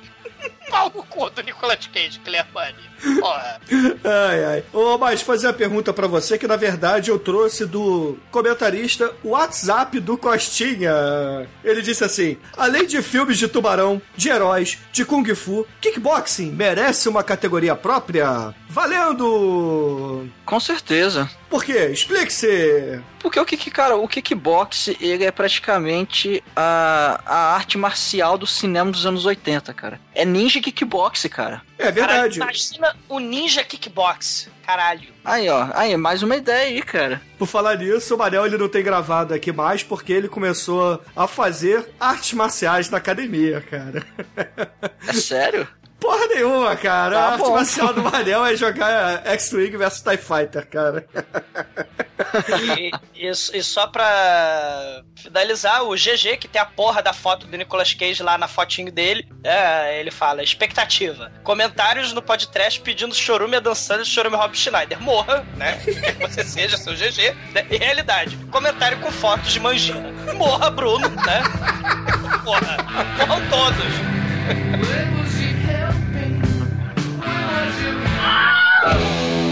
Pau 0.71 0.91
no 0.95 1.03
cu 1.05 1.29
do 1.31 1.43
Nicolas 1.43 1.87
Cage, 1.87 2.19
Clearmani. 2.21 2.88
Ai, 4.05 4.45
ai. 4.45 4.65
Ô, 4.73 4.99
mas 4.99 5.23
fazer 5.23 5.47
uma 5.49 5.53
pergunta 5.53 5.93
pra 5.93 6.07
você 6.07 6.39
que 6.39 6.47
na 6.47 6.57
verdade 6.57 7.11
eu 7.11 7.19
trouxe 7.19 7.67
do 7.67 8.19
comentarista 8.31 9.13
o 9.23 9.31
WhatsApp 9.31 10.01
do 10.01 10.17
Costinha. 10.17 10.91
Ele 11.63 11.83
disse 11.83 12.05
assim: 12.05 12.37
além 12.57 12.87
de 12.87 13.01
filmes 13.03 13.39
de 13.39 13.49
tubarão, 13.49 14.01
de 14.17 14.29
heróis, 14.29 14.79
de 14.93 15.05
kung 15.05 15.25
fu, 15.35 15.67
kickboxing 15.81 16.51
merece 16.51 17.09
uma 17.09 17.23
categoria 17.23 17.77
própria? 17.77 18.55
Valendo! 18.69 20.29
Com 20.45 20.61
certeza. 20.61 21.29
Por 21.49 21.65
quê? 21.65 21.89
Explique-se! 21.93 23.01
Porque 23.21 23.41
o 23.41 23.45
kick, 23.45 23.71
cara, 23.71 23.97
o 23.97 24.07
kickbox, 24.07 24.89
ele 25.01 25.25
é 25.25 25.31
praticamente 25.31 26.43
a, 26.55 27.21
a 27.25 27.55
arte 27.55 27.79
marcial 27.79 28.39
do 28.39 28.47
cinema 28.47 28.91
dos 28.91 29.07
anos 29.07 29.25
80, 29.25 29.73
cara. 29.75 30.01
É 30.15 30.25
ninja 30.25 30.61
kickbox, 30.61 31.27
cara. 31.31 31.63
É 31.79 31.93
verdade. 31.93 32.41
Caralho, 32.41 32.57
imagina 32.57 32.97
o 33.09 33.19
Ninja 33.21 33.63
Kickbox. 33.63 34.51
Caralho. 34.67 35.09
Aí, 35.25 35.49
ó. 35.49 35.69
Aí, 35.73 35.97
mais 35.97 36.23
uma 36.23 36.37
ideia 36.37 36.69
aí, 36.69 36.83
cara. 36.83 37.23
Por 37.39 37.47
falar 37.47 37.77
nisso, 37.77 38.15
o 38.15 38.19
Manel 38.19 38.45
ele 38.45 38.59
não 38.59 38.69
tem 38.69 38.83
gravado 38.83 39.33
aqui 39.33 39.53
mais 39.53 39.83
porque 39.83 40.13
ele 40.13 40.29
começou 40.29 41.03
a 41.17 41.27
fazer 41.27 41.89
artes 41.99 42.35
marciais 42.35 42.91
na 42.91 42.99
academia, 42.99 43.63
cara. 43.63 44.05
É 45.07 45.13
sério? 45.13 45.67
Porra 46.01 46.27
nenhuma, 46.29 46.77
cara. 46.77 47.15
Tá 47.15 47.21
a 47.21 47.33
arte 47.33 47.43
bom. 47.43 47.55
marcial 47.55 47.93
do 47.93 48.03
Manel 48.03 48.47
é 48.47 48.57
jogar 48.57 49.23
X-Wing 49.27 49.77
versus 49.77 50.01
TIE 50.01 50.17
Fighter, 50.17 50.67
cara. 50.69 51.05
E, 52.63 52.91
e- 53.17 53.31
e 53.31 53.63
só 53.63 53.87
pra 53.87 55.03
finalizar, 55.17 55.83
o 55.85 55.95
GG, 55.97 56.37
que 56.37 56.47
tem 56.49 56.61
a 56.63 56.67
porra 56.67 57.03
da 57.03 57.13
foto 57.13 57.47
do 57.47 57.57
Nicolas 57.57 57.93
Cage 57.95 58.23
lá 58.23 58.39
na 58.39 58.47
fotinho 58.47 58.93
dele, 58.93 59.29
é, 59.43 59.99
ele 60.01 60.11
fala, 60.13 60.43
expectativa. 60.43 61.33
Comentários 61.43 62.13
no 62.13 62.23
podcast 62.23 62.81
pedindo 62.81 63.15
chorume 63.15 63.59
dançando 63.61 64.03
e 64.03 64.07
chorume 64.07 64.37
Rob 64.37 64.57
Schneider. 64.57 65.01
Morra, 65.03 65.45
né? 65.57 65.79
Que 65.85 66.13
você 66.29 66.45
seja 66.45 66.77
seu 66.77 66.95
GG. 66.95 67.35
né? 67.53 67.67
E 67.71 67.77
realidade, 67.77 68.37
comentário 68.53 68.99
com 69.01 69.11
fotos 69.11 69.53
de 69.53 69.59
Mangina. 69.61 70.13
Morra, 70.35 70.71
Bruno, 70.71 71.09
né? 71.09 71.43
Porra, 72.45 72.77
morram 73.19 73.49
todos. 73.51 75.18
E 77.59 79.48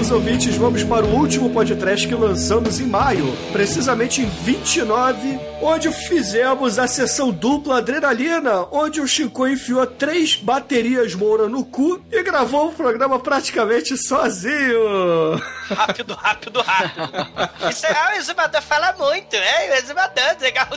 caríssimos 0.00 0.10
ouvintes, 0.10 0.56
vamos 0.56 0.82
para 0.82 1.04
o 1.04 1.14
último 1.14 1.50
podcast 1.50 2.08
que 2.08 2.14
lançamos 2.14 2.80
em 2.80 2.86
maio, 2.86 3.36
precisamente 3.52 4.22
em 4.22 4.26
29, 4.26 5.38
onde 5.60 5.92
fizemos 5.92 6.78
a 6.78 6.86
sessão 6.86 7.30
dupla 7.30 7.78
adrenalina, 7.78 8.66
onde 8.70 9.00
o 9.00 9.06
Chico 9.06 9.46
enfiou 9.46 9.86
três 9.86 10.36
baterias 10.36 11.14
Moura 11.14 11.48
no 11.48 11.64
cu 11.64 12.00
e 12.10 12.22
gravou 12.22 12.68
o 12.68 12.72
programa 12.72 13.18
praticamente 13.18 13.96
sozinho. 13.96 15.36
Rápido, 15.68 16.14
rápido, 16.14 16.62
rápido. 16.62 17.10
Isso 17.68 17.86
é, 17.86 18.14
o 18.14 18.18
exumador 18.18 18.62
fala 18.62 18.94
muito, 18.98 19.36
né? 19.36 19.70
O 19.70 19.74
exumador, 19.74 20.36
legal. 20.40 20.68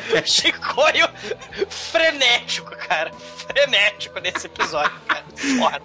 Chicoio 0.24 1.08
frenético, 1.68 2.70
cara. 2.88 3.10
Frenético 3.12 4.18
nesse 4.20 4.46
episódio, 4.46 4.92
cara. 5.06 5.24
Foda. 5.34 5.82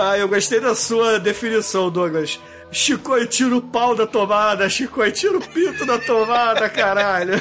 Ah, 0.00 0.18
eu 0.18 0.28
gostei 0.28 0.60
da 0.60 0.74
sua 0.74 1.18
definição, 1.18 1.90
Douglas. 1.90 2.38
Chico 2.70 3.16
e 3.16 3.26
tira 3.26 3.56
o 3.56 3.62
pau 3.62 3.94
da 3.94 4.06
tomada, 4.06 4.68
Chico 4.68 5.04
e 5.04 5.10
tira 5.10 5.38
o 5.38 5.40
pinto 5.40 5.86
da 5.86 5.98
tomada, 5.98 6.68
caralho. 6.68 7.40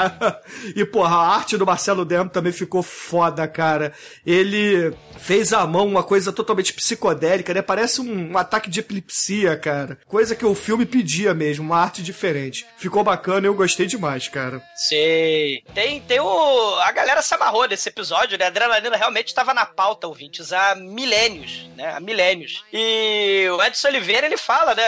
e, 0.76 0.84
porra, 0.84 1.16
a 1.16 1.34
arte 1.36 1.56
do 1.56 1.66
Marcelo 1.66 2.04
Demo 2.04 2.30
também 2.30 2.52
ficou 2.52 2.82
foda, 2.82 3.46
cara. 3.48 3.92
Ele 4.24 4.94
fez 5.18 5.52
à 5.52 5.66
mão 5.66 5.86
uma 5.86 6.02
coisa 6.02 6.32
totalmente 6.32 6.72
psicodélica, 6.72 7.52
né? 7.54 7.62
Parece 7.62 8.00
um, 8.00 8.32
um 8.32 8.38
ataque 8.38 8.70
de 8.70 8.80
epilepsia, 8.80 9.56
cara. 9.56 9.98
Coisa 10.06 10.34
que 10.34 10.44
o 10.44 10.54
filme 10.54 10.86
pedia 10.86 11.34
mesmo, 11.34 11.64
uma 11.64 11.78
arte 11.78 12.02
diferente. 12.02 12.66
Ficou 12.76 13.02
bacana 13.02 13.46
eu 13.46 13.54
gostei 13.54 13.86
demais, 13.86 14.28
cara. 14.28 14.62
Sei. 14.74 15.62
Tem, 15.74 16.00
tem 16.00 16.20
o. 16.20 16.74
A 16.80 16.92
galera 16.92 17.22
se 17.22 17.34
amarrou 17.34 17.66
nesse 17.66 17.88
episódio, 17.88 18.38
né? 18.38 18.44
A 18.44 18.48
adrenalina 18.48 18.96
realmente 18.96 19.28
estava 19.28 19.54
na 19.54 19.66
pauta, 19.66 20.06
ouvintes, 20.06 20.52
há 20.52 20.74
milênios, 20.74 21.68
né? 21.76 21.94
Há 21.94 22.00
milênios. 22.00 22.64
E 22.72 23.48
o 23.50 23.62
Edson 23.62 23.88
Oliveira, 23.88 24.26
ele 24.26 24.36
fala, 24.42 24.74
né? 24.74 24.82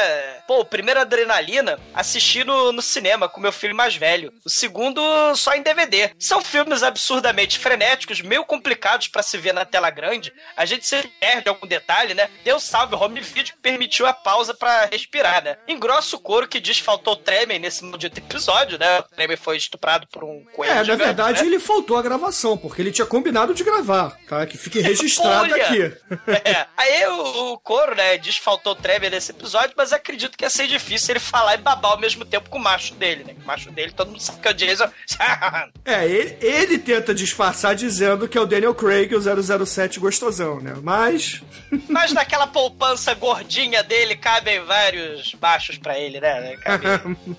Pô, 0.46 0.60
o 0.60 0.64
primeiro 0.64 1.00
adrenalina 1.00 1.78
assisti 1.94 2.44
no, 2.44 2.72
no 2.72 2.82
cinema 2.82 3.28
com 3.28 3.40
meu 3.40 3.52
filho 3.52 3.74
mais 3.74 3.94
velho. 3.96 4.32
O 4.44 4.50
segundo 4.50 5.00
só 5.36 5.54
em 5.54 5.62
DVD. 5.62 6.10
São 6.18 6.42
filmes 6.42 6.82
absurdamente 6.82 7.58
frenéticos, 7.58 8.20
meio 8.20 8.44
complicados 8.44 9.08
para 9.08 9.22
se 9.22 9.38
ver 9.38 9.54
na 9.54 9.64
tela 9.64 9.90
grande. 9.90 10.32
A 10.56 10.64
gente 10.64 10.86
se 10.86 11.02
perde 11.20 11.48
algum 11.48 11.66
detalhe, 11.66 12.14
né? 12.14 12.28
Deu 12.44 12.58
salve 12.58 12.94
home 12.94 13.20
video 13.20 13.54
que 13.54 13.60
permitiu 13.60 14.06
a 14.06 14.12
pausa 14.12 14.52
para 14.52 14.86
respirar, 14.86 15.42
né? 15.42 15.56
Engrossa 15.68 16.16
o 16.16 16.20
couro 16.20 16.48
que 16.48 16.60
diz 16.60 16.78
faltou 16.78 17.16
Tremen 17.16 17.58
nesse 17.58 17.84
maldito 17.84 18.18
episódio, 18.18 18.78
né? 18.78 19.00
O 19.00 19.02
Tremen 19.02 19.36
foi 19.36 19.56
estuprado 19.56 20.06
por 20.08 20.24
um 20.24 20.44
coelho. 20.52 20.72
É, 20.72 20.76
na 20.76 20.82
gigante, 20.82 21.04
verdade 21.04 21.40
né? 21.40 21.46
ele 21.46 21.60
faltou 21.60 21.96
a 21.96 22.02
gravação, 22.02 22.56
porque 22.56 22.82
ele 22.82 22.92
tinha 22.92 23.06
combinado 23.06 23.54
de 23.54 23.62
gravar, 23.62 24.18
tá? 24.28 24.46
Que 24.46 24.58
fique 24.58 24.80
registrado 24.80 25.52
Olha! 25.52 25.56
aqui. 25.56 25.94
É. 26.44 26.66
Aí 26.76 27.06
o, 27.06 27.52
o 27.52 27.58
Coro, 27.58 27.94
né, 27.94 28.18
diz 28.18 28.36
faltou 28.36 28.74
Trevor 28.74 29.10
nesse 29.10 29.30
episódio, 29.30 29.43
mas 29.76 29.92
acredito 29.92 30.36
que 30.36 30.44
ia 30.44 30.50
ser 30.50 30.66
difícil 30.66 31.12
ele 31.12 31.20
falar 31.20 31.54
e 31.54 31.58
babar 31.58 31.92
ao 31.92 32.00
mesmo 32.00 32.24
tempo 32.24 32.48
com 32.50 32.58
o 32.58 32.62
macho 32.62 32.94
dele, 32.94 33.24
né? 33.24 33.34
O 33.42 33.46
macho 33.46 33.70
dele, 33.70 33.92
todo 33.92 34.08
mundo 34.08 34.20
sabe 34.20 34.40
que 34.40 34.48
é 34.48 34.50
o 34.50 34.54
Jason. 34.54 34.88
É, 35.84 36.06
ele, 36.06 36.36
ele 36.40 36.78
tenta 36.78 37.14
disfarçar 37.14 37.74
dizendo 37.74 38.26
que 38.26 38.38
é 38.38 38.40
o 38.40 38.46
Daniel 38.46 38.74
Craig, 38.74 39.12
o 39.14 39.66
007 39.66 40.00
gostosão, 40.00 40.60
né? 40.60 40.74
Mas. 40.82 41.42
mas 41.88 42.12
naquela 42.12 42.46
poupança 42.46 43.12
gordinha 43.14 43.82
dele 43.82 44.16
cabem 44.16 44.64
vários 44.64 45.34
machos 45.40 45.76
pra 45.76 45.98
ele, 45.98 46.20
né? 46.20 46.56
Cabe- 46.56 46.86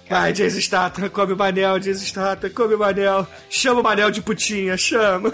Vai, 0.07 0.31
Jason 0.33 0.61
Statham, 0.61 1.09
come 1.09 1.33
o 1.33 1.37
Manel, 1.37 1.79
Jason 1.79 2.05
Statham, 2.05 2.49
come 2.51 2.75
o 2.75 2.79
Manel. 2.79 3.27
Chama 3.49 3.79
o 3.79 3.83
Manel 3.83 4.11
de 4.11 4.21
putinha, 4.21 4.77
chama. 4.77 5.31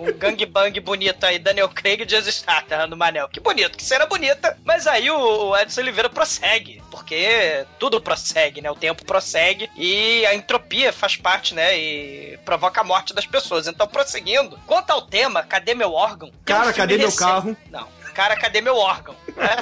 Um 0.00 0.12
gangbang 0.12 0.78
bonito 0.80 1.24
aí, 1.24 1.38
Daniel 1.38 1.68
Craig 1.68 2.02
e 2.02 2.08
Jesus 2.08 2.36
Statham 2.36 2.86
no 2.86 2.96
Manel. 2.96 3.28
Que 3.28 3.40
bonito, 3.40 3.76
que 3.76 3.84
cena 3.84 4.06
bonita. 4.06 4.56
Mas 4.64 4.86
aí 4.86 5.10
o, 5.10 5.48
o 5.50 5.56
Edson 5.56 5.80
Oliveira 5.80 6.08
prossegue, 6.08 6.82
porque 6.90 7.64
tudo 7.78 8.00
prossegue, 8.00 8.60
né? 8.60 8.70
O 8.70 8.76
tempo 8.76 9.04
prossegue 9.04 9.70
e 9.76 10.24
a 10.26 10.34
entropia 10.34 10.92
faz 10.92 11.16
parte, 11.16 11.54
né? 11.54 11.76
E 11.78 12.38
provoca 12.44 12.80
a 12.80 12.84
morte 12.84 13.14
das 13.14 13.26
pessoas. 13.26 13.66
Então, 13.66 13.86
prosseguindo, 13.86 14.58
quanto 14.66 14.90
ao 14.90 15.02
tema, 15.02 15.42
cadê 15.42 15.74
meu 15.74 15.92
órgão? 15.92 16.30
Cara, 16.44 16.64
filme 16.64 16.76
cadê 16.78 16.96
meu 16.96 17.06
recente- 17.06 17.24
carro? 17.24 17.56
Não. 17.70 17.88
Cara, 18.14 18.36
cadê 18.36 18.60
meu 18.60 18.76
órgão? 18.76 19.14
né? 19.36 19.56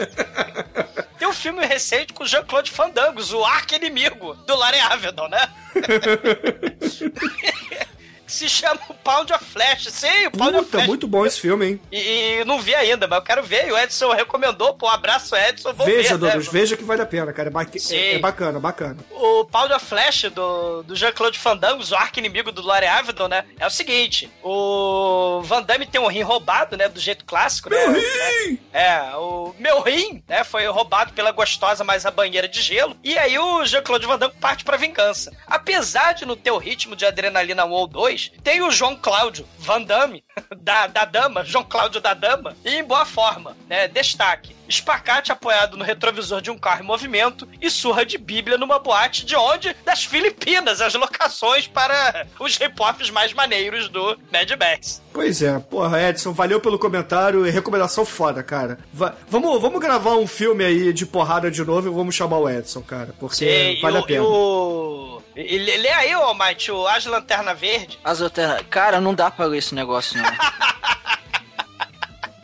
Tem 1.18 1.28
um 1.28 1.32
filme 1.32 1.64
recente 1.66 2.12
com 2.12 2.24
Jean-Claude 2.24 2.70
Fandangos, 2.70 3.32
o 3.32 3.44
arqui-inimigo 3.44 4.34
do 4.46 4.56
Larry 4.56 4.80
Avedon, 4.80 5.28
né? 5.28 5.48
que 8.28 8.34
se 8.34 8.46
chama 8.48 8.78
o 8.90 8.94
Pound 8.94 9.32
of 9.32 9.42
Flash. 9.42 9.86
Sim, 9.90 10.26
o 10.26 10.30
Pound 10.30 10.54
of 10.56 10.64
Puta, 10.66 10.76
Flash. 10.76 10.86
muito 10.86 11.08
bom 11.08 11.24
esse 11.24 11.40
filme, 11.40 11.66
hein? 11.66 11.80
E, 11.90 12.40
e 12.40 12.44
não 12.44 12.60
vi 12.60 12.74
ainda, 12.74 13.08
mas 13.08 13.18
eu 13.18 13.24
quero 13.24 13.42
ver. 13.42 13.66
E 13.68 13.72
o 13.72 13.78
Edson 13.78 14.12
recomendou, 14.12 14.74
pô, 14.74 14.86
abraço, 14.86 15.34
Edson. 15.34 15.72
Vou 15.72 15.86
veja, 15.86 16.10
ver, 16.10 16.18
Douglas, 16.18 16.44
né? 16.46 16.52
veja 16.52 16.76
que 16.76 16.84
vale 16.84 17.00
a 17.00 17.06
pena, 17.06 17.32
cara. 17.32 17.48
É, 17.48 17.50
ba- 17.50 17.66
é- 17.90 18.14
é 18.14 18.18
bacana, 18.18 18.60
bacana. 18.60 18.98
O 19.10 19.46
Pound 19.46 19.72
of 19.72 19.86
Flash 19.86 20.24
do, 20.34 20.82
do 20.82 20.94
Jean-Claude 20.94 21.38
Van 21.38 21.56
Damme, 21.56 21.82
o 21.82 21.96
arco-inimigo 21.96 22.52
do 22.52 22.60
Larry 22.60 22.86
Avedon, 22.86 23.28
né? 23.28 23.44
É 23.58 23.66
o 23.66 23.70
seguinte: 23.70 24.30
o 24.42 25.40
Van 25.44 25.62
Damme 25.62 25.86
tem 25.86 26.00
um 26.00 26.06
rim 26.08 26.22
roubado, 26.22 26.76
né? 26.76 26.86
Do 26.88 27.00
jeito 27.00 27.24
clássico, 27.24 27.70
né? 27.70 27.76
Meu 27.86 27.92
rim! 27.94 28.58
É, 28.72 29.00
o 29.16 29.54
meu 29.58 29.80
rim, 29.80 30.22
né? 30.28 30.44
Foi 30.44 30.66
roubado 30.66 31.12
pela 31.14 31.30
gostosa 31.32 31.82
mais 31.82 32.04
a 32.04 32.10
banheira 32.10 32.46
de 32.46 32.60
gelo. 32.60 32.94
E 33.02 33.16
aí 33.18 33.38
o 33.38 33.64
Jean-Claude 33.64 34.06
Van 34.06 34.18
Damme 34.18 34.34
parte 34.40 34.64
pra 34.64 34.76
vingança. 34.76 35.32
Apesar 35.46 36.12
de 36.12 36.26
não 36.26 36.36
ter 36.36 36.50
o 36.50 36.58
ritmo 36.58 36.94
de 36.94 37.06
Adrenalina 37.06 37.64
1 37.64 37.70
ou 37.70 37.86
2, 37.86 38.17
tem 38.42 38.60
o 38.62 38.70
João 38.70 38.96
Cláudio 38.96 39.46
Van 39.58 39.82
Damme, 39.82 40.24
da, 40.60 40.86
da 40.86 41.04
Dama, 41.04 41.44
João 41.44 41.64
Cláudio 41.64 42.00
da 42.00 42.14
Dama, 42.14 42.56
e 42.64 42.76
em 42.76 42.84
boa 42.84 43.04
forma, 43.04 43.56
né? 43.68 43.88
Destaque. 43.88 44.56
Espacate 44.68 45.32
apoiado 45.32 45.78
no 45.78 45.84
retrovisor 45.84 46.42
de 46.42 46.50
um 46.50 46.58
carro 46.58 46.82
em 46.82 46.86
movimento 46.86 47.48
e 47.60 47.70
surra 47.70 48.04
de 48.04 48.18
bíblia 48.18 48.58
numa 48.58 48.78
boate 48.78 49.24
de 49.24 49.34
onde? 49.34 49.74
Das 49.84 50.04
Filipinas, 50.04 50.82
as 50.82 50.92
locações 50.94 51.66
para 51.66 52.26
os 52.38 52.56
hip-hops 52.58 53.08
mais 53.10 53.32
maneiros 53.32 53.88
do 53.88 54.18
Mad 54.30 54.50
Max. 54.60 55.00
Pois 55.12 55.40
é, 55.40 55.58
porra, 55.58 56.02
Edson, 56.10 56.32
valeu 56.34 56.60
pelo 56.60 56.78
comentário 56.78 57.46
e 57.46 57.50
recomendação 57.50 58.04
foda, 58.04 58.42
cara. 58.42 58.78
Va- 58.92 59.14
vamos, 59.28 59.58
vamos 59.60 59.80
gravar 59.80 60.16
um 60.16 60.26
filme 60.26 60.62
aí 60.62 60.92
de 60.92 61.06
porrada 61.06 61.50
de 61.50 61.64
novo 61.64 61.88
e 61.88 61.92
vamos 61.94 62.14
chamar 62.14 62.36
o 62.38 62.48
Edson, 62.48 62.82
cara, 62.82 63.14
porque 63.18 63.36
Sei, 63.36 63.80
vale 63.80 63.96
a 63.98 64.02
pena. 64.02 64.22
e 64.22 64.26
o... 64.26 65.17
e- 65.42 65.58
Lê 65.58 65.76
lê 65.76 65.90
aí, 65.90 66.14
ô 66.16 66.22
Almighty, 66.22 66.70
o 66.72 66.86
As 66.86 67.06
Lanterna 67.06 67.54
Verde. 67.54 67.98
As 68.04 68.20
alterna... 68.20 68.62
Cara, 68.64 69.00
não 69.00 69.14
dá 69.14 69.30
pra 69.30 69.46
ler 69.46 69.58
esse 69.58 69.74
negócio, 69.74 70.20
não. 70.20 70.30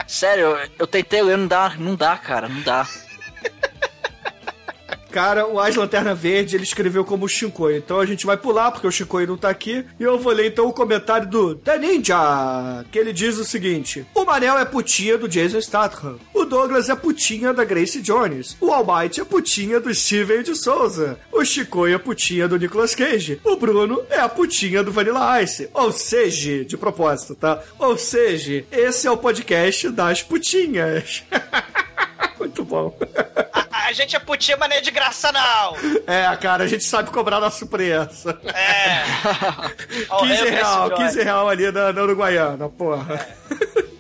Sério, 0.07 0.45
eu, 0.57 0.71
eu 0.81 0.87
tentei 0.87 1.23
ler, 1.23 1.37
não 1.37 1.47
dá, 1.47 1.71
não 1.77 1.95
dá, 1.97 2.17
cara, 2.17 2.49
não 2.49 2.61
dá. 2.63 2.87
Cara, 5.15 5.47
o 5.47 5.61
As 5.61 5.77
Lanterna 5.77 6.13
Verde 6.13 6.57
ele 6.57 6.65
escreveu 6.65 7.05
como 7.05 7.29
Shinkoi. 7.29 7.77
Então 7.77 8.01
a 8.01 8.05
gente 8.05 8.27
vai 8.27 8.37
pular, 8.37 8.73
porque 8.73 8.89
o 8.89 8.91
Shinkoi 8.91 9.25
não 9.29 9.37
tá 9.37 9.49
aqui. 9.49 9.85
E 10.01 10.03
eu 10.03 10.19
vou 10.19 10.33
ler 10.33 10.49
então 10.49 10.67
o 10.67 10.73
comentário 10.73 11.29
do 11.29 11.55
The 11.55 11.79
Ninja, 11.79 12.85
que 12.91 12.99
ele 12.99 13.13
diz 13.13 13.39
o 13.39 13.45
seguinte: 13.45 14.05
O 14.13 14.25
Manel 14.25 14.59
é 14.59 14.65
putinha 14.65 15.17
do 15.17 15.29
Jason 15.29 15.61
Statham. 15.61 16.19
O 16.35 16.45
Douglas 16.45 16.89
é 16.89 16.97
putinha 16.97 17.55
da 17.55 17.65
Grace 17.65 18.03
Jones. 18.03 18.57
O 18.61 18.73
Almighty 18.73 19.21
é 19.21 19.25
putinha 19.25 19.79
do 19.79 19.95
Steven 19.95 20.43
de 20.43 20.57
Souza. 20.57 21.17
O 21.31 21.45
Shinkoi 21.45 21.95
é 21.95 21.99
putinha 21.99 22.49
do 22.49 22.59
Nicolas 22.59 22.97
Cage. 22.97 23.41
O 23.45 23.55
Bruno 23.55 24.03
é 24.11 24.19
a 24.19 24.29
putinha 24.29 24.83
do 24.83 24.91
Vanilla 24.91 25.41
Ice. 25.41 25.71
Ou 25.73 25.93
seja, 25.93 26.65
de 26.65 26.77
propósito, 26.77 27.37
tá? 27.37 27.63
Ou 27.79 27.97
seja, 27.97 28.65
esse 28.73 29.07
é 29.07 29.11
o 29.13 29.17
podcast 29.17 29.91
das 29.91 30.25
putinhas. 30.25 31.23
Muito 32.37 32.65
bom. 32.65 32.99
Gente 33.95 34.17
é 34.17 34.19
putinha, 34.19 34.57
mas 34.57 34.69
não 34.69 34.77
é 34.77 34.81
de 34.81 34.91
graça, 34.91 35.31
não. 35.33 35.77
É, 36.07 36.37
cara, 36.37 36.65
a 36.65 36.67
gente 36.67 36.85
sabe 36.85 37.11
cobrar 37.11 37.41
nosso 37.41 37.67
preço. 37.67 38.29
É. 38.29 39.05
Ó, 40.11 40.21
15 40.21 40.41
eu, 40.41 40.51
real, 40.51 40.87
esse 40.89 40.97
15 40.97 41.23
real 41.23 41.49
ali 41.49 41.71
na, 41.71 41.93
na 41.93 42.03
Uruguaiana, 42.03 42.69
porra. 42.69 43.27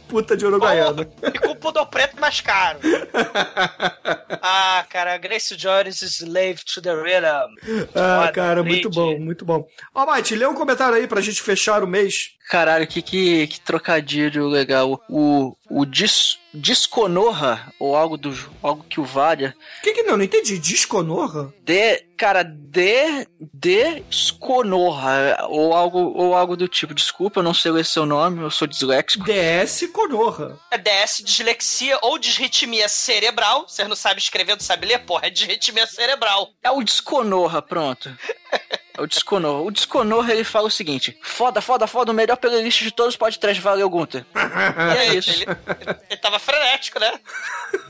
Puta 0.09 0.37
de 0.37 0.47
Uruguaiana. 0.47 1.09
Oh, 1.23 1.27
e 1.27 1.39
com 1.39 1.51
o 1.51 1.57
pudor 1.57 1.87
preto 1.87 2.21
mais 2.21 2.41
caro. 2.41 2.79
ah, 4.41 4.85
cara, 4.89 5.19
Grace 5.19 5.57
Jones 5.57 6.03
is 6.03 6.21
slave 6.21 6.65
to 6.65 6.81
the 6.81 6.95
rhythm. 6.95 7.89
Ah, 7.95 8.31
cara, 8.33 8.63
muito 8.63 8.89
bom, 8.89 9.19
muito 9.19 9.45
bom. 9.45 9.67
Ó, 9.95 10.07
Mate, 10.07 10.37
lê 10.37 10.47
um 10.47 10.55
comentário 10.55 10.95
aí 10.95 11.09
pra 11.09 11.21
gente 11.21 11.43
fechar 11.43 11.83
o 11.83 11.87
mês. 11.87 12.31
Caralho, 12.49 12.87
que, 12.87 13.03
que, 13.03 13.47
que 13.49 13.61
trocadilho 13.61 14.47
legal. 14.47 15.01
O, 15.09 15.57
o 15.69 15.85
dis, 15.85 16.39
Disconorra, 16.55 17.73
ou 17.81 17.97
algo 17.97 18.17
do 18.17 18.33
algo 18.63 18.85
que 18.89 19.01
o 19.01 19.05
valha. 19.05 19.57
Que 19.83 19.93
que 19.93 20.03
não? 20.05 20.17
Não 20.17 20.25
entendi. 20.25 20.57
Disconorra? 20.59 21.53
De, 21.65 21.99
cara, 22.17 22.45
de, 22.45 23.27
Desconorra, 23.53 25.47
ou 25.49 25.75
algo, 25.75 25.99
ou 26.15 26.35
algo 26.35 26.57
do 26.57 26.69
tipo. 26.69 26.95
Desculpa, 26.95 27.41
eu 27.41 27.45
não 27.45 27.53
sei 27.53 27.73
ler 27.73 27.85
seu 27.85 28.07
nome, 28.07 28.43
eu 28.43 28.51
sou 28.51 28.69
disléxico. 28.69 29.25
DS 29.25 29.89
Conorra. 29.93 30.59
É 30.71 30.79
DS, 30.79 31.23
dislexia 31.25 31.99
ou 32.03 32.19
disritmia 32.19 32.89
cerebral. 32.89 33.67
Você 33.69 33.85
não 33.85 33.97
sabe 33.97 34.21
escrever, 34.21 34.53
não 34.53 34.61
sabe 34.61 34.87
ler? 34.87 35.01
Porra, 35.01 35.27
é 35.27 35.31
disritmia 35.31 35.87
cerebral. 35.87 36.51
É 36.63 36.71
o 36.71 36.83
Desconorra, 36.83 37.61
pronto. 37.61 38.17
É 38.97 39.03
o 39.03 39.07
Desconorra. 39.07 39.63
O 39.63 39.71
Desconorra, 39.73 40.33
ele 40.33 40.45
fala 40.45 40.69
o 40.69 40.71
seguinte: 40.71 41.19
Foda, 41.21 41.61
foda, 41.61 41.87
foda, 41.87 42.13
o 42.13 42.15
melhor 42.15 42.37
playlist 42.37 42.83
de 42.83 42.93
todos 42.93 43.17
pode 43.17 43.39
trash, 43.41 43.59
valeu, 43.59 43.91
Gunter. 43.91 44.25
E 44.35 44.99
é 44.99 45.15
isso. 45.15 45.31
Ele, 45.31 45.43
ele, 45.43 45.99
ele 46.11 46.21
tava 46.21 46.39
frenético, 46.39 47.01
né? 47.01 47.13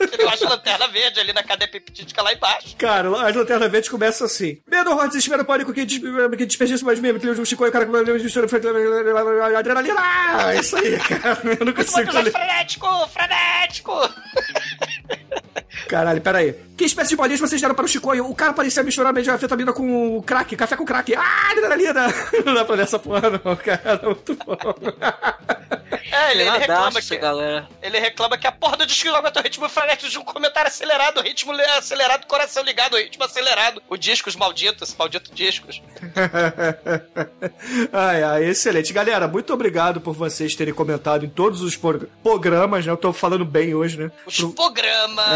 Ele 0.00 0.22
acha 0.28 0.46
a 0.46 0.50
lanterna 0.50 0.88
verde 0.88 1.20
ali 1.20 1.32
na 1.32 1.42
cadeia 1.42 1.70
peptídica 1.70 2.22
lá 2.22 2.32
embaixo. 2.32 2.74
Cara, 2.76 3.08
as 3.26 3.36
lanternas 3.36 3.70
verdes 3.70 3.90
começam 3.90 4.26
assim. 4.26 4.58
Medo, 4.66 4.90
horror, 4.90 5.08
desespero, 5.08 5.44
pânico, 5.44 5.72
que, 5.74 5.84
des 5.84 5.98
que 5.98 6.46
desperdício 6.46 6.86
mais 6.86 6.98
mesmo, 6.98 7.18
trilho 7.18 7.34
de 7.34 7.40
um 7.40 7.44
chicoio, 7.44 7.70
cara, 7.70 7.84
adrenalina. 9.58 9.96
Ah, 9.98 10.54
isso 10.54 10.76
aí, 10.76 10.98
cara. 10.98 11.40
Eu 11.58 11.66
não 11.66 11.72
consigo 11.72 12.12
frenético, 12.12 13.08
frenético! 13.08 13.92
Caralho, 15.88 16.20
pera 16.20 16.38
aí. 16.38 16.54
Que 16.76 16.84
espécie 16.84 17.10
de 17.10 17.16
bolinhas 17.16 17.40
vocês 17.40 17.60
deram 17.60 17.74
para 17.74 17.84
o 17.84 17.88
Chicoio? 17.88 18.28
O 18.28 18.34
cara 18.34 18.52
parecia 18.52 18.82
misturar 18.82 19.12
metanfetamina 19.12 19.72
com 19.72 20.22
crack, 20.22 20.56
café 20.56 20.76
com 20.76 20.84
crack. 20.84 21.14
Ah, 21.14 21.50
adrenalina! 21.52 22.06
Não 22.44 22.54
dá 22.54 22.64
pra 22.64 22.74
ler 22.76 22.82
essa 22.82 22.98
porra 22.98 23.30
não, 23.30 23.56
cara. 23.56 24.00
Muito 24.02 24.34
bom. 24.34 24.56
É, 26.10 26.30
ele, 26.32 26.42
ele 26.42 26.58
reclama 26.58 27.00
que. 27.00 27.16
galera. 27.16 27.68
Ele 27.82 27.98
reclama 27.98 28.36
que 28.38 28.46
a 28.46 28.52
porra 28.52 28.76
do 28.76 28.86
disco 28.86 29.08
não 29.08 29.16
aguenta 29.16 29.40
o 29.40 29.42
ritmo 29.42 29.68
frenético 29.68 30.10
de 30.10 30.18
um 30.18 30.24
comentário 30.24 30.68
acelerado, 30.68 31.20
ritmo 31.20 31.52
le- 31.52 31.62
acelerado, 31.64 32.26
coração 32.26 32.62
ligado, 32.62 32.96
ritmo 32.96 33.24
acelerado. 33.24 33.82
O 33.88 33.96
discos 33.96 34.34
malditos, 34.36 34.94
maldito 34.98 35.32
discos. 35.34 35.80
ai, 37.92 38.22
ai, 38.22 38.44
excelente. 38.44 38.92
Galera, 38.92 39.26
muito 39.28 39.52
obrigado 39.52 40.00
por 40.00 40.14
vocês 40.14 40.54
terem 40.54 40.72
comentado 40.74 41.24
em 41.24 41.28
todos 41.28 41.60
os 41.62 41.76
programas, 42.22 42.84
né? 42.86 42.92
Eu 42.92 42.96
tô 42.96 43.12
falando 43.12 43.44
bem 43.44 43.74
hoje, 43.74 43.98
né? 43.98 44.10
Os 44.26 44.36
Pro- 44.36 44.52
programas 44.52 45.26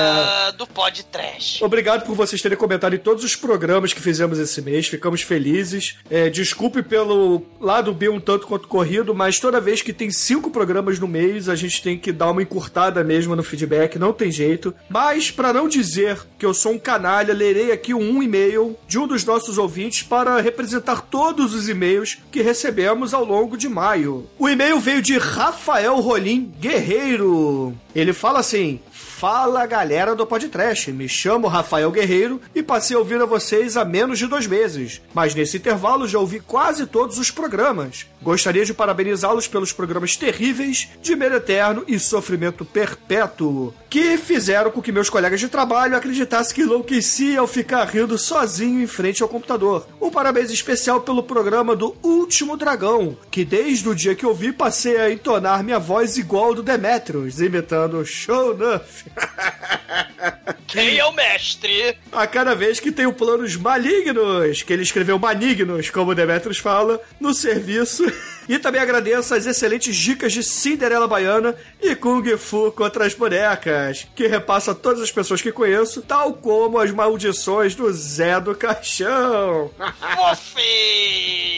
É. 0.48 0.52
do 0.52 0.66
Pod 0.66 1.04
Trash. 1.04 1.60
Obrigado 1.62 2.04
por 2.04 2.14
vocês 2.14 2.40
terem 2.40 2.56
comentado 2.56 2.94
em 2.94 2.98
todos 2.98 3.24
os 3.24 3.34
programas 3.36 3.92
que 3.92 4.00
fizemos 4.00 4.38
esse 4.38 4.60
mês. 4.62 4.86
Ficamos 4.88 5.22
felizes. 5.22 5.96
É, 6.10 6.28
desculpe 6.30 6.82
pelo 6.82 7.46
lado 7.60 7.92
B 7.92 8.08
um 8.08 8.20
tanto 8.20 8.46
quanto 8.46 8.68
corrido, 8.68 9.14
mas 9.14 9.38
toda 9.40 9.60
vez 9.60 9.82
que 9.82 9.92
tem 9.92 10.10
cinco 10.10 10.37
programas 10.50 10.98
no 10.98 11.08
mês, 11.08 11.48
a 11.48 11.54
gente 11.54 11.82
tem 11.82 11.98
que 11.98 12.12
dar 12.12 12.30
uma 12.30 12.42
encurtada 12.42 13.02
mesmo 13.02 13.34
no 13.34 13.42
feedback, 13.42 13.98
não 13.98 14.12
tem 14.12 14.30
jeito. 14.30 14.74
Mas, 14.88 15.30
para 15.30 15.52
não 15.52 15.68
dizer 15.68 16.20
que 16.38 16.46
eu 16.46 16.54
sou 16.54 16.72
um 16.72 16.78
canalha, 16.78 17.34
lerei 17.34 17.72
aqui 17.72 17.92
um 17.92 18.22
e-mail 18.22 18.76
de 18.86 18.98
um 18.98 19.06
dos 19.06 19.24
nossos 19.24 19.58
ouvintes 19.58 20.02
para 20.02 20.40
representar 20.40 21.02
todos 21.02 21.54
os 21.54 21.68
e-mails 21.68 22.18
que 22.30 22.42
recebemos 22.42 23.12
ao 23.12 23.24
longo 23.24 23.56
de 23.56 23.68
maio. 23.68 24.28
O 24.38 24.48
e-mail 24.48 24.80
veio 24.80 25.02
de 25.02 25.18
Rafael 25.18 25.96
Rolim 26.00 26.52
Guerreiro. 26.60 27.74
Ele 27.94 28.12
fala 28.12 28.38
assim: 28.40 28.80
Fala 29.18 29.66
galera 29.66 30.14
do 30.14 30.24
Podcast, 30.24 30.92
me 30.92 31.08
chamo 31.08 31.48
Rafael 31.48 31.90
Guerreiro 31.90 32.40
e 32.54 32.62
passei 32.62 32.94
a 32.94 33.00
ouvir 33.00 33.20
a 33.20 33.26
vocês 33.26 33.76
há 33.76 33.84
menos 33.84 34.16
de 34.16 34.28
dois 34.28 34.46
meses, 34.46 35.02
mas 35.12 35.34
nesse 35.34 35.56
intervalo 35.56 36.06
já 36.06 36.20
ouvi 36.20 36.38
quase 36.38 36.86
todos 36.86 37.18
os 37.18 37.28
programas. 37.28 38.06
Gostaria 38.22 38.64
de 38.64 38.72
parabenizá-los 38.72 39.48
pelos 39.48 39.72
programas 39.72 40.14
terríveis 40.14 40.88
de 41.02 41.16
Medo 41.16 41.34
Eterno 41.34 41.82
e 41.88 41.98
Sofrimento 41.98 42.64
Perpétuo, 42.64 43.74
que 43.88 44.18
fizeram 44.18 44.70
com 44.70 44.82
que 44.82 44.92
meus 44.92 45.08
colegas 45.08 45.40
de 45.40 45.48
trabalho 45.48 45.96
acreditassem 45.96 46.54
que 46.54 46.62
enlouqueci 46.62 47.36
ao 47.36 47.46
ficar 47.46 47.84
rindo 47.84 48.18
sozinho 48.18 48.82
em 48.82 48.86
frente 48.86 49.22
ao 49.22 49.28
computador. 49.28 49.86
Um 50.00 50.10
parabéns 50.10 50.50
especial 50.50 51.00
pelo 51.00 51.22
programa 51.22 51.74
do 51.74 51.96
Último 52.02 52.56
Dragão, 52.56 53.16
que 53.30 53.44
desde 53.44 53.88
o 53.88 53.94
dia 53.94 54.14
que 54.14 54.26
ouvi 54.26 54.52
passei 54.52 54.98
a 54.98 55.10
entonar 55.10 55.64
minha 55.64 55.78
voz 55.78 56.16
igual 56.16 56.44
ao 56.48 56.54
do 56.54 56.62
Demetrius, 56.62 57.40
imitando 57.40 58.04
Show 58.04 58.56
Nuff. 58.56 59.04
Quem 60.66 60.98
é 60.98 61.04
o 61.04 61.12
mestre? 61.12 61.96
A 62.12 62.26
cada 62.26 62.54
vez 62.54 62.78
que 62.78 62.92
tenho 62.92 63.12
planos 63.12 63.56
malignos, 63.56 64.62
que 64.62 64.72
ele 64.72 64.82
escreveu 64.82 65.18
malignos, 65.18 65.88
como 65.88 66.10
o 66.10 66.14
Demetrius 66.14 66.58
fala, 66.58 67.00
no 67.18 67.32
serviço. 67.32 68.04
E 68.48 68.58
também 68.58 68.80
agradeço 68.80 69.34
as 69.34 69.44
excelentes 69.44 69.94
dicas 69.94 70.32
de 70.32 70.42
Cinderela 70.42 71.06
Baiana 71.06 71.54
e 71.82 71.94
Kung 71.94 72.24
Fu 72.38 72.72
contra 72.72 73.04
as 73.04 73.14
bonecas, 73.14 74.06
que 74.14 74.26
repassa 74.26 74.70
a 74.70 74.74
todas 74.74 75.02
as 75.02 75.12
pessoas 75.12 75.42
que 75.42 75.52
conheço, 75.52 76.00
tal 76.02 76.32
como 76.32 76.78
as 76.78 76.90
maldições 76.90 77.74
do 77.74 77.92
Zé 77.92 78.40
do 78.40 78.54
Caixão. 78.54 79.70
Fofi! 80.16 81.57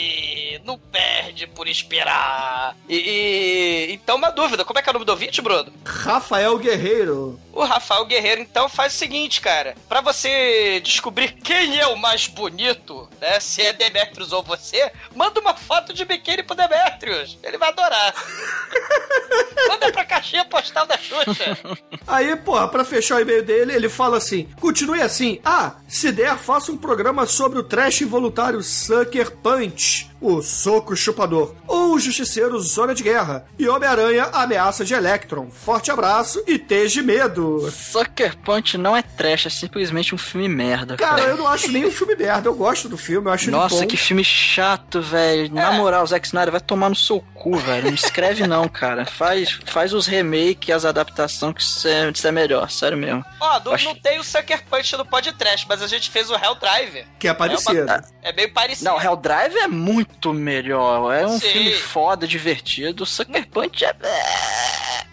Não 0.70 0.78
perde 0.78 1.48
por 1.48 1.66
esperar. 1.66 2.76
E, 2.88 2.94
e- 2.96 3.92
então 3.92 4.14
uma 4.16 4.30
dúvida, 4.30 4.64
como 4.64 4.78
é 4.78 4.82
que 4.82 4.88
é 4.88 4.90
o 4.90 4.94
nome 4.94 5.04
do 5.04 5.10
ouvinte, 5.10 5.42
Bruno? 5.42 5.72
Rafael 5.84 6.56
Guerreiro. 6.58 7.40
O 7.52 7.64
Rafael 7.64 8.04
Guerreiro, 8.04 8.40
então, 8.40 8.68
faz 8.68 8.94
o 8.94 8.96
seguinte, 8.96 9.40
cara. 9.40 9.74
Pra 9.88 10.00
você 10.00 10.80
descobrir 10.84 11.32
quem 11.32 11.80
é 11.80 11.86
o 11.88 11.96
mais 11.96 12.28
bonito, 12.28 13.08
né? 13.20 13.40
Se 13.40 13.62
é 13.62 13.72
Demetrius 13.72 14.30
ou 14.32 14.44
você, 14.44 14.92
manda 15.14 15.40
uma 15.40 15.54
foto 15.56 15.92
de 15.92 16.04
biquíni 16.04 16.44
pro 16.44 16.54
Demetrius. 16.54 17.36
Ele 17.42 17.58
vai 17.58 17.70
adorar. 17.70 18.14
manda 19.68 19.90
pra 19.90 20.04
caixinha 20.04 20.44
postal 20.44 20.86
da 20.86 20.96
Xuxa. 20.96 21.58
Aí, 22.06 22.36
porra, 22.36 22.68
pra 22.68 22.84
fechar 22.84 23.16
o 23.16 23.20
e-mail 23.20 23.44
dele, 23.44 23.74
ele 23.74 23.88
fala 23.88 24.18
assim: 24.18 24.44
continue 24.60 25.02
assim. 25.02 25.40
Ah, 25.44 25.74
se 25.88 26.12
der, 26.12 26.36
faça 26.38 26.70
um 26.70 26.76
programa 26.78 27.26
sobre 27.26 27.58
o 27.58 27.64
trash 27.64 28.02
involuntário 28.02 28.62
Sucker 28.62 29.32
Punch. 29.38 30.08
O 30.20 30.42
Soco 30.42 30.94
Chupador, 30.94 31.54
ou 31.66 31.94
o 31.94 31.98
Justiceiro 31.98 32.58
Zona 32.60 32.94
de 32.94 33.02
Guerra, 33.02 33.46
e 33.58 33.66
Homem-Aranha 33.68 34.24
Ameaça 34.32 34.84
de 34.84 34.92
Electron. 34.94 35.50
Forte 35.50 35.90
abraço 35.90 36.42
e 36.46 36.58
teja 36.58 37.02
medo. 37.02 37.70
Sucker 37.70 38.36
Punch 38.38 38.76
não 38.76 38.96
é 38.96 39.02
trash, 39.02 39.46
é 39.46 39.50
simplesmente 39.50 40.14
um 40.14 40.18
filme 40.18 40.48
merda, 40.48 40.96
Cara, 40.96 41.16
cara. 41.16 41.30
eu 41.30 41.36
não 41.36 41.48
acho 41.48 41.70
nem 41.72 41.86
um 41.86 41.90
filme 41.90 42.14
merda, 42.16 42.48
eu 42.48 42.54
gosto 42.54 42.88
do 42.88 42.96
filme, 42.98 43.28
eu 43.28 43.32
acho 43.32 43.50
Nossa, 43.50 43.76
ele 43.76 43.82
bom. 43.82 43.88
que 43.88 43.96
filme 43.96 44.22
chato, 44.24 45.00
velho. 45.00 45.52
Na 45.54 45.72
moral, 45.72 46.06
Zack 46.06 46.26
Snyder 46.26 46.52
vai 46.52 46.60
tomar 46.60 46.88
no 46.90 46.96
seu 46.96 47.20
cu, 47.34 47.56
velho. 47.56 47.86
Não 47.86 47.94
escreve 47.94 48.46
não, 48.46 48.68
cara. 48.68 49.06
Faz, 49.06 49.58
faz 49.66 49.92
os 49.94 50.06
remake, 50.06 50.70
as 50.72 50.84
adaptações 50.84 51.54
que 51.54 51.62
isso 51.62 51.88
é, 51.88 52.12
é 52.28 52.32
melhor, 52.32 52.70
sério 52.70 52.98
mesmo. 52.98 53.24
Ó, 53.40 53.60
não, 53.64 53.72
Acho- 53.72 53.86
não 53.86 53.94
tem 53.94 54.18
o 54.18 54.24
Sucker 54.24 54.62
Punch 54.68 54.96
no 54.96 55.04
podcast, 55.06 55.66
mas 55.68 55.82
a 55.82 55.86
gente 55.86 56.10
fez 56.10 56.30
o 56.30 56.34
Hell 56.34 56.54
Drive. 56.56 57.04
Que 57.18 57.28
é 57.28 57.34
parecido. 57.34 57.78
É, 57.78 57.84
uma- 57.84 58.04
é 58.22 58.32
meio 58.32 58.52
parecido. 58.52 58.90
Não, 58.90 59.00
Hell 59.00 59.16
Drive 59.16 59.54
é 59.56 59.66
muito 59.66 60.09
melhor. 60.32 61.12
É 61.12 61.26
um 61.26 61.38
Sim. 61.38 61.48
filme 61.48 61.72
foda, 61.74 62.26
divertido. 62.26 63.06
Sucker 63.06 63.46
Punch 63.48 63.84
é. 63.84 63.94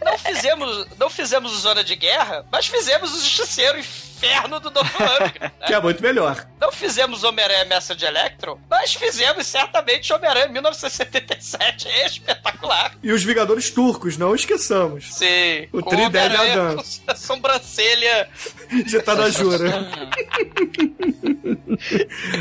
Não 0.03 0.17
fizemos, 0.17 0.87
não 0.97 1.09
fizemos 1.09 1.51
o 1.53 1.57
Zona 1.57 1.83
de 1.83 1.95
Guerra, 1.95 2.45
mas 2.51 2.67
fizemos 2.67 3.11
o 3.13 3.19
Justiceiro 3.21 3.79
Inferno 4.17 4.59
do 4.59 4.71
Novo 4.71 5.03
Ano. 5.03 5.31
né? 5.39 5.51
Que 5.65 5.73
é 5.73 5.79
muito 5.79 6.01
melhor. 6.01 6.45
Não 6.59 6.71
fizemos 6.71 7.23
Homem-Aranha 7.23 7.61
Ameaça 7.61 7.95
de 7.95 8.05
Electron, 8.05 8.59
mas 8.69 8.93
fizemos 8.93 9.45
certamente 9.45 10.11
Homem-Aranha 10.11 10.47
1977. 10.47 11.87
É 11.87 12.07
espetacular. 12.07 12.95
E 13.01 13.11
os 13.11 13.23
Vingadores 13.23 13.69
Turcos, 13.69 14.17
não 14.17 14.33
esqueçamos. 14.33 15.13
Sim. 15.13 15.67
O 15.71 15.83
Tri 15.83 16.09
deve 16.09 16.35
com 16.35 16.81
a 17.07 17.15
sobrancelha. 17.15 18.27
De 18.85 19.01
Tanajura. 19.01 19.69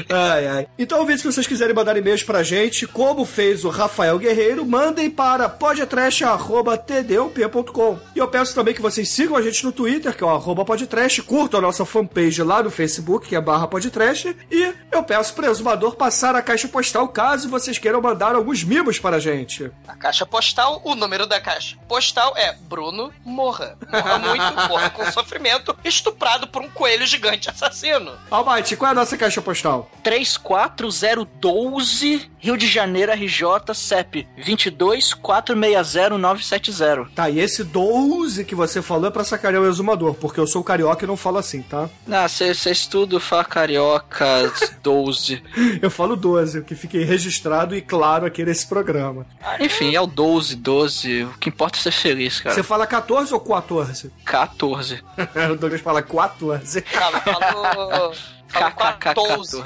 ai, 0.08 0.46
ai. 0.46 0.66
Então, 0.78 1.04
se 1.16 1.24
vocês 1.24 1.46
quiserem 1.46 1.74
mandar 1.74 1.96
e-mails 1.96 2.22
pra 2.22 2.42
gente, 2.42 2.86
como 2.86 3.24
fez 3.24 3.64
o 3.64 3.68
Rafael 3.68 4.18
Guerreiro, 4.18 4.66
mandem 4.66 5.10
para 5.10 5.48
podtrash.td1p.com. 5.48 7.98
E 8.14 8.18
eu 8.18 8.28
peço 8.28 8.54
também 8.54 8.74
que 8.74 8.82
vocês 8.82 9.08
sigam 9.08 9.36
a 9.36 9.42
gente 9.42 9.64
no 9.64 9.72
Twitter, 9.72 10.16
que 10.16 10.22
é 10.22 10.26
o 10.26 10.30
arroba 10.30 10.64
podtrash, 10.64 11.20
curtam 11.20 11.60
a 11.60 11.62
nossa 11.66 11.84
fanpage 11.84 12.40
lá 12.42 12.62
no 12.62 12.70
Facebook, 12.70 13.28
que 13.28 13.34
é 13.34 13.40
barra 13.40 13.66
podtrash, 13.66 14.26
e 14.50 14.74
eu 14.92 15.02
peço 15.02 15.34
pro 15.34 15.50
exumador 15.50 15.96
passar 15.96 16.36
a 16.36 16.42
caixa 16.42 16.68
postal 16.68 17.08
caso 17.08 17.48
vocês 17.48 17.78
queiram 17.78 18.00
mandar 18.00 18.36
alguns 18.36 18.62
mimos 18.62 19.00
para 19.00 19.16
a 19.16 19.20
gente. 19.20 19.72
A 19.88 19.96
caixa 19.96 20.24
postal, 20.24 20.80
o 20.84 20.94
número 20.94 21.26
da 21.26 21.40
caixa 21.40 21.76
postal 21.88 22.34
é 22.36 22.54
Bruno 22.54 23.12
Morra. 23.24 23.76
Morra 23.90 24.18
muito, 24.18 24.54
morra 24.68 24.90
com 24.90 25.10
sofrimento, 25.10 25.76
estuprado 25.84 26.46
por 26.46 26.62
um 26.62 26.70
coelho 26.70 27.04
gigante 27.06 27.50
assassino. 27.50 28.12
Almighty, 28.30 28.76
qual 28.76 28.90
é 28.90 28.92
a 28.92 28.94
nossa 28.94 29.16
caixa 29.16 29.42
postal? 29.42 29.90
34012, 30.04 32.30
Rio 32.38 32.56
de 32.56 32.68
Janeiro, 32.68 33.10
RJ, 33.12 33.74
CEP 33.74 34.28
22460-970. 34.38 37.08
Tá, 37.14 37.28
e 37.28 37.40
esse 37.40 37.64
12 37.64 38.44
que 38.44 38.54
você 38.54 38.80
falou 38.80 39.08
é 39.08 39.10
pra 39.10 39.24
sacanear 39.24 39.62
o 39.62 39.68
exumador, 39.68 40.14
porque 40.14 40.38
eu 40.38 40.46
sou 40.46 40.62
carioca 40.62 41.04
e 41.04 41.08
não 41.08 41.16
falo 41.16 41.38
assim, 41.38 41.55
tá? 41.62 41.88
Ah, 42.10 42.28
vocês 42.28 42.86
tudo 42.86 43.20
fala 43.20 43.44
carioca 43.44 44.52
12. 44.82 45.42
Eu 45.80 45.90
falo 45.90 46.16
12, 46.16 46.60
o 46.60 46.64
que 46.64 46.74
fique 46.74 47.02
registrado 47.04 47.74
e 47.74 47.82
claro 47.82 48.26
aqui 48.26 48.44
nesse 48.44 48.66
programa. 48.66 49.26
Enfim, 49.60 49.94
é 49.94 50.00
o 50.00 50.06
12, 50.06 50.56
12. 50.56 51.24
O 51.24 51.38
que 51.38 51.48
importa 51.48 51.78
é 51.78 51.82
ser 51.82 51.92
feliz, 51.92 52.40
cara. 52.40 52.54
Você 52.54 52.62
fala 52.62 52.86
14 52.86 53.32
ou 53.34 53.40
14? 53.40 54.12
14. 54.24 55.02
o 55.52 55.56
Douglas 55.56 55.80
fala 55.80 56.02
14. 56.02 56.82
Cara, 56.82 57.20
falou. 57.20 58.12
Falou 58.48 58.72
14. 58.98 59.62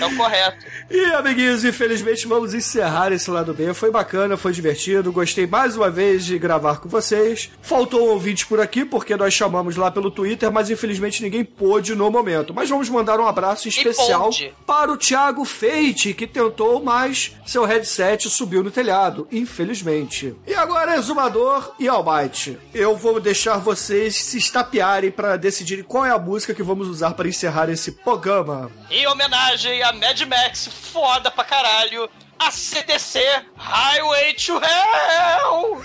É 0.00 0.04
o 0.04 0.16
correto. 0.16 0.66
E, 0.90 1.04
amiguinhos, 1.14 1.64
infelizmente 1.64 2.26
vamos 2.26 2.54
encerrar 2.54 3.12
esse 3.12 3.30
lado 3.30 3.54
B. 3.54 3.72
Foi 3.72 3.90
bacana, 3.90 4.36
foi 4.36 4.52
divertido. 4.52 5.12
Gostei 5.12 5.46
mais 5.46 5.76
uma 5.76 5.90
vez 5.90 6.24
de 6.24 6.38
gravar 6.38 6.78
com 6.78 6.88
vocês. 6.88 7.50
Faltou 7.62 8.08
um 8.08 8.10
ouvinte 8.10 8.46
por 8.46 8.60
aqui, 8.60 8.84
porque 8.84 9.16
nós 9.16 9.32
chamamos 9.32 9.76
lá 9.76 9.90
pelo 9.90 10.10
Twitter, 10.10 10.50
mas 10.50 10.70
infelizmente 10.70 11.22
ninguém 11.22 11.44
pôde 11.44 11.94
no 11.94 12.10
momento. 12.10 12.52
Mas 12.52 12.68
vamos 12.68 12.88
mandar 12.88 13.20
um 13.20 13.26
abraço 13.26 13.68
especial 13.68 14.30
para 14.66 14.92
o 14.92 14.96
Thiago 14.96 15.44
Feite, 15.44 16.12
que 16.14 16.26
tentou, 16.26 16.82
mas 16.82 17.36
seu 17.46 17.64
headset 17.64 18.28
subiu 18.28 18.62
no 18.62 18.70
telhado, 18.70 19.28
infelizmente. 19.30 20.34
E 20.46 20.54
agora, 20.54 20.96
Exumador 20.96 21.74
e 21.78 21.88
Almighty. 21.88 22.58
Eu 22.74 22.96
vou 22.96 23.20
deixar 23.20 23.58
vocês 23.58 24.16
se 24.16 24.38
estapearem 24.38 25.10
para 25.10 25.36
decidirem 25.36 25.84
qual 25.84 26.04
é 26.04 26.10
a 26.10 26.18
música 26.18 26.54
que 26.56 26.62
vamos 26.62 26.88
usar 26.88 27.12
para 27.12 27.28
encerrar 27.28 27.68
esse 27.68 27.92
programa. 27.92 28.70
Em 28.90 29.06
homenagem 29.06 29.82
a 29.82 29.92
Mad 29.92 30.18
Max, 30.22 30.66
foda 30.66 31.30
pra 31.30 31.44
caralho, 31.44 32.08
a 32.38 32.50
CDC 32.50 33.20
Highway 33.56 34.32
to 34.34 34.54
Hell! 34.54 35.82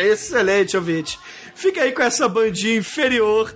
Excelente, 0.10 0.76
ouvinte. 0.76 1.18
Fica 1.60 1.82
aí 1.82 1.92
com 1.92 2.02
essa 2.02 2.26
bandinha 2.26 2.78
inferior, 2.78 3.54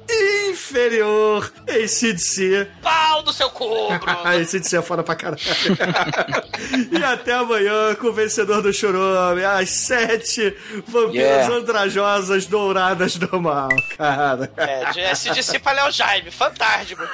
inferior, 0.51 1.51
ACDC. 1.67 2.69
Pau 2.83 3.23
no 3.23 3.33
seu 3.33 3.49
cu, 3.49 3.67
Bruno! 3.99 4.19
ACDC 4.29 4.77
é 4.77 4.83
foda 4.83 5.03
pra 5.03 5.15
caralho. 5.15 5.41
e 6.93 7.03
até 7.03 7.33
amanhã 7.33 7.95
com 7.95 8.09
o 8.09 8.13
vencedor 8.13 8.61
do 8.61 8.75
Chorome, 8.75 9.43
às 9.43 9.71
sete 9.71 10.55
vampiras 10.87 11.15
Yeah. 11.15 11.55
andrajosas 11.55 12.45
douradas 12.47 13.17
do 13.17 13.41
mal, 13.41 13.71
cara. 13.97 14.53
É, 14.59 14.91
de 14.91 15.01
SDC 15.01 15.59
pra 15.61 15.73
Léo 15.73 15.91
Jaime, 15.91 16.31
fantástico. 16.31 17.03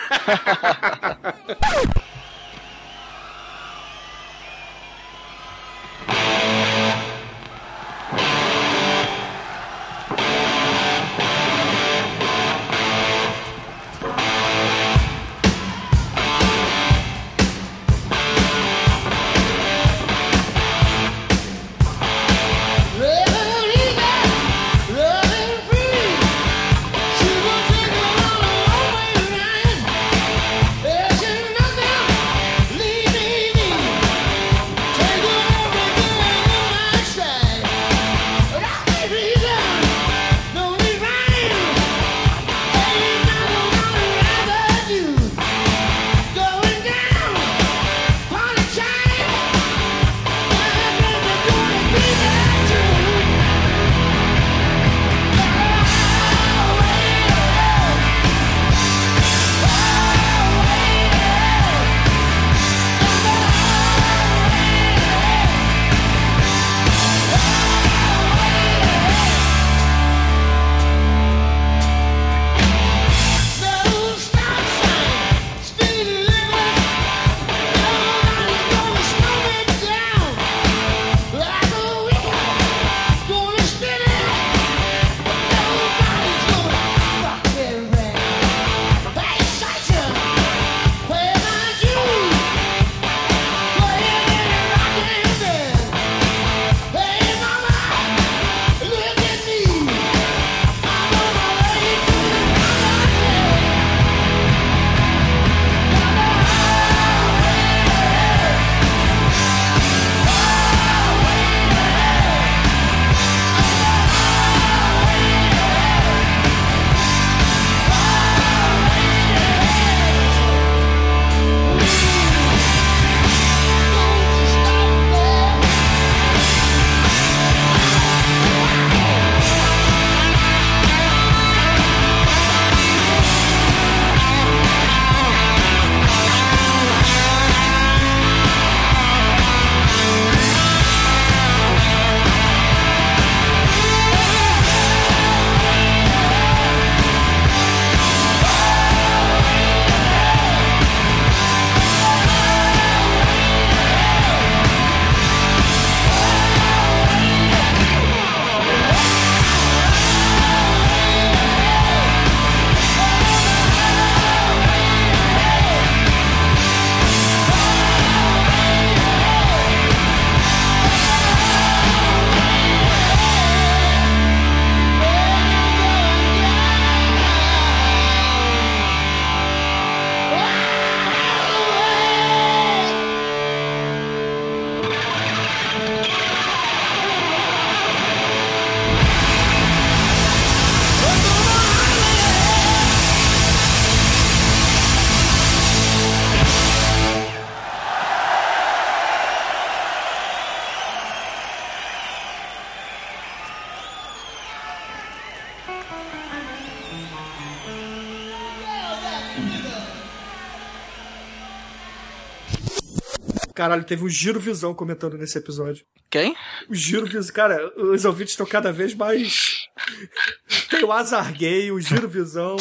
Caralho, 213.81 213.87
teve 213.87 214.05
um 214.05 214.09
Giro 214.09 214.39
Visão 214.39 214.75
comentando 214.75 215.17
nesse 215.17 215.39
episódio. 215.39 215.85
Quem? 216.11 216.37
O 216.69 216.75
Giro 216.75 217.07
Visão. 217.07 217.35
Cara, 217.35 217.73
os 217.77 218.05
ouvintes 218.05 218.33
estão 218.33 218.47
cada 218.47 218.73
vez 218.73 218.95
mais. 218.95 219.69
Tem 220.69 220.85
o 220.85 220.93
Azar 220.93 221.33
Gay, 221.33 221.73
o 221.73 221.81
Giro 221.81 222.09
Visão, 222.09 222.57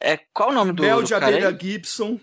é, 0.00 0.18
qual 0.32 0.50
o 0.50 0.52
nome 0.52 0.72
do, 0.72 0.82
Mel 0.82 1.00
do 1.00 1.06
de 1.06 1.14
Abelha? 1.14 1.56
Gibson. 1.58 2.18